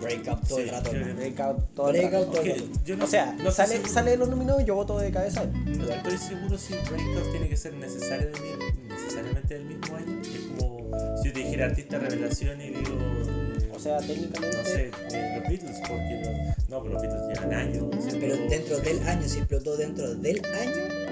Breakout 0.00 0.46
todo 0.48 0.58
Sí, 0.58 0.62
el 0.64 0.70
rato. 0.70 0.90
Breakout 0.90 1.74
todo 1.74 1.88
el 1.90 1.96
Breakout 1.96 2.26
rato. 2.26 2.32
todo 2.32 2.42
el 2.42 2.50
Ok, 2.52 2.56
rato. 2.58 2.80
yo 2.84 2.96
no- 2.96 3.04
O 3.04 3.08
sea, 3.08 3.32
no 3.32 3.50
sale, 3.50 3.78
si- 3.82 3.88
sale 3.90 4.10
de 4.12 4.16
los 4.16 4.28
nominados 4.28 4.62
y 4.62 4.64
yo 4.64 4.74
voto 4.74 4.98
de 4.98 5.10
cabeza. 5.10 5.44
No 5.44 5.88
estoy 5.88 6.18
seguro 6.18 6.56
si 6.58 6.74
Breakout 6.74 7.30
tiene 7.32 7.48
que 7.48 7.56
ser 7.56 7.74
necesario 7.74 8.26
del 8.30 8.88
necesariamente 8.88 9.54
del 9.54 9.64
mismo 9.64 9.96
año. 9.96 10.20
Es 10.22 10.40
como 10.62 10.90
si 11.22 11.28
yo 11.28 11.32
te 11.32 11.40
dijera 11.40 11.66
artista 11.66 11.98
revelación 11.98 12.60
y 12.60 12.68
digo. 12.70 12.80
eh, 12.90 13.70
O 13.74 13.78
sea, 13.82 13.98
técnicamente. 13.98 14.56
no 14.58 14.64
sé, 14.64 14.90
eh, 15.12 15.40
los 15.40 15.48
Beatles, 15.48 15.78
porque 15.88 16.22
los- 16.22 16.68
no, 16.68 16.82
pero 16.82 16.92
los 16.94 17.02
Beatles 17.02 17.22
llevan 17.28 17.54
años. 17.54 17.84
Pero 18.20 18.36
dentro 18.48 18.78
del 18.78 19.08
año, 19.08 19.26
si 19.28 19.38
explotó 19.38 19.76
dentro 19.76 20.14
del 20.14 20.44
año. 20.44 21.10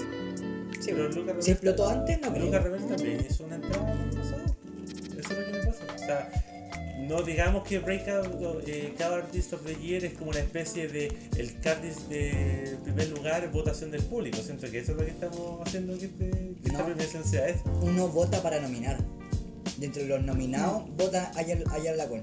Sí, 0.80 0.90
Pero 0.94 1.08
Lucas 1.10 1.36
si 1.44 1.50
explotó 1.50 1.88
antes, 1.88 2.20
no 2.20 2.28
Lucas 2.30 2.48
creo. 2.48 2.62
Rebel 2.62 2.86
también 2.86 3.26
hizo 3.28 3.44
una 3.44 3.56
entrada 3.56 3.92
el 3.92 3.98
año 4.00 4.10
pasado. 4.22 4.42
O 5.94 5.98
sea, 5.98 6.30
no 6.98 7.22
digamos 7.22 7.66
que 7.66 7.78
Breakout 7.78 8.66
eh, 8.66 8.92
Cover 8.98 9.24
Artist 9.24 9.52
of 9.52 9.62
the 9.64 9.74
Year 9.76 10.04
es 10.04 10.14
como 10.14 10.30
una 10.30 10.40
especie 10.40 10.88
de 10.88 11.12
el 11.36 11.58
Cardis 11.60 12.08
de 12.08 12.76
primer 12.84 13.08
lugar, 13.10 13.50
votación 13.52 13.90
del 13.90 14.02
público. 14.02 14.38
Siento 14.38 14.70
que 14.70 14.80
eso 14.80 14.92
es 14.92 14.98
lo 14.98 15.04
que 15.04 15.10
estamos 15.10 15.60
haciendo 15.66 15.96
que, 15.98 16.06
este, 16.06 16.30
que 16.30 16.66
esta 16.66 16.78
No. 16.78 16.84
premiación 16.86 17.24
sea 17.24 17.48
eso. 17.48 17.62
Uno 17.82 18.08
vota 18.08 18.42
para 18.42 18.60
nominar. 18.60 18.98
Dentro 19.78 20.02
de 20.02 20.08
los 20.08 20.22
nominados, 20.22 20.84
vota 20.96 21.30
Ayar 21.36 21.58
Ayar 21.70 21.96
Lacón. 21.96 22.20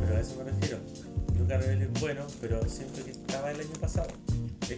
Pero 0.00 0.16
a 0.16 0.20
eso 0.20 0.34
me 0.36 0.50
refiero. 0.50 0.78
Lucas 1.38 1.62
Rebel 1.64 1.82
es 1.82 2.00
bueno, 2.00 2.26
pero 2.40 2.68
siento 2.68 3.04
que 3.04 3.12
estaba 3.12 3.50
el 3.52 3.60
año 3.60 3.72
pasado. 3.80 4.08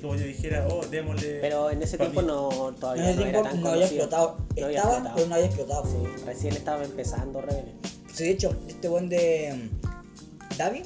Como 0.01 0.17
yo 0.17 0.25
dijera, 0.27 0.67
oh, 0.71 0.85
démosle. 0.87 1.39
Pero 1.41 1.71
en 1.71 1.83
ese 1.83 1.99
tiempo 1.99 2.21
mí. 2.23 2.27
no, 2.27 2.69
En 2.69 2.75
todavía 2.77 3.11
ese 3.11 3.21
no 3.21 3.27
era 3.27 3.43
tiempo 3.43 3.51
tan 3.51 3.61
no 3.63 3.69
había 3.69 3.81
conocido. 3.89 4.03
explotado. 4.05 4.37
No 4.57 4.65
había 4.67 4.77
Estaba, 4.79 4.95
explotado. 4.95 5.15
pero 5.17 5.29
no 5.29 5.35
había 5.35 5.47
explotado. 5.47 5.85
Sí, 5.87 6.23
recién 6.25 6.53
estaba 6.55 6.85
empezando 6.85 7.41
Rebelde. 7.41 7.73
Sí, 8.13 8.25
de 8.25 8.31
hecho, 8.31 8.57
este 8.69 8.89
buen 8.89 9.09
de 9.09 9.71
mm, 9.83 10.57
Davi, 10.57 10.83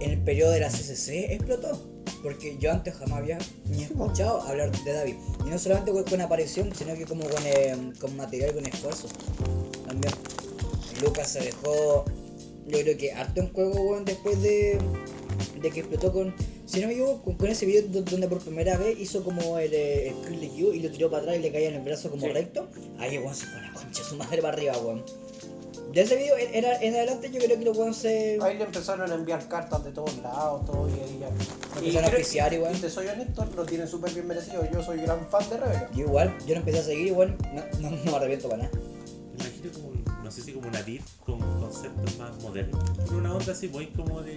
en 0.00 0.10
el 0.10 0.18
periodo 0.22 0.52
de 0.52 0.60
la 0.60 0.68
CCC 0.68 1.32
explotó. 1.32 1.78
Porque 2.22 2.56
yo 2.58 2.70
antes 2.70 2.94
jamás 2.94 3.18
había 3.18 3.38
ni 3.66 3.82
escuchado 3.82 4.40
hablar 4.42 4.70
de 4.70 4.92
Davi. 4.92 5.16
Y 5.44 5.50
no 5.50 5.58
solamente 5.58 5.90
con, 5.90 6.04
con 6.04 6.20
aparición, 6.20 6.72
sino 6.72 6.94
que 6.94 7.04
como 7.04 7.24
con, 7.24 7.44
eh, 7.46 7.76
con 8.00 8.16
material, 8.16 8.54
con 8.54 8.64
esfuerzo. 8.66 9.08
También. 9.86 10.12
Lucas 11.02 11.28
se 11.30 11.40
dejó, 11.40 12.04
yo 12.68 12.78
creo 12.78 12.96
que 12.96 13.12
harto 13.12 13.40
en 13.40 13.52
juego, 13.52 13.72
weón, 13.90 14.04
después 14.04 14.40
de, 14.40 14.78
de 15.60 15.70
que 15.72 15.80
explotó 15.80 16.12
con... 16.12 16.32
Si 16.72 16.80
no 16.80 16.86
me 16.86 16.94
equivoco, 16.94 17.36
con, 17.36 17.48
ese 17.48 17.66
video 17.66 17.82
do- 17.88 18.00
donde 18.02 18.28
por 18.28 18.38
primera 18.40 18.78
vez 18.78 18.98
hizo 18.98 19.22
como 19.22 19.58
el, 19.58 19.74
eh, 19.74 20.08
el 20.08 20.14
Skrillex 20.24 20.52
Q 20.54 20.72
y 20.72 20.80
lo 20.80 20.90
tiró 20.90 21.10
para 21.10 21.22
atrás 21.22 21.36
y 21.36 21.40
le 21.40 21.52
caía 21.52 21.68
en 21.68 21.74
el 21.74 21.82
brazo 21.82 22.08
como 22.10 22.26
Sí. 22.26 22.32
recto. 22.32 22.66
Ahí 22.98 23.18
weón 23.18 23.34
se 23.34 23.44
fue 23.44 23.58
a 23.58 23.62
la 23.64 23.72
concha 23.74 24.02
su 24.02 24.16
madre 24.16 24.40
para 24.40 24.54
arriba, 24.54 24.78
weón. 24.78 25.04
De 25.92 26.00
ese 26.00 26.16
video 26.16 26.38
en, 26.38 26.64
en- 26.64 26.94
adelante 26.94 27.30
yo 27.30 27.38
creo 27.38 27.58
que 27.58 27.64
los 27.66 27.76
weón 27.76 27.92
se... 27.92 28.38
Ahí 28.40 28.56
le 28.56 28.64
empezaron 28.64 29.10
a 29.12 29.14
enviar 29.14 29.46
cartas 29.48 29.84
de 29.84 29.92
todos 29.92 30.16
lados, 30.22 30.64
todo 30.64 30.88
y 30.88 30.92
ahí 30.92 31.18
ya. 31.20 31.28
Empezaron 31.28 32.10
a 32.50 32.54
igual. 32.54 32.74
y 32.74 32.80
te 32.80 32.88
soy 32.88 33.06
honesto, 33.08 33.46
lo 33.54 33.66
tienen 33.66 33.86
súper 33.86 34.10
bien 34.14 34.26
merecido. 34.26 34.66
Yo 34.72 34.82
soy 34.82 35.02
gran 35.02 35.28
fan 35.28 35.46
de 35.50 35.58
Rebelde. 35.58 35.86
Yo 35.94 36.04
igual, 36.06 36.34
yo 36.46 36.54
lo 36.54 36.60
empecé 36.60 36.78
a 36.78 36.82
seguir 36.84 37.08
igual, 37.08 37.36
no, 37.52 37.80
no, 37.80 37.90
no 37.90 38.10
me 38.10 38.16
arrepiento 38.16 38.48
para 38.48 38.62
nada. 38.62 38.74
Me 39.36 39.44
imagino 39.44 39.72
como, 39.74 39.88
un- 39.88 40.04
no 40.24 40.30
sé 40.30 40.40
si 40.40 40.52
como 40.52 40.68
una 40.68 40.80
beat 40.80 41.02
con 41.26 41.38
conceptos 41.72 42.18
más 42.18 42.42
modernos. 42.42 42.82
Pero 42.96 43.18
una 43.18 43.34
onda 43.34 43.52
así 43.52 43.68
muy 43.68 43.86
como 43.88 44.20
de, 44.22 44.34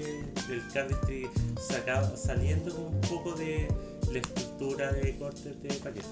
del 0.48 0.62
cardistry 0.74 1.28
sacado, 1.60 2.16
saliendo 2.18 2.74
como 2.74 2.88
un 2.88 3.02
poco 3.02 3.34
de 3.34 3.68
la 4.12 4.20
estructura 4.20 4.92
de 4.94 5.18
cortes 5.18 5.62
de 5.62 5.70
paquete. 5.76 6.06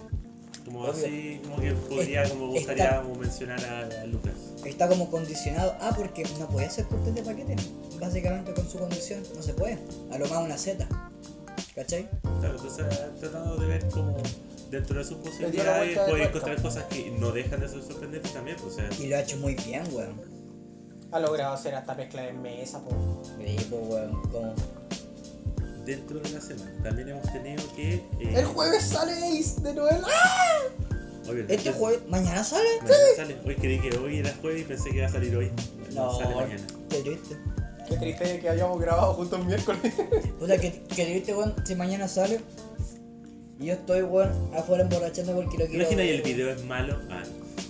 Como 0.66 0.82
Obvio. 0.82 0.92
así, 0.92 1.42
como 1.44 1.58
que 1.62 1.74
podría, 1.74 2.30
como 2.30 2.56
Está- 2.56 2.72
gustaría 2.74 3.02
como 3.02 3.16
mencionar 3.16 3.66
a, 3.66 4.02
a 4.02 4.06
Lucas. 4.06 4.34
Está 4.64 4.88
como 4.88 5.12
condicionado, 5.12 5.76
ah, 5.82 5.94
porque 5.96 6.24
no 6.40 6.48
puede 6.48 6.68
hacer 6.68 6.86
cortes 6.86 7.14
de 7.16 7.22
paquete, 7.22 7.56
básicamente 8.00 8.54
con 8.54 8.70
su 8.70 8.80
condición, 8.80 9.22
no 9.36 9.42
se 9.42 9.54
puede. 9.54 9.78
A 10.12 10.18
lo 10.18 10.26
más 10.30 10.40
una 10.46 10.58
Z, 10.58 10.88
¿cachai? 11.76 12.10
Claro, 12.40 12.56
entonces 12.56 12.86
tratando 13.20 13.58
de 13.58 13.68
ver 13.68 13.90
como 13.90 14.16
dentro 14.72 14.98
de 14.98 15.04
sus 15.04 15.18
posibilidades 15.18 16.00
puede 16.00 16.24
encontrar 16.24 16.62
cosas 16.62 16.86
que 16.86 17.12
no 17.20 17.32
dejan 17.34 17.60
de 17.60 17.68
ser 17.68 17.84
sorprendentes 17.84 18.32
también. 18.34 18.56
pues, 18.62 18.74
O 18.74 18.76
sea, 18.78 18.90
Y 19.02 19.08
lo 19.08 19.18
ha 19.18 19.20
hecho 19.20 19.36
muy 19.38 19.56
bien, 19.56 19.84
weón. 19.92 20.33
Ha 21.14 21.20
logrado 21.20 21.54
hacer 21.54 21.76
hasta 21.76 21.94
mezcla 21.94 22.28
en 22.28 22.42
mesa, 22.42 22.80
po. 22.84 23.22
Sí, 23.38 23.68
weón, 23.72 24.22
como... 24.32 24.54
dentro 25.86 26.20
de 26.20 26.30
la 26.32 26.42
semana 26.42 26.72
también 26.84 27.10
hemos 27.10 27.32
tenido 27.32 27.64
que. 27.76 27.94
eh, 28.20 28.34
El 28.36 28.46
jueves 28.46 28.84
sale 28.84 29.12
Ace 29.14 29.62
de 29.62 29.74
Noel. 29.76 30.02
obvio, 31.30 31.46
Este 31.48 31.72
jueves, 31.72 32.02
¿mañana 32.10 32.44
sale? 32.44 32.68
Mañana 32.82 32.98
sale. 33.16 33.38
Hoy 33.46 33.56
creí 33.56 33.80
que 33.80 33.96
hoy 33.98 34.18
era 34.20 34.34
jueves 34.42 34.62
y 34.62 34.64
pensé 34.66 34.90
que 34.90 34.98
iba 34.98 35.08
a 35.08 35.12
salir 35.12 35.36
hoy. 35.36 35.52
No, 35.94 36.18
sale 36.20 36.34
mañana. 36.36 36.64
qué 36.90 37.02
triste. 37.02 37.38
Qué 37.88 37.98
triste 37.98 38.40
que 38.40 38.50
hayamos 38.50 38.80
grabado 38.80 39.14
juntos 39.14 39.40
el 39.40 39.46
miércoles. 39.46 39.82
Puta, 40.40 40.58
que, 40.58 40.82
que 40.84 41.06
triste, 41.06 41.36
weón, 41.36 41.54
si 41.66 41.76
mañana 41.76 42.08
sale. 42.08 42.40
Y 43.60 43.68
yo 43.68 43.74
estoy, 43.74 44.02
weón, 44.02 44.32
afuera 44.58 44.84
emborrachando 44.84 45.36
porque 45.36 45.58
lo 45.60 45.66
quiero. 45.68 45.84
Imagina 45.84 46.04
y 46.06 46.10
el 46.10 46.22
video 46.24 46.50
es 46.50 46.64
malo. 46.66 46.98
Ah, 47.12 47.22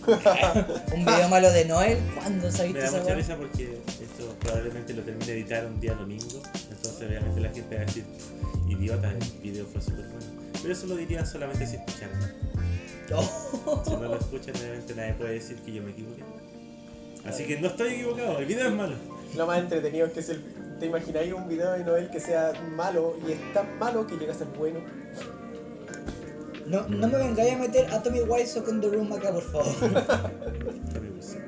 Un 0.93 1.05
video 1.05 1.29
malo 1.29 1.51
de 1.51 1.65
Noel, 1.65 1.97
¿cuándo 2.15 2.51
se 2.51 2.63
ha 2.63 2.65
me 2.65 2.79
da 2.79 2.85
esa 2.85 2.99
mucha 2.99 3.15
risa 3.15 3.35
porque 3.37 3.77
esto 3.87 4.35
probablemente 4.39 4.93
lo 4.93 5.01
termine 5.01 5.25
de 5.25 5.33
editar 5.39 5.65
un 5.65 5.79
día 5.79 5.93
domingo. 5.93 6.41
Entonces 6.69 7.07
obviamente 7.07 7.39
la 7.39 7.49
gente 7.49 7.75
va 7.75 7.81
a 7.81 7.85
decir, 7.85 8.03
idiota, 8.67 9.11
el 9.11 9.41
video 9.41 9.65
fue 9.65 9.81
súper 9.81 10.05
bueno. 10.07 10.25
Pero 10.61 10.73
eso 10.73 10.87
lo 10.87 10.95
dirían 10.95 11.25
solamente 11.25 11.65
si 11.65 11.77
escucharan. 11.77 12.19
Oh. 13.13 13.83
Si 13.85 13.91
no 13.91 14.03
lo 14.03 14.15
escuchan, 14.17 14.55
obviamente 14.55 14.95
nadie 14.95 15.13
puede 15.13 15.33
decir 15.33 15.57
que 15.57 15.73
yo 15.73 15.83
me 15.83 15.91
equivoqué. 15.91 16.23
Así 17.25 17.45
que 17.45 17.59
no 17.59 17.67
estoy 17.67 17.93
equivocado, 17.93 18.39
el 18.39 18.45
video 18.45 18.67
es 18.67 18.73
malo. 18.73 18.95
Lo 19.37 19.47
más 19.47 19.59
entretenido 19.59 20.07
es 20.07 20.13
que 20.13 20.19
es 20.19 20.29
el, 20.29 20.43
te 20.79 20.87
imagináis 20.87 21.31
un 21.33 21.47
video 21.47 21.71
de 21.71 21.83
Noel 21.83 22.09
que 22.09 22.19
sea 22.19 22.51
malo 22.75 23.17
y 23.25 23.31
es 23.31 23.53
tan 23.53 23.79
malo 23.79 24.05
que 24.05 24.17
llega 24.17 24.33
a 24.33 24.37
ser 24.37 24.47
bueno. 24.47 24.79
No, 26.67 26.87
no 26.87 27.07
me 27.07 27.17
vengáis 27.17 27.53
a 27.53 27.57
meter 27.57 27.85
a 27.93 28.01
Tommy 28.01 28.21
Wiseau 28.21 28.63
con 28.63 28.79
The 28.81 28.87
Room 28.89 29.11
acá, 29.13 29.31
por 29.31 29.43
favor. 29.43 29.73
Tommy 30.93 31.09
Wiseau. 31.15 31.41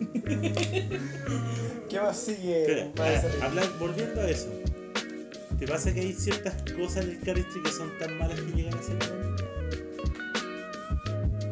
¿Qué 1.88 2.00
más 2.00 2.16
sigue? 2.16 2.82
Espera, 2.82 3.22
habla- 3.42 3.62
volviendo 3.78 4.20
a 4.20 4.28
eso. 4.28 4.48
¿Te 5.58 5.66
pasa 5.66 5.92
que 5.92 6.00
hay 6.00 6.12
ciertas 6.14 6.54
cosas 6.72 7.04
en 7.04 7.10
el 7.10 7.22
chemistry 7.22 7.62
que 7.62 7.70
son 7.70 7.90
tan 7.98 8.16
malas 8.18 8.40
que 8.40 8.52
llegan 8.52 8.74
a 8.78 8.82
ser 8.82 8.96
buenas? 8.96 9.42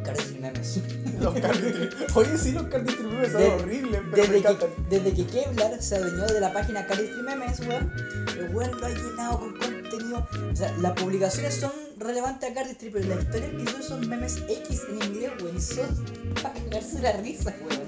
Caras 0.05 0.33
y 0.35 0.39
memes. 0.41 0.81
Los 1.21 1.35
cardistri- 1.35 1.91
Oye, 2.15 2.39
sí, 2.39 2.53
los 2.53 2.63
cardistri 2.69 3.05
son 3.05 3.21
De- 3.41 3.47
horribles, 3.49 4.01
pero 4.11 4.11
me 4.11 4.17
Desde 4.17 4.33
que, 4.33 4.39
encantan. 4.39 4.71
desde 4.89 5.13
que 5.15 5.27
Kevlar 5.27 5.83
se 5.83 5.97
adueñó 5.97 6.27
de 6.27 6.41
la 6.41 6.53
página 6.53 6.87
Calistry 6.87 7.23
Memes, 7.23 7.61
weón, 7.61 7.93
el 8.39 8.55
weón 8.55 8.81
lo 8.81 8.87
ha 8.87 8.91
llenado 8.91 9.39
con 9.41 9.53
contenido. 9.89 10.27
O 10.53 10.57
sea, 10.57 10.75
las 10.79 10.93
publicaciones 10.93 11.55
son 11.55 11.73
relevantes 11.99 12.51
a 12.51 12.55
Cardistry, 12.55 12.91
pero 12.91 13.09
las 13.09 13.25
historias 13.25 13.51
que 13.53 13.71
son 13.71 13.83
son 13.83 14.09
memes 14.09 14.37
X 14.49 14.83
en 14.89 15.03
inglés, 15.09 15.33
weón, 15.43 15.61
son 15.61 15.87
para 16.43 16.55
cagarse 16.55 17.01
la 17.01 17.13
risa, 17.13 17.55
weón. 17.69 17.83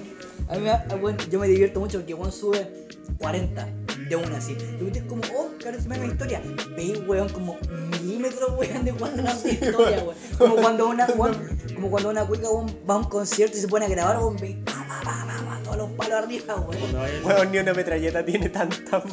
A 0.49 0.55
mí 0.55 0.61
me, 0.61 0.67
da- 0.67 0.85
weón, 1.01 1.17
yo 1.29 1.39
me 1.39 1.47
divierto 1.47 1.79
mucho 1.79 1.99
porque 1.99 2.13
weón 2.13 2.31
sube 2.31 2.87
40 3.19 3.67
de 4.09 4.15
una 4.15 4.37
así. 4.37 4.57
Y 4.79 4.83
usted 4.83 5.05
como, 5.07 5.21
oh, 5.37 5.49
Cardistry 5.63 5.89
Memes 5.89 6.11
historia. 6.11 6.41
Veis, 6.75 6.99
weón, 7.07 7.29
como 7.29 7.57
milímetros, 8.01 8.51
weón, 8.57 8.83
de 8.83 8.93
cuando 8.93 9.23
nace 9.23 9.51
historia, 9.53 10.03
weón. 10.03 10.15
Como 10.37 10.55
cuando 10.57 10.89
una, 10.89 11.05
weón, 11.07 11.57
como 11.75 11.89
cuando 11.89 12.09
una 12.09 12.25
cuica, 12.25 12.47
va 12.89 12.95
a 12.95 12.97
un 12.97 13.03
concierto 13.05 13.57
y 13.57 13.61
se 13.61 13.67
pone 13.67 13.85
a 13.85 13.89
grabar, 13.89 14.17
weón, 14.17 14.35
veis, 14.37 14.57
todos 15.63 15.77
los 15.77 15.89
palos 15.91 16.13
arriba, 16.23 16.55
weón. 16.55 17.51
Ni 17.51 17.59
una 17.59 17.73
metralleta 17.73 18.23
tiene 18.25 18.49
tanta, 18.49 19.03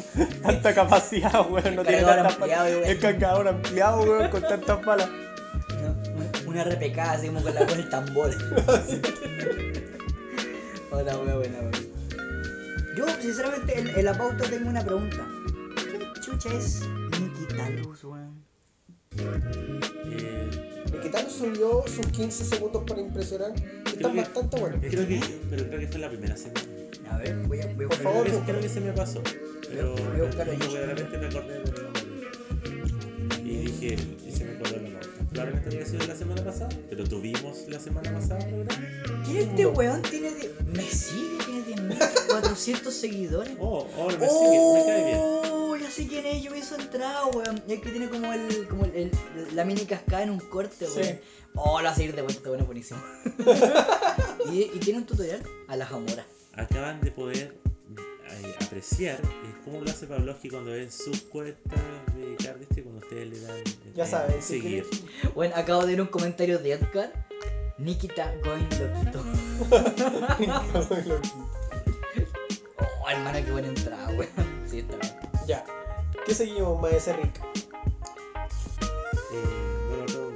tanta 0.41 0.73
capacidad, 0.73 1.49
weón. 1.49 1.75
No 1.75 1.83
tiene 1.83 2.01
Cargador 2.03 2.15
tantas 2.15 2.33
ampliado. 2.33 2.67
El 2.67 2.99
cargador 2.99 3.47
ampliado, 3.47 4.01
weón, 4.01 4.29
con 4.29 4.41
tantas 4.41 4.85
balas. 4.85 5.09
Una, 6.47 6.63
una 6.63 6.63
RPK 6.63 6.97
así 6.99 7.27
como 7.27 7.41
con 7.41 7.53
la 7.55 7.65
con 7.65 7.79
el 7.79 7.89
tambor. 7.89 8.29
Hola, 10.91 11.17
weón, 11.17 11.37
buena, 11.37 11.59
weón. 11.59 11.89
Yo, 12.95 13.05
sinceramente, 13.21 13.79
en, 13.79 13.87
en 13.89 14.05
la 14.05 14.13
pauta 14.13 14.43
tengo 14.49 14.69
una 14.69 14.83
pregunta. 14.83 15.25
¿Qué 15.75 16.21
chucha 16.21 16.49
es 16.53 16.81
Nikita 17.19 17.69
Luz, 17.69 18.03
weón? 18.03 18.43
Eh, 19.15 20.49
tal 21.11 21.29
subió 21.29 21.83
sus 21.87 22.05
15 22.07 22.45
segundos 22.45 22.83
para 22.87 23.01
impresionar. 23.01 23.51
Creo 23.99 24.11
que- 24.13 24.19
bastante 24.21 24.59
buenos. 24.59 24.79
creo 24.79 25.07
que, 25.07 25.19
pero 25.49 25.67
creo 25.67 25.79
que 25.79 25.87
fue 25.87 25.99
la 25.99 26.09
primera 26.09 26.35
semana. 26.37 26.61
A 27.11 27.17
ver, 27.17 27.35
voy 27.47 27.59
a, 27.61 27.65
voy 27.67 27.73
a 27.73 27.75
Por 27.75 27.87
buscar- 27.87 28.03
favor, 28.03 28.25
Creo 28.27 28.39
creo 28.45 28.59
que 28.61 28.69
se 28.69 28.79
me 28.81 28.91
pasó. 28.93 29.21
Pero 29.69 29.95
Voy 29.95 30.21
a 30.21 30.29
de 30.79 30.85
repente 30.87 31.17
me 31.17 31.25
acordé 31.27 31.53
de 31.53 31.59
Y 33.43 33.57
dije, 33.65 33.97
y 34.27 34.31
se 34.31 34.45
me 34.45 34.51
acordó 34.55 34.77
la 34.77 34.89
nota. 34.89 35.07
Probablemente 35.29 35.69
había 35.75 35.85
sido 35.85 36.07
la 36.07 36.15
semana 36.15 36.43
pasada, 36.43 36.69
pero 36.89 37.03
tuvimos 37.03 37.65
la 37.67 37.79
semana 37.79 38.11
pasada 38.13 38.39
programa. 38.47 38.87
¿Quién 39.25 39.37
es 39.37 39.43
este 39.47 39.65
weón? 39.67 40.01
Tiene 40.01 40.31
de... 40.31 40.51
Me 40.73 40.83
sigue, 40.83 41.37
tiene 41.65 41.95
10.400 41.95 42.91
seguidores. 42.91 43.53
Oh, 43.59 43.87
ahora 43.97 44.17
me 44.17 44.27
sigue, 44.27 44.73
me 44.73 44.85
cae 44.85 45.05
bien. 45.05 45.38
Ya 45.89 45.95
sé 45.95 46.05
quién 46.07 46.23
es, 46.27 46.43
yo 46.43 46.53
vi 46.53 46.61
su 46.61 46.75
entrada, 46.75 47.25
weón. 47.25 47.63
Es 47.67 47.79
que 47.81 47.89
tiene 47.89 48.07
como 48.09 48.31
el, 48.31 48.67
como 48.67 48.85
el, 48.85 48.95
el- 48.95 49.11
la 49.55 49.65
mini 49.65 49.85
cascada 49.87 50.21
en 50.21 50.29
un 50.29 50.37
corte, 50.39 50.85
Sí. 50.85 50.99
weón. 50.99 51.19
Oh, 51.55 51.79
lo 51.79 51.85
va 51.85 51.89
a 51.89 51.95
seguir 51.95 52.13
de 52.15 52.21
vuelta, 52.21 52.47
bueno, 52.47 52.63
buenísimo. 52.65 53.01
y, 54.51 54.61
y 54.71 54.79
tiene 54.79 54.99
un 54.99 55.05
tutorial 55.07 55.41
a 55.67 55.75
la 55.75 55.87
jamora. 55.87 56.23
Acaban 56.53 57.01
de 57.01 57.09
poder 57.09 57.55
eh, 57.97 58.55
apreciar 58.63 59.15
eh, 59.19 59.55
cómo 59.65 59.81
lo 59.81 59.89
hace 59.89 60.05
Pavlovsky 60.05 60.49
cuando 60.49 60.69
ven 60.69 60.91
sus 60.91 61.21
cuentas 61.21 61.79
de 62.15 62.35
Cardistry 62.45 62.83
cuando 62.83 63.01
ustedes 63.01 63.27
le 63.27 63.39
dan 63.41 63.57
eh, 63.57 63.91
Ya 63.95 64.05
saben, 64.05 64.43
si 64.43 64.61
seguir. 64.61 64.85
Bueno, 65.33 65.55
acabo 65.57 65.81
de 65.81 65.93
ver 65.93 66.01
un 66.01 66.07
comentario 66.07 66.59
de 66.59 66.73
Edgar. 66.73 67.11
Nikita 67.79 68.31
going 68.43 68.67
loquito. 68.79 69.25
Oh, 72.77 73.09
hermano, 73.09 73.39
qué 73.43 73.51
buena 73.51 73.67
entrada, 73.69 74.07
weón. 74.09 74.29
Sí, 74.69 74.79
está 74.79 74.95
bien. 74.97 75.28
Ya. 75.49 75.65
¿Qué 76.27 76.35
seguimos, 76.35 76.79
maestro 76.79 77.15
Rick? 77.15 77.41
Eh, 79.33 79.87
bueno, 79.87 80.03
otro 80.03 80.31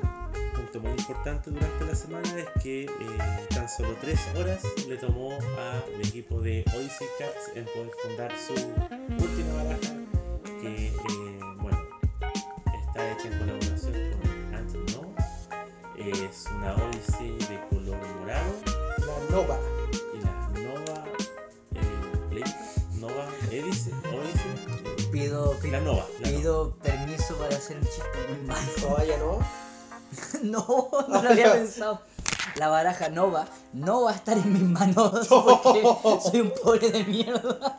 punto 0.55 0.79
muy 0.79 0.91
importante 0.91 1.51
durante 1.51 1.85
la 1.85 1.93
semana 1.93 2.39
es 2.39 2.63
que 2.63 2.85
eh, 2.85 3.47
tan 3.51 3.69
solo 3.69 3.95
tres 4.01 4.19
horas 4.35 4.63
le 4.87 4.97
tomó 4.97 5.33
al 5.33 6.01
equipo 6.01 6.41
de 6.41 6.65
Odyssey 6.75 7.07
Cats 7.19 7.51
en 7.55 7.65
poder 7.65 7.91
fundar 8.01 8.31
su 8.35 8.53
última 8.53 9.63
baraja 9.63 9.93
que, 10.61 10.87
eh, 10.87 11.39
bueno, 11.61 11.77
está 12.81 13.11
hecha 13.11 13.27
en 13.27 13.37
colaboración 13.37 13.93
con 13.93 14.55
Ant 14.55 14.73
No. 14.93 15.13
Es 15.95 16.47
una 16.57 16.73
Odyssey 16.73 17.37
de 17.37 17.59
color 17.69 17.99
morado 18.19 18.51
La 18.97 19.35
Nova. 19.35 19.72
La 25.73 25.79
Nova. 25.79 26.07
Nova. 26.19 26.29
pido 26.29 26.75
permiso 26.83 27.35
para 27.35 27.55
hacer 27.55 27.77
un 27.77 27.83
chiste 27.83 28.03
muy 28.29 28.47
malo. 28.47 28.71
Todavía 28.79 29.17
no. 29.17 29.39
No, 30.43 30.89
no 31.07 31.23
lo 31.23 31.29
había 31.29 31.53
pensado. 31.53 32.01
La 32.57 32.67
baraja 32.67 33.09
no 33.09 33.31
va, 33.31 33.47
no 33.73 34.03
va 34.03 34.11
a 34.11 34.15
estar 34.15 34.37
en 34.37 34.53
mis 34.53 34.61
manos 34.61 35.27
porque 35.27 35.81
soy 36.21 36.41
un 36.41 36.53
pobre 36.63 36.91
de 36.91 37.03
mierda. 37.03 37.77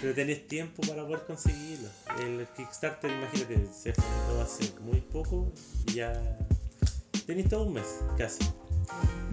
Pero 0.00 0.14
tenés 0.14 0.48
tiempo 0.48 0.82
para 0.88 1.04
poder 1.04 1.24
conseguirlo. 1.26 1.88
El 2.18 2.48
Kickstarter, 2.56 3.10
imagínate, 3.10 3.68
se 3.72 3.92
fundó 3.92 4.42
hace 4.42 4.74
muy 4.80 5.00
poco 5.00 5.52
y 5.86 5.94
ya 5.94 6.20
tenéis 7.26 7.48
todo 7.48 7.64
un 7.64 7.74
mes, 7.74 8.00
casi. 8.16 8.42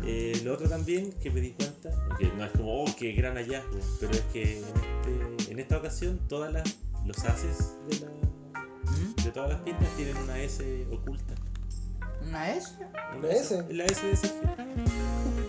Eh, 0.05 0.39
lo 0.45 0.53
otro 0.53 0.69
también 0.69 1.11
que 1.13 1.29
me 1.31 1.41
di 1.41 1.51
cuenta, 1.51 1.89
que 2.17 2.31
no 2.37 2.45
es 2.45 2.51
como, 2.51 2.83
oh, 2.83 2.95
qué 2.97 3.11
gran 3.11 3.35
hallazgo, 3.35 3.77
pero 3.99 4.13
es 4.13 4.21
que 4.31 4.57
en, 4.59 4.63
este- 4.63 5.51
en 5.51 5.59
esta 5.59 5.77
ocasión 5.77 6.19
todas 6.29 6.53
las, 6.53 6.77
los 7.05 7.17
haces 7.25 7.73
de, 7.89 7.99
la, 7.99 8.07
¿Mm? 8.91 9.15
de 9.23 9.31
todas 9.31 9.49
las 9.49 9.59
pistas 9.61 9.87
tienen 9.97 10.15
una 10.17 10.39
S 10.39 10.85
oculta. 10.91 11.33
¿Una 12.25 12.51
S? 12.53 12.71
Una 13.17 13.29
S? 13.29 13.65
La 13.69 13.85
S 13.85 14.05
de 14.07 14.15
Sergio. 14.15 14.41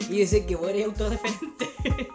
Y 0.09 0.21
dice 0.21 0.47
que 0.47 0.57
vos 0.57 0.71
eres 0.71 0.87
autodefendente. 0.87 1.69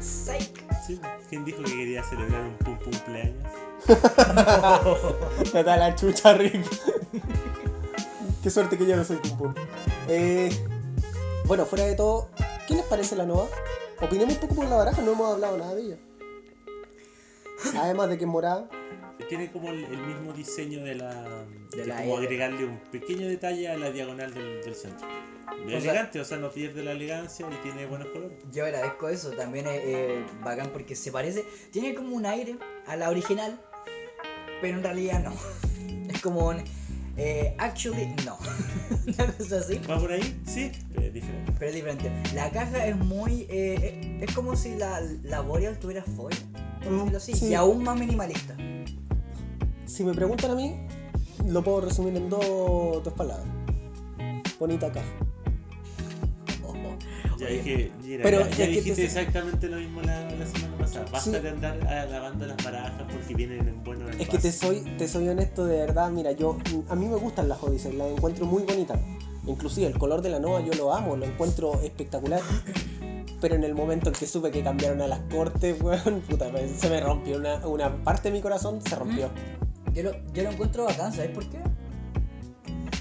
Psych. 0.00 0.62
Sí, 0.86 1.00
¿Quién 1.28 1.44
dijo 1.44 1.62
que 1.62 1.70
quería 1.76 2.02
celebrar 2.02 2.42
un 2.42 2.54
pum 2.56 2.78
pum 2.78 2.92
cumpleaños? 2.92 3.44
Da 5.52 5.76
la 5.76 5.94
chucha, 5.94 6.34
Rick. 6.34 6.64
Qué 8.42 8.50
suerte 8.50 8.76
que 8.76 8.86
yo 8.86 8.96
no 8.96 9.04
soy 9.04 9.16
Pum 9.18 9.38
Pum. 9.38 9.54
Eh, 10.08 10.50
bueno, 11.46 11.64
fuera 11.64 11.84
de 11.86 11.94
todo, 11.94 12.28
¿qué 12.66 12.74
les 12.74 12.84
parece 12.84 13.14
la 13.16 13.24
Nova? 13.24 13.46
Opinemos 14.00 14.34
un 14.34 14.40
poco 14.40 14.54
por 14.56 14.68
la 14.68 14.76
baraja, 14.76 15.00
no 15.02 15.12
hemos 15.12 15.32
hablado 15.32 15.58
nada 15.58 15.74
de 15.74 15.82
ella. 15.82 15.96
Además 17.78 18.08
de 18.08 18.18
que 18.18 18.24
es 18.24 18.30
morada. 18.30 18.68
Tiene 19.28 19.52
como 19.52 19.68
el, 19.70 19.84
el 19.84 19.98
mismo 20.02 20.32
diseño 20.32 20.82
de 20.82 20.96
la. 20.96 21.44
De, 21.70 21.86
la 21.86 21.98
como 21.98 22.18
L. 22.18 22.26
agregarle 22.26 22.64
un 22.64 22.78
pequeño 22.90 23.28
detalle 23.28 23.68
a 23.68 23.76
la 23.76 23.92
diagonal 23.92 24.34
del, 24.34 24.60
del 24.62 24.74
centro. 24.74 25.06
O 25.64 25.68
sea- 25.68 25.78
elegante, 25.78 26.20
o 26.20 26.24
sea, 26.24 26.38
no 26.38 26.50
pierde 26.50 26.82
la 26.82 26.92
elegancia 26.92 27.46
y 27.48 27.54
tiene 27.62 27.86
buenos 27.86 28.08
colores. 28.08 28.36
Yo 28.50 28.64
agradezco 28.64 29.08
eso, 29.08 29.30
también 29.30 29.68
es 29.68 29.80
eh, 29.84 30.24
bacán 30.42 30.70
porque 30.72 30.96
se 30.96 31.12
parece, 31.12 31.44
tiene 31.70 31.94
como 31.94 32.16
un 32.16 32.26
aire 32.26 32.56
a 32.86 32.96
la 32.96 33.08
original, 33.10 33.60
pero 34.60 34.76
en 34.78 34.82
realidad 34.82 35.22
no. 35.22 35.32
Es 36.12 36.20
como 36.20 36.48
un, 36.48 36.62
eh, 37.16 37.54
actually 37.58 38.14
no. 38.24 38.38
Una 39.06 39.26
cosa 39.32 39.58
así, 39.58 39.78
¿Va 39.88 39.98
por 39.98 40.12
ahí? 40.12 40.40
Sí, 40.46 40.70
pero 40.94 41.06
es 41.06 41.14
diferente. 41.14 41.52
pero 41.58 41.68
es 41.70 41.74
diferente. 41.74 42.12
La 42.34 42.50
caja 42.50 42.86
es 42.86 42.96
muy, 42.96 43.46
eh, 43.50 44.18
es, 44.22 44.28
es 44.28 44.34
como 44.34 44.56
si 44.56 44.76
la, 44.76 45.00
la 45.22 45.40
Boreal 45.40 45.78
tuviera 45.78 46.02
foil, 46.02 46.36
por 46.82 46.92
Mm, 46.92 46.96
decirlo 46.98 47.16
así, 47.18 47.34
sí. 47.34 47.46
y 47.48 47.54
aún 47.54 47.82
más 47.84 47.98
minimalista. 47.98 48.56
Si 49.86 50.04
me 50.04 50.14
preguntan 50.14 50.50
a 50.52 50.54
mí, 50.54 50.76
lo 51.46 51.62
puedo 51.62 51.82
resumir 51.82 52.16
en 52.16 52.28
dos, 52.30 53.02
dos 53.04 53.12
palabras. 53.14 53.46
Bonita 54.58 54.90
caja. 54.92 55.06
Ya 57.42 57.48
Oye, 57.48 57.56
dije, 57.62 57.92
mira, 58.02 58.22
Pero 58.22 58.48
ya, 58.50 58.66
dijiste 58.66 58.94
te- 58.94 59.04
exactamente 59.04 59.68
lo 59.68 59.76
mismo 59.78 60.00
la, 60.02 60.30
la 60.30 60.46
semana 60.46 60.76
pasada. 60.78 61.06
Basta 61.10 61.30
Sí. 61.30 61.38
de 61.40 61.48
andar 61.48 61.86
alabando 61.88 62.46
las 62.46 62.56
barajas 62.64 63.02
porque 63.12 63.34
vienen 63.34 63.66
en 63.68 63.82
buenos 63.82 64.10
Es 64.18 64.28
que 64.28 64.38
te 64.38 64.52
soy, 64.52 64.80
te 64.96 65.08
soy 65.08 65.28
honesto 65.28 65.64
de 65.66 65.78
verdad, 65.78 66.10
mira, 66.10 66.32
yo 66.32 66.56
a 66.88 66.94
mí 66.94 67.06
me 67.06 67.16
gustan 67.16 67.48
las 67.48 67.62
Odyssey, 67.62 67.92
las 67.94 68.08
encuentro 68.12 68.46
muy 68.46 68.62
bonitas. 68.62 68.98
Inclusive 69.46 69.88
el 69.88 69.98
color 69.98 70.22
de 70.22 70.28
la 70.30 70.38
Nova 70.38 70.60
yo 70.60 70.72
lo 70.74 70.94
amo, 70.94 71.16
lo 71.16 71.24
encuentro 71.26 71.80
espectacular. 71.82 72.40
Pero 73.40 73.56
en 73.56 73.64
el 73.64 73.74
momento 73.74 74.10
en 74.10 74.14
que 74.14 74.24
supe 74.28 74.52
que 74.52 74.62
cambiaron 74.62 75.00
a 75.02 75.08
las 75.08 75.18
cortes, 75.34 75.80
weón, 75.82 76.20
puta, 76.28 76.48
se 76.78 76.88
me 76.88 77.00
rompió 77.00 77.38
una, 77.38 77.66
una 77.66 78.04
parte 78.04 78.28
de 78.30 78.36
mi 78.36 78.40
corazón, 78.40 78.80
se 78.82 78.94
rompió. 78.94 79.30
Yo 79.92 80.04
lo, 80.04 80.12
yo 80.32 80.44
lo 80.44 80.50
encuentro 80.52 80.84
bacán, 80.84 81.12
¿sabes 81.12 81.30
por 81.32 81.44
qué? 81.48 81.58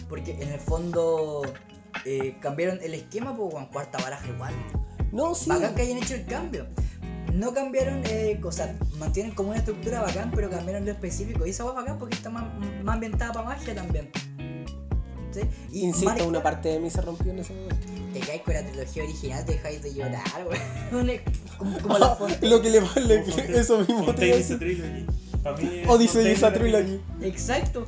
Porque 0.10 0.42
en 0.42 0.50
el 0.50 0.60
fondo 0.60 1.44
eh, 2.06 2.38
cambiaron 2.39 2.80
el 2.82 2.94
esquema, 2.94 3.36
pues, 3.36 3.54
en 3.56 3.66
cuarta 3.68 3.98
baraja 4.02 4.28
igual. 4.28 4.54
No, 5.12 5.36
sí. 5.36 5.50
Bacán 5.50 5.76
que 5.76 5.82
hayan 5.84 5.98
hecho 5.98 6.16
el 6.16 6.26
cambio. 6.26 6.68
No 7.34 7.54
cambiaron 7.54 8.02
eh, 8.06 8.39
cosas, 8.42 8.72
mantienen 8.98 9.34
como 9.34 9.50
una 9.50 9.60
estructura 9.60 10.02
bacán, 10.02 10.32
pero 10.36 10.50
cambiaron 10.50 10.86
lo 10.86 10.92
específico. 10.92 11.46
Y 11.46 11.52
esa 11.52 11.64
va 11.64 11.74
bacán 11.74 11.98
porque 11.98 12.16
está 12.16 12.30
más, 12.30 12.44
más 12.84 12.94
ambientada 12.96 13.32
para 13.34 13.46
magia 13.46 13.74
también. 13.76 14.10
¿Sí? 15.32 15.39
Y 15.72 15.84
Insisto, 15.86 16.10
marca- 16.10 16.24
una 16.26 16.44
parte 16.44 16.68
de 16.70 16.80
mí 16.82 16.89
se 16.89 17.00
rompió 17.02 17.32
en 17.32 17.39
ese 17.39 17.54
momento. 17.54 17.88
Te 18.14 18.20
caes 18.20 18.42
con 18.42 18.54
la 18.54 18.64
trilogía 18.66 19.04
original, 19.04 19.46
te 19.46 19.54
dejáis 19.54 19.82
de 19.82 19.94
llorar, 19.94 20.22
weón. 20.92 21.12
Como, 21.58 21.78
como 21.80 21.98
la 22.00 22.16
fonte. 22.16 22.48
Lo 22.50 22.60
que 22.62 22.70
le 22.72 22.80
vale, 22.82 23.24
eso 23.50 23.78
mismo 23.80 24.00
te 24.00 24.06
Fontaine 24.06 24.34
a 24.34 24.38
is 24.38 24.52
a 24.52 24.58
decir. 24.58 24.58
Trilogy. 24.58 25.06
Para 25.44 25.58
mí 25.58 25.80
es 25.80 25.88
Odyssey 25.88 26.08
Fontaine 26.08 26.34
is 26.34 26.44
a 26.44 26.50
la 26.50 26.54
trilogy. 26.54 27.02
Exacto. 27.22 27.88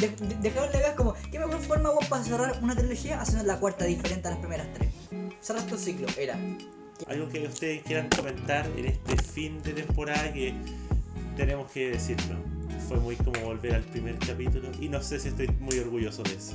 De, 0.00 0.08
de- 0.08 0.34
dejaron 0.36 0.70
la 0.72 0.78
idea 0.78 0.96
como, 0.96 1.14
¿qué 1.30 1.38
mejor 1.38 1.58
forma 1.60 1.90
vos 1.90 2.06
para 2.06 2.24
cerrar 2.24 2.58
una 2.62 2.74
trilogía 2.74 3.20
haciendo 3.20 3.44
la 3.44 3.58
cuarta 3.58 3.84
diferente 3.84 4.28
a 4.28 4.30
las 4.32 4.40
primeras 4.40 4.66
tres? 4.74 4.88
Cerras 5.40 5.66
tu 5.66 5.76
ciclo, 5.76 6.06
era. 6.18 6.38
Algo 7.06 7.28
que 7.28 7.46
ustedes 7.46 7.82
quieran 7.82 8.08
comentar 8.14 8.66
en 8.76 8.86
este 8.86 9.16
fin 9.16 9.62
de 9.62 9.72
temporada 9.72 10.32
que 10.32 10.54
tenemos 11.36 11.70
que 11.70 11.90
decirlo. 11.92 12.36
Fue 12.88 12.98
muy 12.98 13.16
como 13.16 13.40
volver 13.40 13.74
al 13.74 13.82
primer 13.84 14.18
capítulo 14.18 14.68
y 14.80 14.88
no 14.88 15.02
sé 15.02 15.18
si 15.20 15.28
estoy 15.28 15.48
muy 15.60 15.78
orgulloso 15.78 16.22
de 16.24 16.34
eso. 16.34 16.54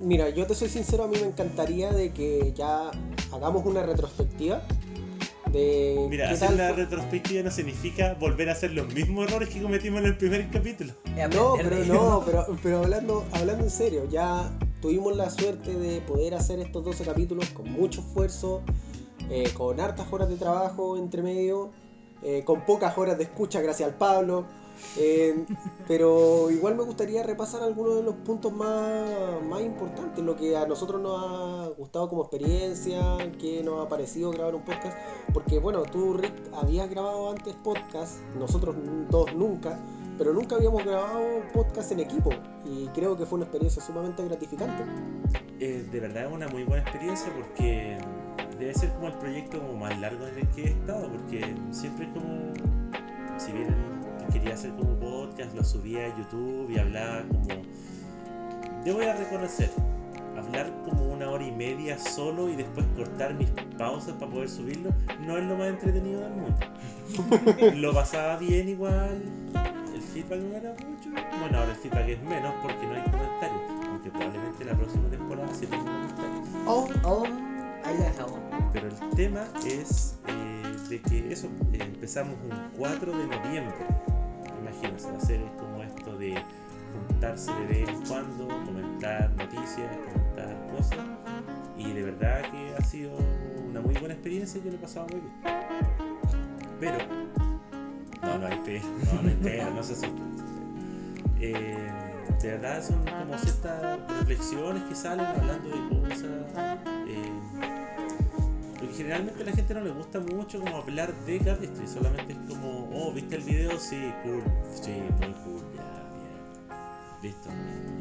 Mira, 0.00 0.28
yo 0.30 0.46
te 0.46 0.54
soy 0.54 0.68
sincero, 0.68 1.04
a 1.04 1.08
mí 1.08 1.16
me 1.20 1.26
encantaría 1.26 1.92
de 1.92 2.12
que 2.12 2.52
ya 2.56 2.90
hagamos 3.32 3.64
una 3.66 3.82
retrospectiva 3.82 4.62
de 5.52 6.06
Mira, 6.10 6.28
qué 6.28 6.34
hacer 6.34 6.48
fue- 6.50 6.72
retrospectiva 6.72 7.42
no 7.42 7.50
significa 7.50 8.14
volver 8.14 8.48
a 8.48 8.52
hacer 8.52 8.72
los 8.72 8.92
mismos 8.92 9.26
errores 9.28 9.48
que 9.48 9.62
cometimos 9.62 10.00
en 10.00 10.06
el 10.06 10.16
primer 10.16 10.48
capítulo. 10.50 10.92
Es 11.16 11.34
No, 11.34 11.54
aprender 11.54 11.64
pero 11.64 11.76
de 11.80 11.86
no, 11.86 12.22
pero, 12.26 12.46
pero 12.62 12.78
hablando, 12.78 13.24
hablando 13.32 13.64
en 13.64 13.70
serio, 13.70 14.08
ya 14.10 14.50
tuvimos 14.80 15.16
la 15.16 15.30
suerte 15.30 15.74
de 15.74 16.00
poder 16.00 16.34
hacer 16.34 16.58
estos 16.60 16.84
12 16.84 17.04
capítulos 17.04 17.48
con 17.50 17.70
mucho 17.70 18.00
esfuerzo, 18.00 18.62
eh, 19.30 19.50
con 19.54 19.80
hartas 19.80 20.06
horas 20.12 20.28
de 20.28 20.36
trabajo 20.36 20.96
entre 20.96 21.22
medio, 21.22 21.70
eh, 22.22 22.42
con 22.44 22.64
pocas 22.66 22.96
horas 22.98 23.16
de 23.18 23.24
escucha 23.24 23.60
gracias 23.60 23.88
al 23.88 23.96
Pablo. 23.96 24.46
Eh, 24.96 25.44
pero 25.86 26.50
igual 26.50 26.74
me 26.74 26.82
gustaría 26.82 27.22
repasar 27.22 27.62
algunos 27.62 27.96
de 27.96 28.02
los 28.02 28.14
puntos 28.16 28.52
más, 28.52 29.42
más 29.48 29.60
importantes, 29.60 30.24
lo 30.24 30.36
que 30.36 30.56
a 30.56 30.66
nosotros 30.66 31.00
nos 31.00 31.22
ha 31.22 31.68
gustado 31.76 32.08
como 32.08 32.22
experiencia, 32.22 33.16
que 33.38 33.62
nos 33.62 33.84
ha 33.84 33.88
parecido 33.88 34.30
grabar 34.30 34.54
un 34.54 34.62
podcast, 34.62 34.96
porque 35.32 35.58
bueno, 35.58 35.82
tú 35.82 36.14
Rick 36.14 36.34
habías 36.54 36.88
grabado 36.90 37.30
antes 37.30 37.54
podcast, 37.54 38.20
nosotros 38.38 38.76
dos 39.10 39.34
nunca, 39.34 39.78
pero 40.18 40.32
nunca 40.32 40.56
habíamos 40.56 40.84
grabado 40.84 41.42
podcast 41.52 41.92
en 41.92 42.00
equipo 42.00 42.30
y 42.64 42.86
creo 42.88 43.16
que 43.16 43.26
fue 43.26 43.36
una 43.36 43.44
experiencia 43.44 43.82
sumamente 43.82 44.24
gratificante. 44.24 44.84
Eh, 45.60 45.86
de 45.90 46.00
verdad 46.00 46.26
es 46.26 46.32
una 46.32 46.48
muy 46.48 46.64
buena 46.64 46.82
experiencia 46.82 47.32
porque 47.34 47.98
debe 48.58 48.74
ser 48.74 48.92
como 48.94 49.08
el 49.08 49.14
proyecto 49.14 49.60
más 49.78 49.98
largo 50.00 50.26
en 50.26 50.38
el 50.38 50.48
que 50.48 50.64
he 50.64 50.70
estado, 50.70 51.10
porque 51.10 51.54
siempre 51.70 52.06
es 52.06 52.12
como, 52.12 52.52
si 53.38 53.52
bien 53.52 53.95
quería 54.28 54.54
hacer 54.54 54.70
como 54.74 54.98
podcast, 54.98 55.54
lo 55.54 55.64
subía 55.64 56.06
a 56.06 56.16
YouTube 56.16 56.70
y 56.70 56.78
hablaba 56.78 57.22
como, 57.22 57.62
debo 58.84 59.00
a 59.00 59.12
reconocer, 59.14 59.70
hablar 60.36 60.72
como 60.84 61.12
una 61.12 61.30
hora 61.30 61.44
y 61.44 61.52
media 61.52 61.98
solo 61.98 62.48
y 62.48 62.56
después 62.56 62.86
cortar 62.96 63.34
mis 63.34 63.50
pausas 63.78 64.14
para 64.14 64.30
poder 64.30 64.48
subirlo, 64.48 64.90
no 65.20 65.36
es 65.36 65.44
lo 65.44 65.56
más 65.56 65.68
entretenido 65.68 66.20
del 66.20 66.32
mundo. 66.32 66.58
lo 67.76 67.94
pasaba 67.94 68.36
bien 68.36 68.68
igual, 68.68 69.22
el 69.94 70.02
feedback 70.02 70.40
no 70.40 70.56
era 70.56 70.70
mucho, 70.70 71.10
bueno 71.40 71.58
ahora 71.58 71.70
el 71.72 71.76
feedback 71.76 72.08
es 72.08 72.22
menos 72.22 72.54
porque 72.62 72.86
no 72.86 72.94
hay 72.94 73.02
comentarios, 73.02 73.62
aunque 73.88 74.10
probablemente 74.10 74.64
la 74.64 74.74
próxima 74.74 75.08
temporada 75.08 75.54
sí 75.54 75.66
tenga 75.66 75.84
comentarios. 75.84 76.48
Oh, 76.66 76.88
oh, 77.04 77.24
ahí 77.84 77.98
la 77.98 78.04
dejamos. 78.06 78.40
Pero 78.72 78.88
el 78.88 79.16
tema 79.16 79.44
es 79.64 80.18
eh, 80.26 80.55
de 80.88 81.00
que 81.00 81.32
eso, 81.32 81.48
eh, 81.72 81.78
empezamos 81.80 82.36
un 82.44 82.70
4 82.76 83.12
de 83.12 83.26
noviembre. 83.26 83.74
Imagínense, 84.60 85.08
hacer 85.08 85.40
como 85.58 85.82
esto 85.82 86.16
de 86.16 86.36
juntarse 87.08 87.52
de 87.52 87.66
vez 87.66 87.88
en 87.88 88.06
cuando, 88.06 88.48
comentar 88.64 89.30
noticias, 89.36 89.90
comentar 90.12 90.66
cosas. 90.76 90.98
Y 91.76 91.92
de 91.92 92.02
verdad 92.02 92.42
que 92.50 92.74
ha 92.76 92.82
sido 92.82 93.16
una 93.68 93.80
muy 93.80 93.94
buena 93.94 94.14
experiencia 94.14 94.60
y 94.60 94.64
yo 94.64 94.70
lo 94.70 94.76
he 94.76 94.80
pasado 94.80 95.06
muy 95.10 95.20
bien. 95.20 95.32
Pero, 96.80 96.98
no, 98.22 98.38
no 98.38 98.46
hay 98.46 98.60
pero, 98.64 98.84
no, 99.14 99.22
no 99.22 99.48
hay 99.48 99.74
no 99.74 99.82
se 99.82 99.92
asusten. 99.92 100.36
Eh, 101.40 101.76
de 102.40 102.48
verdad 102.48 102.82
son 102.82 103.04
como 103.04 103.38
ciertas 103.38 103.98
reflexiones 104.20 104.82
que 104.84 104.94
salen 104.94 105.26
hablando 105.26 105.68
de 105.68 106.08
cosas. 106.08 106.78
eh, 107.08 107.75
porque 108.78 108.94
generalmente 108.94 109.42
a 109.42 109.46
la 109.46 109.52
gente 109.52 109.74
no 109.74 109.80
le 109.80 109.90
gusta 109.90 110.20
mucho 110.20 110.60
como 110.60 110.76
hablar 110.76 111.14
de 111.24 111.38
Cardistry, 111.38 111.86
solamente 111.86 112.32
es 112.32 112.38
como, 112.48 112.90
oh, 112.92 113.12
¿viste 113.12 113.36
el 113.36 113.42
video? 113.42 113.78
Sí, 113.78 114.12
cool, 114.22 114.42
sí, 114.70 114.92
muy 115.18 115.32
cool, 115.44 115.62
ya, 115.74 116.04
bien, 116.12 117.22
listo. 117.22 117.48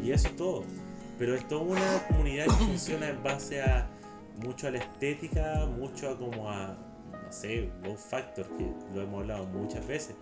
Y 0.03 0.11
eso 0.11 0.27
es 0.27 0.35
todo. 0.35 0.63
Pero 1.17 1.33
es 1.35 1.47
toda 1.47 1.61
una 1.61 2.07
comunidad 2.07 2.45
que 2.45 2.65
funciona 2.65 3.09
en 3.09 3.23
base 3.23 3.61
a 3.61 3.87
mucho 4.43 4.67
a 4.67 4.71
la 4.71 4.79
estética, 4.79 5.65
mucho 5.65 6.09
a 6.09 6.17
como 6.17 6.49
a, 6.49 6.75
no 7.23 7.31
sé, 7.31 7.69
Wow 7.83 7.95
Factor, 7.95 8.45
que 8.57 8.69
lo 8.93 9.01
hemos 9.01 9.21
hablado 9.21 9.45
muchas 9.45 9.87
veces. 9.87 10.15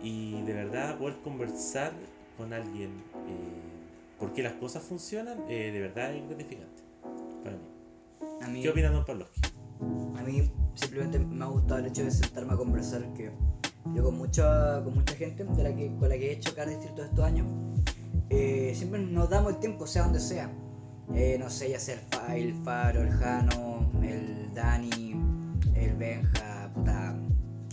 Y 0.00 0.40
de 0.42 0.52
verdad 0.52 0.98
poder 0.98 1.16
conversar 1.24 1.92
con 2.36 2.52
alguien 2.52 2.90
eh, 3.26 4.18
por 4.18 4.32
qué 4.32 4.42
las 4.42 4.52
cosas 4.54 4.84
funcionan, 4.84 5.38
eh, 5.48 5.72
de 5.72 5.80
verdad 5.80 6.14
es 6.14 6.28
gratificante 6.28 6.82
para 7.42 7.56
mí. 7.56 7.62
A 8.40 8.48
mí, 8.48 8.62
¿Qué 8.62 8.68
opina 8.68 8.90
Don 8.90 9.04
Pavlovsky? 9.04 9.53
A 10.18 10.22
mí 10.22 10.50
simplemente 10.74 11.18
me 11.18 11.44
ha 11.44 11.48
gustado 11.48 11.80
el 11.80 11.86
hecho 11.86 12.04
de 12.04 12.10
sentarme 12.10 12.52
a 12.52 12.56
conversar 12.56 13.02
que 13.14 13.30
yo 13.94 14.02
con 14.02 14.16
mucha, 14.16 14.82
con 14.82 14.94
mucha 14.94 15.14
gente 15.14 15.44
de 15.44 15.62
la 15.62 15.74
que, 15.74 15.94
con 15.96 16.08
la 16.08 16.16
que 16.16 16.30
he 16.30 16.32
hecho 16.32 16.54
Cardistry 16.54 16.90
todos 16.94 17.08
estos 17.10 17.24
años, 17.24 17.46
eh, 18.30 18.72
siempre 18.74 19.00
nos 19.00 19.28
damos 19.28 19.52
el 19.52 19.58
tiempo, 19.60 19.86
sea 19.86 20.04
donde 20.04 20.20
sea. 20.20 20.50
Eh, 21.14 21.36
no 21.38 21.50
sé, 21.50 21.70
ya 21.70 21.78
sea 21.78 21.94
el, 22.34 22.54
Fa- 22.54 22.64
Faro, 22.64 23.02
el 23.02 23.10
Jano, 23.10 23.90
el 24.02 24.50
Dani, 24.54 25.14
el 25.74 25.94
Benja, 25.96 26.70
puta. 26.74 27.14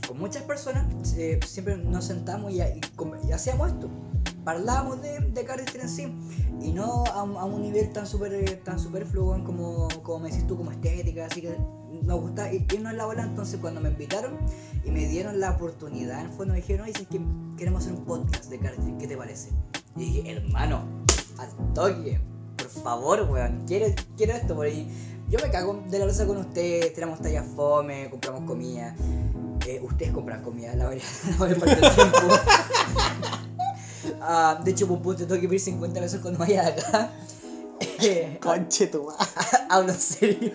Con 0.05 0.19
muchas 0.19 0.43
personas 0.43 0.85
eh, 1.17 1.39
siempre 1.45 1.77
nos 1.77 2.03
sentamos 2.05 2.51
y 2.51 2.59
hacíamos 3.31 3.69
esto. 3.71 3.89
Hablábamos 4.45 5.01
de, 5.01 5.19
de 5.19 5.45
Cardistry 5.45 5.81
en 5.81 5.89
sí 5.89 6.07
y 6.61 6.71
no 6.71 7.03
a, 7.05 7.19
a 7.21 7.45
un 7.45 7.61
nivel 7.61 7.91
tan 7.93 8.05
super, 8.07 8.33
eh, 8.33 8.61
tan 8.63 8.79
superfluo 8.79 9.43
como, 9.43 9.87
como 10.03 10.19
me 10.19 10.29
decís 10.29 10.47
tú, 10.47 10.57
como 10.57 10.71
estética, 10.71 11.25
así 11.25 11.41
que 11.41 11.55
nos 12.03 12.19
gusta 12.21 12.51
ir- 12.51 12.65
irnos 12.73 12.91
en 12.91 12.97
la 12.97 13.05
bola. 13.05 13.23
Entonces, 13.23 13.59
cuando 13.59 13.81
me 13.81 13.89
invitaron 13.89 14.37
y 14.83 14.91
me 14.91 15.07
dieron 15.07 15.39
la 15.39 15.51
oportunidad, 15.51 16.19
en 16.21 16.27
el 16.27 16.31
fondo 16.31 16.53
me 16.53 16.61
dijeron, 16.61 16.83
oye, 16.87 16.93
es 16.99 17.07
que 17.07 17.21
queremos 17.57 17.83
hacer 17.83 17.93
un 17.97 18.05
podcast 18.05 18.45
de 18.45 18.59
Cardistry, 18.59 18.93
¿qué 18.97 19.07
te 19.07 19.17
parece? 19.17 19.49
Y 19.95 19.99
dije, 20.05 20.31
hermano, 20.31 20.81
al 21.37 21.73
toque, 21.73 22.19
por 22.57 22.69
favor, 22.69 23.27
weón, 23.29 23.63
quiero, 23.67 23.87
quiero 24.17 24.33
esto, 24.33 24.55
por 24.55 24.65
ahí. 24.65 24.87
Yo 25.29 25.39
me 25.41 25.49
cago 25.51 25.83
de 25.89 25.99
la 25.99 26.05
risa 26.05 26.25
con 26.25 26.37
ustedes, 26.37 26.93
tiramos 26.93 27.21
tallas 27.21 27.45
fome, 27.55 28.09
compramos 28.09 28.43
comida. 28.45 28.95
Eh, 29.67 29.79
ustedes 29.83 30.11
compran 30.11 30.41
comida 30.41 30.75
la 30.75 30.85
mayor, 30.85 31.03
la 31.31 31.37
mayor 31.37 31.59
parte 31.59 31.75
del 31.75 31.95
tiempo. 31.95 32.17
Ah, 34.21 34.61
de 34.63 34.71
hecho, 34.71 34.87
Pum 34.87 35.15
te 35.15 35.25
tengo 35.25 35.41
que 35.41 35.47
pedir 35.47 35.59
50 35.59 35.99
pesos 35.99 36.19
cuando 36.21 36.39
vaya 36.39 36.63
de 36.63 36.69
acá. 36.81 37.09
Eh, 38.03 38.37
Conche 38.39 38.87
tu 38.87 39.05
madre. 39.05 39.25
hablo 39.69 39.91
en 39.91 39.99
serio. 39.99 40.51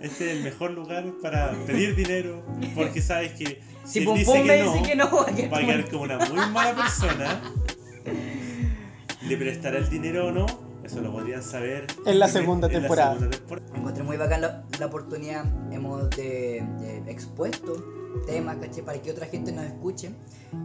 Este 0.00 0.30
es 0.30 0.36
el 0.36 0.42
mejor 0.42 0.72
lugar 0.72 1.04
para 1.22 1.52
pedir 1.66 1.94
dinero 1.96 2.42
porque 2.74 3.00
sabes 3.00 3.32
que 3.32 3.62
Si 3.84 4.02
Pum 4.02 4.14
dice 4.18 4.26
Pum 4.30 4.42
que 4.42 4.44
me 4.44 4.58
no, 4.62 4.72
dice 4.74 4.84
que 4.90 4.94
no, 4.96 5.10
va 5.10 5.22
a 5.22 5.26
quedar 5.34 5.52
va 5.52 5.56
a 5.56 5.60
como- 5.60 5.72
quedar 5.72 5.90
como 5.90 6.02
una 6.04 6.18
muy 6.18 6.46
mala 6.50 6.74
persona. 6.74 7.40
¿Le 9.22 9.36
prestará 9.36 9.78
el 9.78 9.88
dinero 9.88 10.26
o 10.28 10.32
no? 10.32 10.46
Eso 10.84 11.00
lo 11.00 11.12
podrían 11.12 11.42
saber 11.42 11.86
En 12.04 12.18
la 12.18 12.28
segunda 12.28 12.68
temporada. 12.68 13.14
segunda 13.14 13.36
temporada. 13.36 13.66
Encontré 13.78 14.02
muy 14.02 14.16
bacán 14.16 14.40
la, 14.42 14.64
la 14.80 14.86
oportunidad. 14.86 15.44
Hemos 15.72 16.10
de, 16.10 16.62
de 17.04 17.10
expuesto 17.10 17.82
temas, 18.26 18.56
¿caché? 18.58 18.82
Para 18.82 19.00
que 19.00 19.10
otra 19.10 19.26
gente 19.26 19.52
nos 19.52 19.64
escuche. 19.64 20.10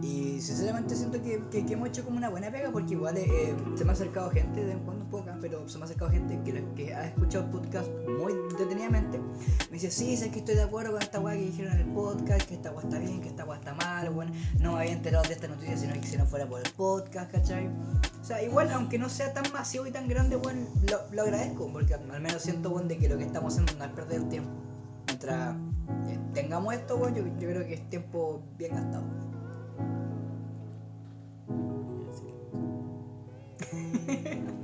Y 0.02 0.40
sinceramente 0.40 0.94
siento 0.94 1.22
que, 1.22 1.42
que- 1.50 1.64
que 1.64 1.72
hemos 1.72 1.88
hecho 1.88 2.04
como 2.04 2.18
una 2.18 2.28
buena 2.28 2.50
pega 2.50 2.70
porque 2.70 2.92
igual 2.92 3.16
eh, 3.16 3.54
se 3.74 3.84
me 3.84 3.90
ha 3.90 3.94
acercado 3.94 4.30
gente, 4.30 4.62
de 4.64 4.72
en 4.72 4.80
cuando 4.80 5.06
poca, 5.08 5.36
pero 5.40 5.66
se 5.68 5.78
me 5.78 5.82
ha 5.82 5.86
acercado 5.86 6.10
gente 6.10 6.38
que, 6.44 6.62
que 6.76 6.94
ha 6.94 7.06
escuchado 7.06 7.44
el 7.44 7.50
podcast 7.50 7.88
muy 8.18 8.34
detenidamente. 8.58 9.18
Me 9.18 9.72
dice, 9.74 9.90
sí, 9.90 10.16
sé 10.16 10.30
que 10.30 10.40
estoy 10.40 10.56
de 10.56 10.62
acuerdo 10.62 10.92
con 10.92 11.02
esta 11.02 11.20
weá 11.20 11.34
que 11.36 11.46
dijeron 11.46 11.72
en 11.72 11.88
el 11.88 11.94
podcast, 11.94 12.42
que 12.42 12.54
esta 12.54 12.70
weá 12.70 12.82
está 12.82 12.98
bien, 12.98 13.20
que 13.22 13.28
esta 13.28 13.44
weá 13.46 13.58
está 13.58 13.74
mal, 13.74 14.10
bueno, 14.10 14.32
no 14.60 14.72
me 14.74 14.80
había 14.80 14.92
enterado 14.92 15.24
de 15.26 15.32
esta 15.32 15.48
noticia 15.48 15.76
sino 15.78 15.94
que 15.94 16.06
si 16.06 16.16
no 16.18 16.26
fuera 16.26 16.46
por 16.46 16.60
el 16.64 16.70
podcast, 16.72 17.30
¿cachai? 17.32 17.68
O 18.20 18.24
sea, 18.24 18.42
igual, 18.42 18.70
aunque 18.72 18.98
no 18.98 19.08
sea 19.08 19.32
tan 19.32 19.50
masivo 19.54 19.86
y 19.86 19.90
tan 19.90 20.06
grande, 20.06 20.36
bueno, 20.36 20.66
lo, 20.90 20.98
lo 21.14 21.22
agradezco, 21.22 21.72
porque 21.72 21.94
al 21.94 22.20
menos 22.20 22.42
siento, 22.42 22.68
bueno, 22.68 22.88
de 22.88 22.98
que 22.98 23.08
lo 23.08 23.16
que 23.16 23.24
estamos 23.24 23.54
haciendo 23.54 23.72
no 23.78 23.84
es 23.84 23.90
perder 23.92 24.20
el 24.20 24.28
tiempo. 24.28 24.50
Mientras 25.06 25.56
tengamos 26.34 26.74
esto, 26.74 26.96
bueno, 26.96 27.16
yo, 27.16 27.26
yo 27.38 27.48
creo 27.48 27.66
que 27.66 27.74
es 27.74 27.90
tiempo 27.90 28.42
bien 28.56 28.74
gastado. 28.74 29.04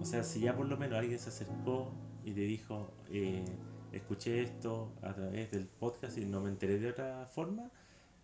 O 0.00 0.06
sea, 0.06 0.22
si 0.22 0.40
ya 0.40 0.54
por 0.54 0.66
lo 0.66 0.76
menos 0.76 0.98
alguien 0.98 1.18
se 1.18 1.30
acercó 1.30 1.90
y 2.26 2.32
te 2.32 2.42
dijo, 2.42 2.92
eh, 3.10 3.42
escuché 3.90 4.42
esto 4.42 4.92
a 5.00 5.14
través 5.14 5.50
del 5.50 5.66
podcast 5.66 6.18
y 6.18 6.26
no 6.26 6.42
me 6.42 6.50
enteré 6.50 6.78
de 6.78 6.90
otra 6.90 7.24
forma, 7.24 7.70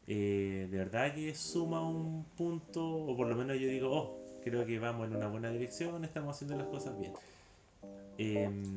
eh, 0.06 0.68
de 0.70 0.76
verdad 0.76 1.14
que 1.14 1.34
suma 1.34 1.80
un 1.80 2.24
punto, 2.36 2.86
o 2.86 3.16
por 3.16 3.28
lo 3.28 3.34
menos 3.34 3.58
yo 3.58 3.66
digo, 3.66 3.90
oh, 3.90 4.20
creo 4.44 4.66
que 4.66 4.78
vamos 4.78 5.08
en 5.08 5.16
una 5.16 5.28
buena 5.28 5.50
dirección, 5.50 6.04
estamos 6.04 6.36
haciendo 6.36 6.54
las 6.56 6.66
cosas 6.66 6.98
bien. 6.98 7.14
Em, 8.18 8.76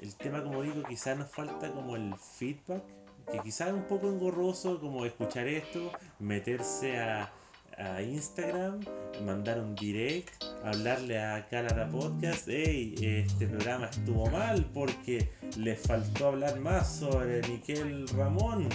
el 0.00 0.14
tema, 0.14 0.42
como 0.42 0.62
digo, 0.62 0.82
quizás 0.88 1.16
nos 1.16 1.30
falta 1.30 1.72
como 1.72 1.96
el 1.96 2.14
feedback, 2.16 2.82
que 3.30 3.38
quizás 3.40 3.68
es 3.68 3.74
un 3.74 3.84
poco 3.84 4.08
engorroso 4.08 4.78
como 4.80 5.04
escuchar 5.04 5.48
esto, 5.48 5.90
meterse 6.18 6.98
a, 6.98 7.32
a 7.78 8.02
Instagram, 8.02 8.80
mandar 9.24 9.60
un 9.60 9.74
direct, 9.74 10.44
hablarle 10.64 11.18
a 11.18 11.46
Canada 11.48 11.88
Podcast, 11.88 12.46
hey, 12.48 12.94
este 13.00 13.46
programa 13.46 13.86
estuvo 13.86 14.30
mal 14.30 14.64
porque 14.72 15.30
le 15.56 15.76
faltó 15.76 16.28
hablar 16.28 16.60
más 16.60 16.96
sobre 16.96 17.42
Miquel 17.48 18.06
Ramón. 18.08 18.68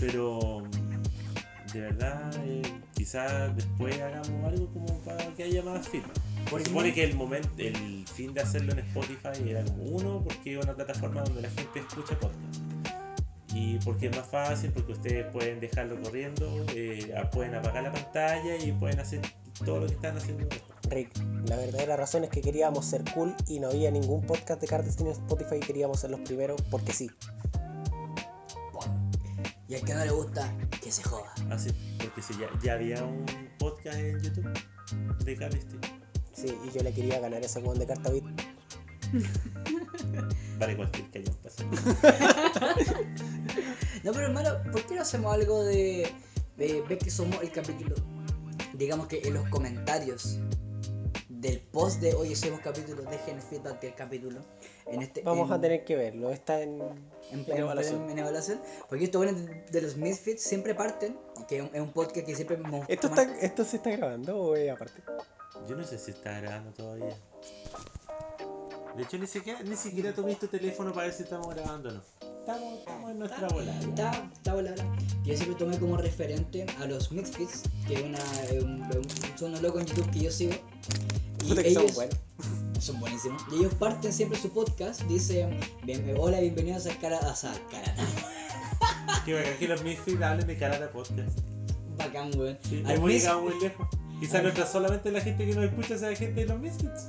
Pero 0.00 0.62
de 1.72 1.80
verdad, 1.80 2.30
eh, 2.44 2.62
quizás 2.94 3.54
después 3.56 4.00
hagamos 4.00 4.44
algo 4.44 4.66
como 4.72 4.98
para 5.00 5.26
que 5.34 5.44
haya 5.44 5.62
más 5.62 5.88
feedback. 5.88 6.35
Se 6.50 6.64
supone 6.64 6.94
que 6.94 7.04
el 7.04 7.16
momento, 7.16 7.50
el 7.58 8.06
fin 8.06 8.32
de 8.32 8.40
hacerlo 8.40 8.72
en 8.72 8.78
Spotify 8.80 9.48
era 9.48 9.64
como 9.64 9.82
uno, 9.84 10.22
porque 10.24 10.56
es 10.56 10.64
una 10.64 10.74
plataforma 10.74 11.22
donde 11.22 11.42
la 11.42 11.50
gente 11.50 11.80
escucha 11.80 12.18
podcast. 12.18 12.38
Y 13.52 13.78
porque 13.78 14.06
es 14.06 14.16
más 14.16 14.26
fácil, 14.26 14.70
porque 14.70 14.92
ustedes 14.92 15.26
pueden 15.32 15.60
dejarlo 15.60 16.00
corriendo, 16.00 16.64
eh, 16.74 17.12
pueden 17.32 17.54
apagar 17.54 17.82
la 17.82 17.92
pantalla 17.92 18.56
y 18.56 18.70
pueden 18.72 19.00
hacer 19.00 19.20
todo 19.64 19.80
lo 19.80 19.86
que 19.86 19.94
están 19.94 20.16
haciendo. 20.16 20.46
Rick, 20.88 21.10
la 21.48 21.56
verdadera 21.56 21.96
razón 21.96 22.24
es 22.24 22.30
que 22.30 22.40
queríamos 22.40 22.84
ser 22.84 23.02
cool 23.12 23.34
y 23.48 23.58
no 23.58 23.68
había 23.68 23.90
ningún 23.90 24.24
podcast 24.24 24.60
de 24.60 24.68
Cardistry 24.68 25.06
en 25.06 25.12
Spotify 25.12 25.56
y 25.56 25.60
queríamos 25.60 26.00
ser 26.00 26.10
los 26.10 26.20
primeros 26.20 26.60
porque 26.70 26.92
sí. 26.92 27.10
Bueno, 28.72 29.10
y 29.68 29.74
al 29.74 29.82
que 29.82 29.94
no 29.94 30.04
le 30.04 30.10
gusta, 30.10 30.54
que 30.82 30.92
se 30.92 31.02
joda. 31.02 31.32
Así, 31.50 31.70
porque 31.98 32.22
si 32.22 32.34
ya, 32.38 32.48
ya 32.62 32.74
había 32.74 33.02
un 33.02 33.26
podcast 33.58 33.98
en 33.98 34.20
YouTube 34.20 34.52
de 35.24 35.36
Cardistry. 35.36 35.95
Sí, 36.36 36.54
y 36.66 36.70
yo 36.76 36.82
le 36.82 36.92
quería 36.92 37.18
ganar 37.20 37.42
ese 37.42 37.60
juego 37.60 37.74
de 37.78 37.86
Cartabit. 37.86 38.24
Vale 40.58 40.76
cualquier 40.76 41.10
que 41.10 41.18
haya 41.20 41.32
pase. 41.42 41.64
No, 44.04 44.12
pero 44.12 44.26
hermano, 44.26 44.50
¿por 44.70 44.82
qué 44.86 44.94
no 44.94 45.02
hacemos 45.02 45.34
algo 45.34 45.64
de, 45.64 46.08
de 46.56 46.80
ver 46.82 46.98
que 46.98 47.10
somos 47.10 47.42
el 47.42 47.50
capítulo? 47.50 47.96
Digamos 48.74 49.08
que 49.08 49.20
en 49.26 49.34
los 49.34 49.48
comentarios 49.48 50.38
del 51.28 51.58
post 51.60 52.00
de 52.00 52.14
hoy 52.14 52.32
hicimos 52.32 52.60
capítulo, 52.60 53.02
dejen 53.02 53.42
feedback 53.42 53.80
del 53.80 53.94
capítulo. 53.94 54.40
En 54.86 55.02
este, 55.02 55.22
Vamos 55.22 55.48
en- 55.48 55.54
a 55.54 55.60
tener 55.60 55.84
que 55.84 55.96
verlo, 55.96 56.30
está 56.30 56.60
en, 56.62 56.80
en, 57.32 57.40
en 57.50 57.56
evaluación. 57.56 58.04
en- 58.04 58.10
en 58.10 58.18
evaluación, 58.20 58.60
Porque 58.88 59.04
estos 59.06 59.24
buenos 59.24 59.44
de, 59.72 59.82
los 59.82 59.96
Misfits 59.96 60.42
siempre 60.42 60.74
parten, 60.76 61.18
que 61.48 61.56
es 61.56 61.62
un, 61.62 61.70
es 61.74 61.80
un 61.80 61.92
podcast 61.92 62.24
que 62.24 62.34
siempre 62.36 62.58
¿Esto, 62.86 63.08
está, 63.08 63.22
¿Esto 63.40 63.64
se 63.64 63.76
está 63.78 63.90
grabando 63.90 64.36
o 64.38 64.54
es 64.56 64.70
aparte? 64.70 65.02
Yo 65.68 65.76
no 65.76 65.84
sé 65.84 65.98
si 65.98 66.10
está 66.12 66.40
grabando 66.40 66.70
todavía. 66.72 67.16
De 68.96 69.02
hecho, 69.02 69.18
ni 69.18 69.26
siquiera, 69.26 69.60
ni 69.62 69.76
siquiera 69.76 70.14
tomé 70.14 70.36
tu 70.36 70.46
teléfono 70.46 70.92
para 70.92 71.06
ver 71.06 71.14
si 71.14 71.24
estamos 71.24 71.54
grabando 71.54 71.90
o 71.90 71.92
no. 71.92 72.02
Estamos, 72.40 72.78
estamos 72.78 73.10
en 73.10 73.18
nuestra 73.18 73.48
bola. 73.48 73.80
Está, 73.80 74.30
está 74.32 74.54
volada. 74.54 74.84
Yo 75.24 75.36
siempre 75.36 75.56
tomé 75.58 75.78
como 75.78 75.96
referente 75.96 76.64
a 76.80 76.86
los 76.86 77.10
Misfits, 77.10 77.62
que 77.86 77.94
es 77.94 78.02
una, 78.02 78.18
un, 78.64 78.88
son 79.36 79.50
unos 79.50 79.62
locos 79.62 79.82
en 79.82 79.88
YouTube 79.88 80.10
que 80.12 80.20
yo 80.20 80.30
sigo. 80.30 80.52
Y 81.44 81.54
que 81.54 81.74
son 81.74 81.82
ellos 81.82 81.94
buenos. 81.94 82.16
son 82.78 83.00
buenísimos. 83.00 83.42
Y 83.52 83.56
ellos 83.56 83.74
parten 83.74 84.12
siempre 84.12 84.38
su 84.38 84.50
podcast, 84.50 85.02
dicen, 85.02 85.58
"Bien- 85.82 86.14
hola, 86.18 86.38
bienvenidos 86.40 86.86
a 86.86 86.96
Cara 86.98 87.18
a 87.18 87.34
Cara. 87.70 87.94
Que 89.24 89.66
los 89.66 89.82
Misfits 89.82 90.22
hablen 90.22 90.46
de 90.46 90.56
Karata 90.56 90.90
Podcast. 90.90 91.38
Bacán, 91.96 92.30
weón. 92.38 92.58
Sí, 92.68 92.82
Al 92.84 92.92
hemos 92.92 93.10
Misfit- 93.10 93.18
llegado 93.20 93.42
muy 93.42 93.60
lejos. 93.60 93.88
Quizás 94.20 94.42
nuestra 94.42 94.66
solamente 94.66 95.10
la 95.12 95.20
gente 95.20 95.46
que 95.46 95.54
nos 95.54 95.64
escucha 95.64 95.98
sea 95.98 96.14
gente 96.16 96.40
de 96.40 96.46
los 96.46 96.58
Misfits. 96.58 97.08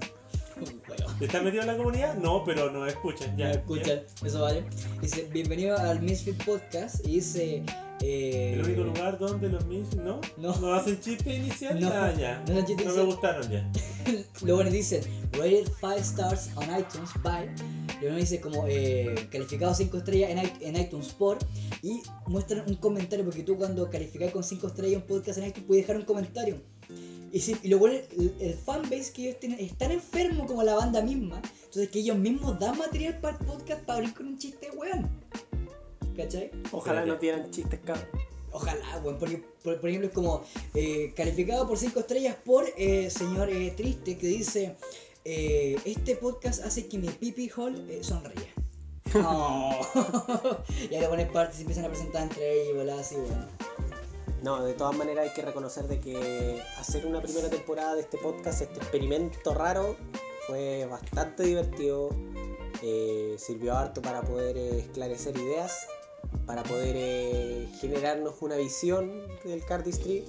Weón. 0.57 1.21
¿Está 1.21 1.41
metido 1.41 1.61
en 1.61 1.67
la 1.67 1.77
comunidad? 1.77 2.15
No, 2.15 2.43
pero 2.43 2.71
nos 2.71 2.87
escuchan. 2.87 3.35
Ya, 3.37 3.45
Ya 3.45 3.51
escuchan, 3.51 4.01
eso 4.25 4.41
vale. 4.41 4.63
Dice, 5.01 5.27
bienvenido 5.31 5.77
al 5.77 6.01
Misfit 6.01 6.43
Podcast. 6.43 7.05
Y 7.07 7.13
dice, 7.15 7.63
eh, 8.01 8.53
El 8.55 8.63
único 8.65 8.83
lugar 8.83 9.17
donde 9.17 9.49
los 9.49 9.65
Misfits, 9.65 9.95
¿no? 10.03 10.19
No. 10.37 10.55
¿No 10.57 10.73
hacen 10.73 10.99
chiste 10.99 11.33
inicial? 11.35 11.79
No. 11.79 11.89
Ah, 11.93 12.11
ya. 12.17 12.43
No 12.47 12.53
No 12.61 12.93
me 12.95 13.01
gustaron 13.03 13.49
ya. 13.49 13.67
Luego 14.43 14.63
nos 14.63 14.73
dicen 14.73 15.01
rated 15.33 15.67
5 15.79 15.95
stars 15.97 16.49
on 16.55 16.63
iTunes 16.77 17.09
by. 17.21 17.47
Luego 17.99 18.17
nos 18.17 18.29
dice 18.29 18.41
como 18.41 18.65
eh, 18.67 19.27
calificado 19.31 19.73
5 19.73 19.97
estrellas 19.97 20.31
en, 20.31 20.39
en 20.67 20.81
iTunes 20.81 21.13
por. 21.13 21.37
Y 21.81 22.01
muestran 22.27 22.63
un 22.67 22.75
comentario, 22.75 23.25
porque 23.25 23.43
tú 23.43 23.57
cuando 23.57 23.89
calificas 23.89 24.31
con 24.31 24.43
5 24.43 24.67
estrellas 24.67 25.01
un 25.01 25.07
podcast 25.07 25.39
en 25.39 25.47
iTunes 25.47 25.67
puedes 25.67 25.83
dejar 25.83 25.97
un 25.97 26.05
comentario. 26.05 26.61
Y, 27.31 27.39
si, 27.39 27.57
y 27.61 27.67
luego 27.67 27.87
el, 27.87 28.05
el 28.39 28.53
fanbase 28.53 29.11
que 29.11 29.23
ellos 29.23 29.39
tienen 29.39 29.59
es 29.59 29.77
tan 29.77 29.91
enfermo 29.91 30.45
como 30.45 30.63
la 30.63 30.75
banda 30.75 31.01
misma. 31.01 31.41
Entonces 31.65 31.89
que 31.89 31.99
ellos 31.99 32.17
mismos 32.17 32.59
dan 32.59 32.77
material 32.77 33.19
para 33.19 33.37
el 33.37 33.45
podcast 33.45 33.83
para 33.83 33.99
abrir 33.99 34.13
con 34.13 34.27
un 34.27 34.37
chiste, 34.37 34.69
weón. 34.71 35.09
¿Cachai? 36.15 36.49
Ojalá 36.71 37.05
no 37.05 37.17
tienen 37.17 37.51
chistes 37.51 37.79
cabrón. 37.83 38.07
Ojalá, 38.57 38.99
weón, 39.03 39.19
porque 39.19 39.43
por, 39.63 39.79
por 39.79 39.87
ejemplo 39.89 40.07
es 40.09 40.13
como 40.15 40.43
eh, 40.73 41.13
calificado 41.15 41.67
por 41.67 41.77
5 41.77 41.99
estrellas 41.99 42.35
por 42.43 42.65
eh, 42.75 43.09
señor 43.11 43.49
eh, 43.49 43.71
Triste 43.77 44.17
que 44.17 44.25
dice 44.27 44.75
eh, 45.25 45.77
este 45.85 46.15
podcast 46.15 46.63
hace 46.65 46.87
que 46.87 46.97
mi 46.97 47.07
pipi 47.09 47.51
hole 47.55 47.99
eh, 47.99 48.03
sonría. 48.03 48.51
Oh. 49.15 49.79
y 50.91 50.95
ahora 50.95 51.09
ponen 51.09 51.31
partes 51.31 51.59
y 51.59 51.61
empiezan 51.61 51.85
a 51.85 51.89
presentar 51.89 52.23
entre 52.23 52.51
ellos 52.51 52.67
y 52.73 52.77
volá 52.77 52.99
así, 52.99 53.15
weón. 53.15 53.47
No, 54.43 54.63
de 54.63 54.73
todas 54.73 54.95
maneras 54.95 55.27
hay 55.27 55.33
que 55.33 55.41
reconocer 55.43 55.87
de 55.87 55.99
que 55.99 56.61
hacer 56.79 57.05
una 57.05 57.21
primera 57.21 57.49
temporada 57.49 57.95
de 57.95 58.01
este 58.01 58.17
podcast, 58.17 58.61
este 58.61 58.77
experimento 58.77 59.53
raro, 59.53 59.95
fue 60.47 60.85
bastante 60.85 61.43
divertido. 61.43 62.09
eh, 62.83 63.35
sirvió 63.39 63.75
harto 63.75 64.01
para 64.01 64.21
poder 64.21 64.55
esclarecer 64.57 65.35
ideas, 65.37 65.87
para 66.45 66.63
poder 66.63 66.95
eh, 66.97 67.67
generarnos 67.79 68.35
una 68.41 68.55
visión 68.55 69.23
del 69.43 69.63
cardistry 69.65 70.23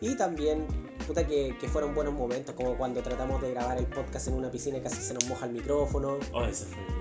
y 0.00 0.16
también 0.16 0.66
puta 1.06 1.26
que, 1.26 1.56
que 1.60 1.68
fueron 1.68 1.94
buenos 1.94 2.14
momentos, 2.14 2.54
como 2.54 2.76
cuando 2.76 3.02
tratamos 3.02 3.42
de 3.42 3.50
grabar 3.50 3.78
el 3.78 3.86
podcast 3.86 4.28
en 4.28 4.34
una 4.34 4.50
piscina 4.50 4.78
y 4.78 4.80
casi 4.80 5.02
se 5.02 5.14
nos 5.14 5.26
moja 5.26 5.46
el 5.46 5.52
micrófono. 5.52 6.18
Oh, 6.32 6.44
fue. 6.44 6.99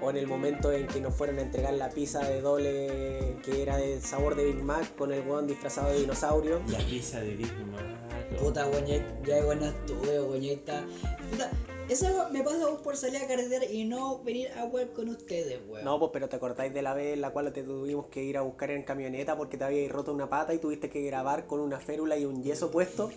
O 0.00 0.10
en 0.10 0.16
el 0.16 0.26
momento 0.26 0.70
en 0.72 0.86
que 0.86 1.00
nos 1.00 1.14
fueron 1.14 1.38
a 1.38 1.42
entregar 1.42 1.74
la 1.74 1.90
pizza 1.90 2.20
de 2.20 2.40
doble 2.40 3.36
que 3.44 3.62
era 3.62 3.76
del 3.76 4.00
sabor 4.00 4.36
de 4.36 4.44
Big 4.44 4.62
Mac 4.62 4.94
con 4.96 5.12
el 5.12 5.26
weón 5.26 5.46
disfrazado 5.46 5.90
de 5.90 6.00
dinosaurio. 6.00 6.60
La 6.68 6.78
pizza 6.78 7.20
de 7.20 7.34
Big 7.34 7.52
Mac. 7.66 8.38
Puta, 8.38 8.66
weón, 8.68 8.86
ya, 8.86 9.44
bueno 9.44 9.66
estuve, 9.66 10.20
weón, 10.20 10.44
está. 10.44 10.84
Puta, 11.30 11.50
eso 11.88 12.28
me 12.30 12.42
pasa 12.42 12.68
vos 12.68 12.80
por 12.82 12.96
salir 12.96 13.22
a 13.22 13.26
carretera 13.26 13.64
y 13.64 13.84
no 13.84 14.22
venir 14.22 14.48
a 14.52 14.64
weón 14.66 14.88
con 14.88 15.08
ustedes, 15.08 15.60
weón. 15.66 15.84
No, 15.84 15.98
pues 15.98 16.10
pero 16.12 16.28
te 16.28 16.36
acordáis 16.36 16.72
de 16.72 16.82
la 16.82 16.94
vez 16.94 17.14
en 17.14 17.20
la 17.20 17.30
cual 17.30 17.52
te 17.52 17.62
tuvimos 17.62 18.06
que 18.06 18.22
ir 18.22 18.36
a 18.38 18.42
buscar 18.42 18.70
en 18.70 18.84
camioneta 18.84 19.36
porque 19.36 19.56
te 19.56 19.64
habías 19.64 19.90
roto 19.90 20.12
una 20.12 20.28
pata 20.28 20.54
y 20.54 20.58
tuviste 20.58 20.88
que 20.90 21.02
grabar 21.02 21.46
con 21.46 21.60
una 21.60 21.80
férula 21.80 22.16
y 22.16 22.24
un 22.24 22.42
yeso 22.42 22.70
puesto. 22.70 23.10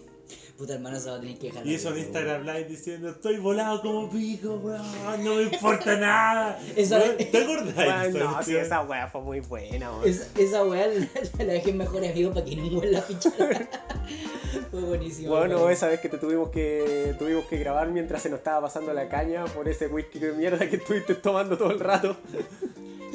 Puta, 0.57 0.73
hermano, 0.75 0.99
se 0.99 1.09
va 1.09 1.15
a 1.17 1.19
tener 1.19 1.37
que 1.39 1.47
dejar. 1.47 1.65
Y 1.65 1.73
eso 1.75 1.89
en 1.89 1.97
Instagram 1.99 2.41
Live 2.45 2.65
diciendo, 2.65 3.09
estoy 3.09 3.37
volado 3.37 3.81
como 3.81 4.09
pico, 4.09 4.55
weón, 4.63 4.81
no 5.23 5.35
me 5.35 5.41
importa 5.43 5.95
nada. 5.97 6.59
Esa- 6.75 6.99
Weón, 6.99 7.17
¿Te 7.17 7.37
acordás? 7.43 7.75
Bueno, 8.11 8.31
no, 8.31 8.43
sí, 8.43 8.55
esa 8.55 8.81
weá 8.81 9.07
fue 9.07 9.21
muy 9.21 9.39
buena, 9.39 9.91
weón. 9.91 10.07
Esa, 10.07 10.27
esa 10.39 10.63
weá 10.63 10.87
la, 10.87 11.07
la 11.45 11.53
dejé 11.53 11.71
en 11.71 11.77
mejor 11.77 12.05
amigo 12.05 12.31
para 12.31 12.45
que 12.45 12.55
no 12.55 12.81
la 12.83 13.01
ficha. 13.01 13.31
Fue 14.69 14.81
buenísimo. 14.81 15.29
Bueno, 15.29 15.57
weón. 15.57 15.71
esa 15.71 15.87
vez 15.87 15.99
que 16.01 16.09
te 16.09 16.17
tuvimos 16.17 16.49
que 16.49 17.15
tuvimos 17.17 17.45
que 17.45 17.57
grabar 17.57 17.89
mientras 17.89 18.21
se 18.21 18.29
nos 18.29 18.39
estaba 18.39 18.61
pasando 18.61 18.93
la 18.93 19.07
caña 19.09 19.45
por 19.45 19.67
ese 19.67 19.87
whisky 19.87 20.19
de 20.19 20.33
mierda 20.33 20.69
que 20.69 20.75
estuviste 20.77 21.15
tomando 21.15 21.57
todo 21.57 21.71
el 21.71 21.79
rato. 21.79 22.17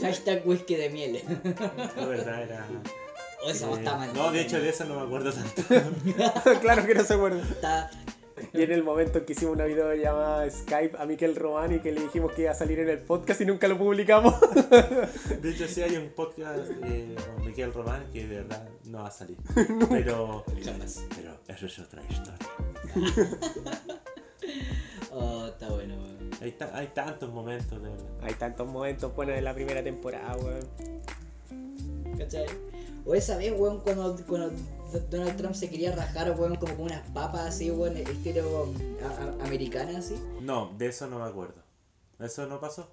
Hashtag 0.00 0.46
whisky 0.46 0.74
de 0.76 0.90
miel. 0.90 1.20
La 1.96 2.06
verdad 2.06 2.42
era... 2.42 2.66
O 3.44 3.50
esa 3.50 3.70
eh, 3.70 3.74
está 3.74 3.96
mal. 3.96 4.12
no, 4.14 4.32
de 4.32 4.40
hecho 4.42 4.60
de 4.60 4.68
eso 4.70 4.84
no 4.84 4.96
me 5.00 5.06
acuerdo 5.06 5.32
tanto. 5.32 5.62
claro 6.60 6.86
que 6.86 6.94
no 6.94 7.04
se 7.04 7.14
acuerda. 7.14 7.42
Está. 7.42 7.90
Y 8.52 8.62
en 8.62 8.70
el 8.72 8.82
momento 8.84 9.18
en 9.18 9.24
que 9.24 9.32
hicimos 9.32 9.54
una 9.54 9.64
videollamada 9.64 10.50
Skype 10.50 10.96
a 10.98 11.06
Miquel 11.06 11.34
Román 11.36 11.74
y 11.74 11.80
que 11.80 11.90
le 11.92 12.02
dijimos 12.02 12.32
que 12.32 12.42
iba 12.42 12.50
a 12.50 12.54
salir 12.54 12.78
en 12.80 12.88
el 12.90 12.98
podcast 12.98 13.40
y 13.40 13.46
nunca 13.46 13.66
lo 13.66 13.78
publicamos. 13.78 14.34
De 15.40 15.50
hecho 15.50 15.66
sí 15.68 15.82
hay 15.82 15.96
un 15.96 16.08
podcast 16.10 16.70
eh, 16.84 17.14
con 17.34 17.46
Miguel 17.46 17.72
Román 17.72 18.04
que 18.12 18.26
de 18.26 18.36
verdad 18.36 18.68
no 18.84 18.98
va 18.98 19.08
a 19.08 19.10
salir. 19.10 19.38
Pero... 19.88 20.44
Pero 20.46 21.34
eso 21.48 21.66
es 21.66 21.78
otra 21.78 22.02
historia. 22.08 22.38
Oh, 25.12 25.46
está 25.46 25.68
bueno, 25.70 25.94
weón. 25.96 26.30
Hay, 26.42 26.52
ta- 26.52 26.70
hay 26.74 26.88
tantos 26.88 27.30
momentos, 27.32 27.82
de 27.82 27.88
verdad. 27.88 28.06
Hay 28.22 28.34
tantos 28.34 28.66
momentos 28.66 29.14
buenos 29.14 29.34
de 29.34 29.42
la 29.42 29.54
primera 29.54 29.82
temporada, 29.82 30.36
weón. 30.36 30.68
¿Cachai? 32.18 32.46
O 33.06 33.14
esa 33.14 33.36
vez, 33.36 33.52
weón, 33.56 33.80
cuando, 33.80 34.16
cuando 34.26 34.50
Donald 35.10 35.36
Trump 35.36 35.54
se 35.54 35.70
quería 35.70 35.94
rajar, 35.94 36.32
weón, 36.38 36.56
como 36.56 36.74
con 36.74 36.84
unas 36.86 37.08
papas 37.10 37.46
así, 37.46 37.70
weón, 37.70 37.96
estilo 37.96 38.68
a- 39.02 39.22
a- 39.42 39.46
americana 39.46 39.98
así. 39.98 40.16
No, 40.40 40.72
de 40.76 40.86
eso 40.88 41.06
no 41.06 41.20
me 41.20 41.24
acuerdo. 41.26 41.62
¿Eso 42.18 42.46
no 42.46 42.58
pasó? 42.60 42.88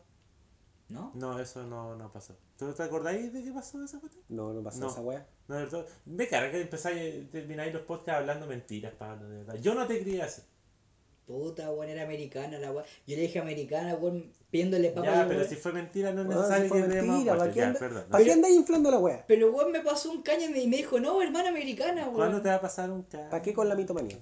¿No? 0.90 1.12
No, 1.16 1.40
eso 1.40 1.64
no, 1.66 1.96
no 1.96 2.12
pasó. 2.12 2.36
¿Tú 2.58 2.72
te 2.74 2.84
acordáis 2.84 3.34
de 3.34 3.44
qué 3.44 3.52
pasó 3.52 3.84
esa 3.84 4.00
cuestión? 4.00 4.24
No, 4.30 4.54
no 4.54 4.62
pasó 4.62 4.80
No. 4.82 4.90
esa 4.90 5.02
weá. 5.02 5.26
No, 5.48 5.56
de 5.56 5.64
verdad. 5.64 5.86
Me 6.06 6.28
carga 6.28 6.52
que 6.52 6.62
empezáis, 6.62 7.32
termináis 7.32 7.74
los 7.74 7.82
podcasts 7.84 8.20
hablando 8.22 8.46
mentiras, 8.46 8.94
Pablo, 8.94 9.28
de 9.28 9.38
verdad. 9.38 9.56
Yo 9.56 9.74
no 9.74 9.88
te 9.88 9.98
quería 10.00 10.26
así. 10.26 10.42
Puta, 11.26 11.72
weón, 11.72 11.90
era 11.90 12.04
americana 12.04 12.60
la 12.60 12.72
weón. 12.72 12.84
Yo 13.08 13.16
le 13.16 13.22
dije 13.22 13.40
americana, 13.40 13.96
weón, 13.96 14.30
pidiéndole 14.52 14.90
papas. 14.90 15.14
Ya, 15.16 15.26
pero 15.28 15.40
weón. 15.40 15.50
si 15.50 15.56
fue 15.56 15.72
mentira 15.72 16.12
no 16.12 16.22
es 16.24 16.28
necesario 16.28 16.72
que 16.74 16.82
demos 16.82 17.16
mentira, 17.16 17.38
¿para 17.38 17.52
qué, 17.52 17.60
Ya, 17.60 17.68
anda- 17.68 17.80
perdón. 17.80 18.04
¿para 18.10 18.24
qué 18.26 18.32
andáis 18.34 18.56
inflando 18.56 18.92
la 18.92 18.98
weá? 19.00 19.24
Pero 19.26 19.52
weón 19.52 19.72
me 19.72 19.80
pasó 19.80 20.12
un 20.12 20.22
caño 20.22 20.46
y 20.46 20.68
me- 20.68 20.78
dijo, 20.78 21.00
no, 21.00 21.22
hermana 21.22 21.50
americana, 21.50 22.04
weón. 22.04 22.16
¿Cuándo 22.16 22.42
te 22.42 22.50
va 22.50 22.56
a 22.56 22.62
pasar 22.62 22.92
un 22.92 23.04
ca- 23.04 23.30
¿Para 23.30 23.42
qué 23.42 23.54
con 23.54 23.70
la 23.70 23.76
mitomanía? 23.76 24.18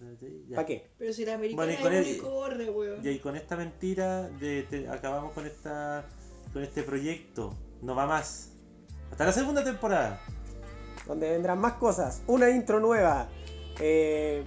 ¿Para 0.54 0.66
qué? 0.68 0.86
Pero 0.98 1.12
si 1.12 1.26
la 1.26 1.34
americana 1.34 1.66
Bueno, 1.78 1.96
y 1.98 2.00
es 2.02 2.08
el- 2.16 2.18
corre, 2.22 2.70
weón. 2.70 3.04
Y 3.04 3.08
ahí 3.08 3.20
con 3.20 3.36
esta 3.36 3.56
mentira 3.56 4.30
de, 4.30 4.64
te- 4.70 4.88
acabamos 4.88 5.34
con 5.34 5.46
esta 5.48 6.06
con 6.54 6.62
este 6.64 6.84
proyecto. 6.84 7.56
No 7.82 7.96
va 7.96 8.06
más. 8.06 8.50
Hasta 9.10 9.26
la 9.26 9.32
segunda 9.34 9.64
temporada. 9.64 10.22
Donde 11.08 11.32
vendrán 11.32 11.58
más 11.60 11.74
cosas. 11.74 12.22
Una 12.28 12.50
intro 12.50 12.80
nueva. 12.80 13.28
Eh, 13.80 14.44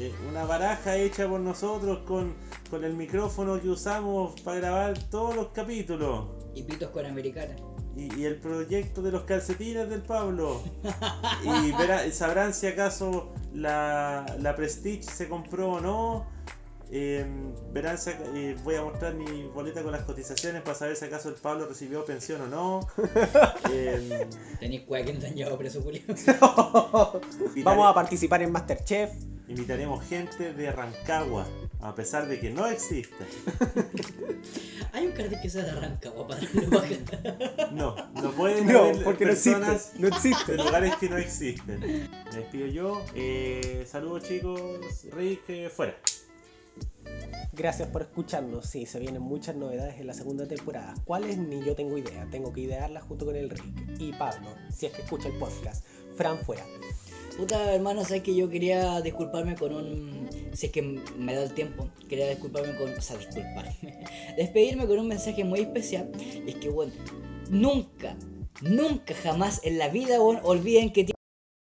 eh, 0.00 0.12
una 0.28 0.44
baraja 0.44 0.96
hecha 0.96 1.28
por 1.28 1.40
nosotros 1.40 2.00
con, 2.06 2.34
con 2.70 2.84
el 2.84 2.94
micrófono 2.94 3.60
que 3.60 3.68
usamos 3.68 4.40
para 4.42 4.58
grabar 4.58 4.98
todos 5.10 5.34
los 5.36 5.48
capítulos. 5.48 6.26
Y 6.54 6.62
pitos 6.62 6.90
con 6.90 7.04
americana. 7.06 7.54
Y, 7.96 8.14
y 8.20 8.24
el 8.26 8.36
proyecto 8.36 9.02
de 9.02 9.10
los 9.10 9.22
calcetines 9.22 9.88
del 9.88 10.02
Pablo. 10.02 10.62
Y 11.44 11.72
verá- 11.72 12.10
sabrán 12.12 12.54
si 12.54 12.66
acaso 12.66 13.32
la, 13.52 14.24
la 14.40 14.54
Prestige 14.56 15.02
se 15.02 15.28
compró 15.28 15.72
o 15.72 15.80
no. 15.80 16.26
Eh, 16.90 17.26
verán 17.72 17.98
si 17.98 18.10
eh, 18.10 18.56
voy 18.64 18.76
a 18.76 18.82
mostrar 18.82 19.14
mi 19.14 19.42
boleta 19.48 19.82
con 19.82 19.92
las 19.92 20.02
cotizaciones 20.04 20.62
para 20.62 20.74
saber 20.74 20.96
si 20.96 21.04
acaso 21.04 21.28
el 21.28 21.34
Pablo 21.34 21.66
recibió 21.66 22.04
pensión 22.04 22.40
o 22.42 22.46
no. 22.46 22.80
Eh, 23.70 24.26
Tenéis 24.58 24.82
cueva 24.82 25.04
que 25.04 25.12
preso, 25.58 25.82
Julio. 25.82 26.00
Vamos 27.64 27.86
a 27.86 27.94
participar 27.94 28.42
en 28.42 28.50
Masterchef. 28.52 29.10
Invitaremos 29.48 30.04
gente 30.06 30.52
de 30.52 30.70
Rancagua, 30.70 31.46
a 31.80 31.94
pesar 31.94 32.28
de 32.28 32.38
que 32.38 32.50
no 32.50 32.66
existe. 32.66 33.14
Hay 34.92 35.06
un 35.06 35.12
cartel 35.12 35.40
que 35.40 35.48
se 35.48 35.62
arranca, 35.62 36.10
guapa, 36.10 36.36
darle 36.36 36.66
baja. 36.66 37.70
No, 37.72 37.96
no 38.12 38.30
pueden 38.32 38.66
No, 38.66 38.92
porque 39.04 39.24
no 39.24 39.32
existe. 39.32 39.58
personas 39.58 39.92
No 39.98 40.08
existe. 40.08 40.52
de 40.52 40.58
lugares 40.58 40.96
que 40.96 41.08
no 41.08 41.16
existen. 41.16 41.80
Me 41.80 42.36
despido 42.36 42.66
yo. 42.66 43.02
Eh, 43.14 43.86
saludos 43.90 44.24
chicos. 44.24 44.60
Rick, 45.12 45.48
eh, 45.48 45.70
fuera. 45.70 45.96
Gracias 47.54 47.88
por 47.88 48.02
escucharnos. 48.02 48.66
Sí, 48.66 48.84
se 48.86 48.98
vienen 48.98 49.22
muchas 49.22 49.56
novedades 49.56 49.98
en 49.98 50.06
la 50.06 50.14
segunda 50.14 50.46
temporada. 50.46 50.94
¿Cuáles? 51.04 51.38
Ni 51.38 51.64
yo 51.64 51.74
tengo 51.74 51.96
idea. 51.96 52.26
Tengo 52.30 52.52
que 52.52 52.60
idearlas 52.60 53.02
junto 53.04 53.24
con 53.24 53.34
el 53.34 53.48
Rick. 53.50 53.64
Y 53.98 54.12
Pablo, 54.12 54.48
si 54.70 54.86
es 54.86 54.92
que 54.92 55.02
escucha 55.02 55.28
el 55.28 55.34
podcast. 55.38 55.84
Fran 56.16 56.38
fuera. 56.38 56.64
Puta, 57.38 57.72
hermano, 57.72 58.02
sabes 58.02 58.24
que 58.24 58.34
yo 58.34 58.50
quería 58.50 59.00
disculparme 59.00 59.54
con 59.54 59.72
un. 59.72 60.28
Si 60.54 60.66
es 60.66 60.72
que 60.72 60.82
me 60.82 61.34
da 61.36 61.44
el 61.44 61.54
tiempo, 61.54 61.88
quería 62.08 62.28
disculparme 62.28 62.74
con. 62.76 62.92
O 62.92 63.00
sea, 63.00 63.16
disculparme. 63.16 63.76
Despedirme 64.36 64.88
con 64.88 64.98
un 64.98 65.06
mensaje 65.06 65.44
muy 65.44 65.60
especial. 65.60 66.10
Es 66.48 66.56
que, 66.56 66.68
bueno, 66.68 66.92
nunca, 67.48 68.16
nunca 68.60 69.14
jamás 69.14 69.60
en 69.62 69.78
la 69.78 69.88
vida, 69.88 70.18
bueno, 70.18 70.40
olviden 70.42 70.92
que. 70.92 71.17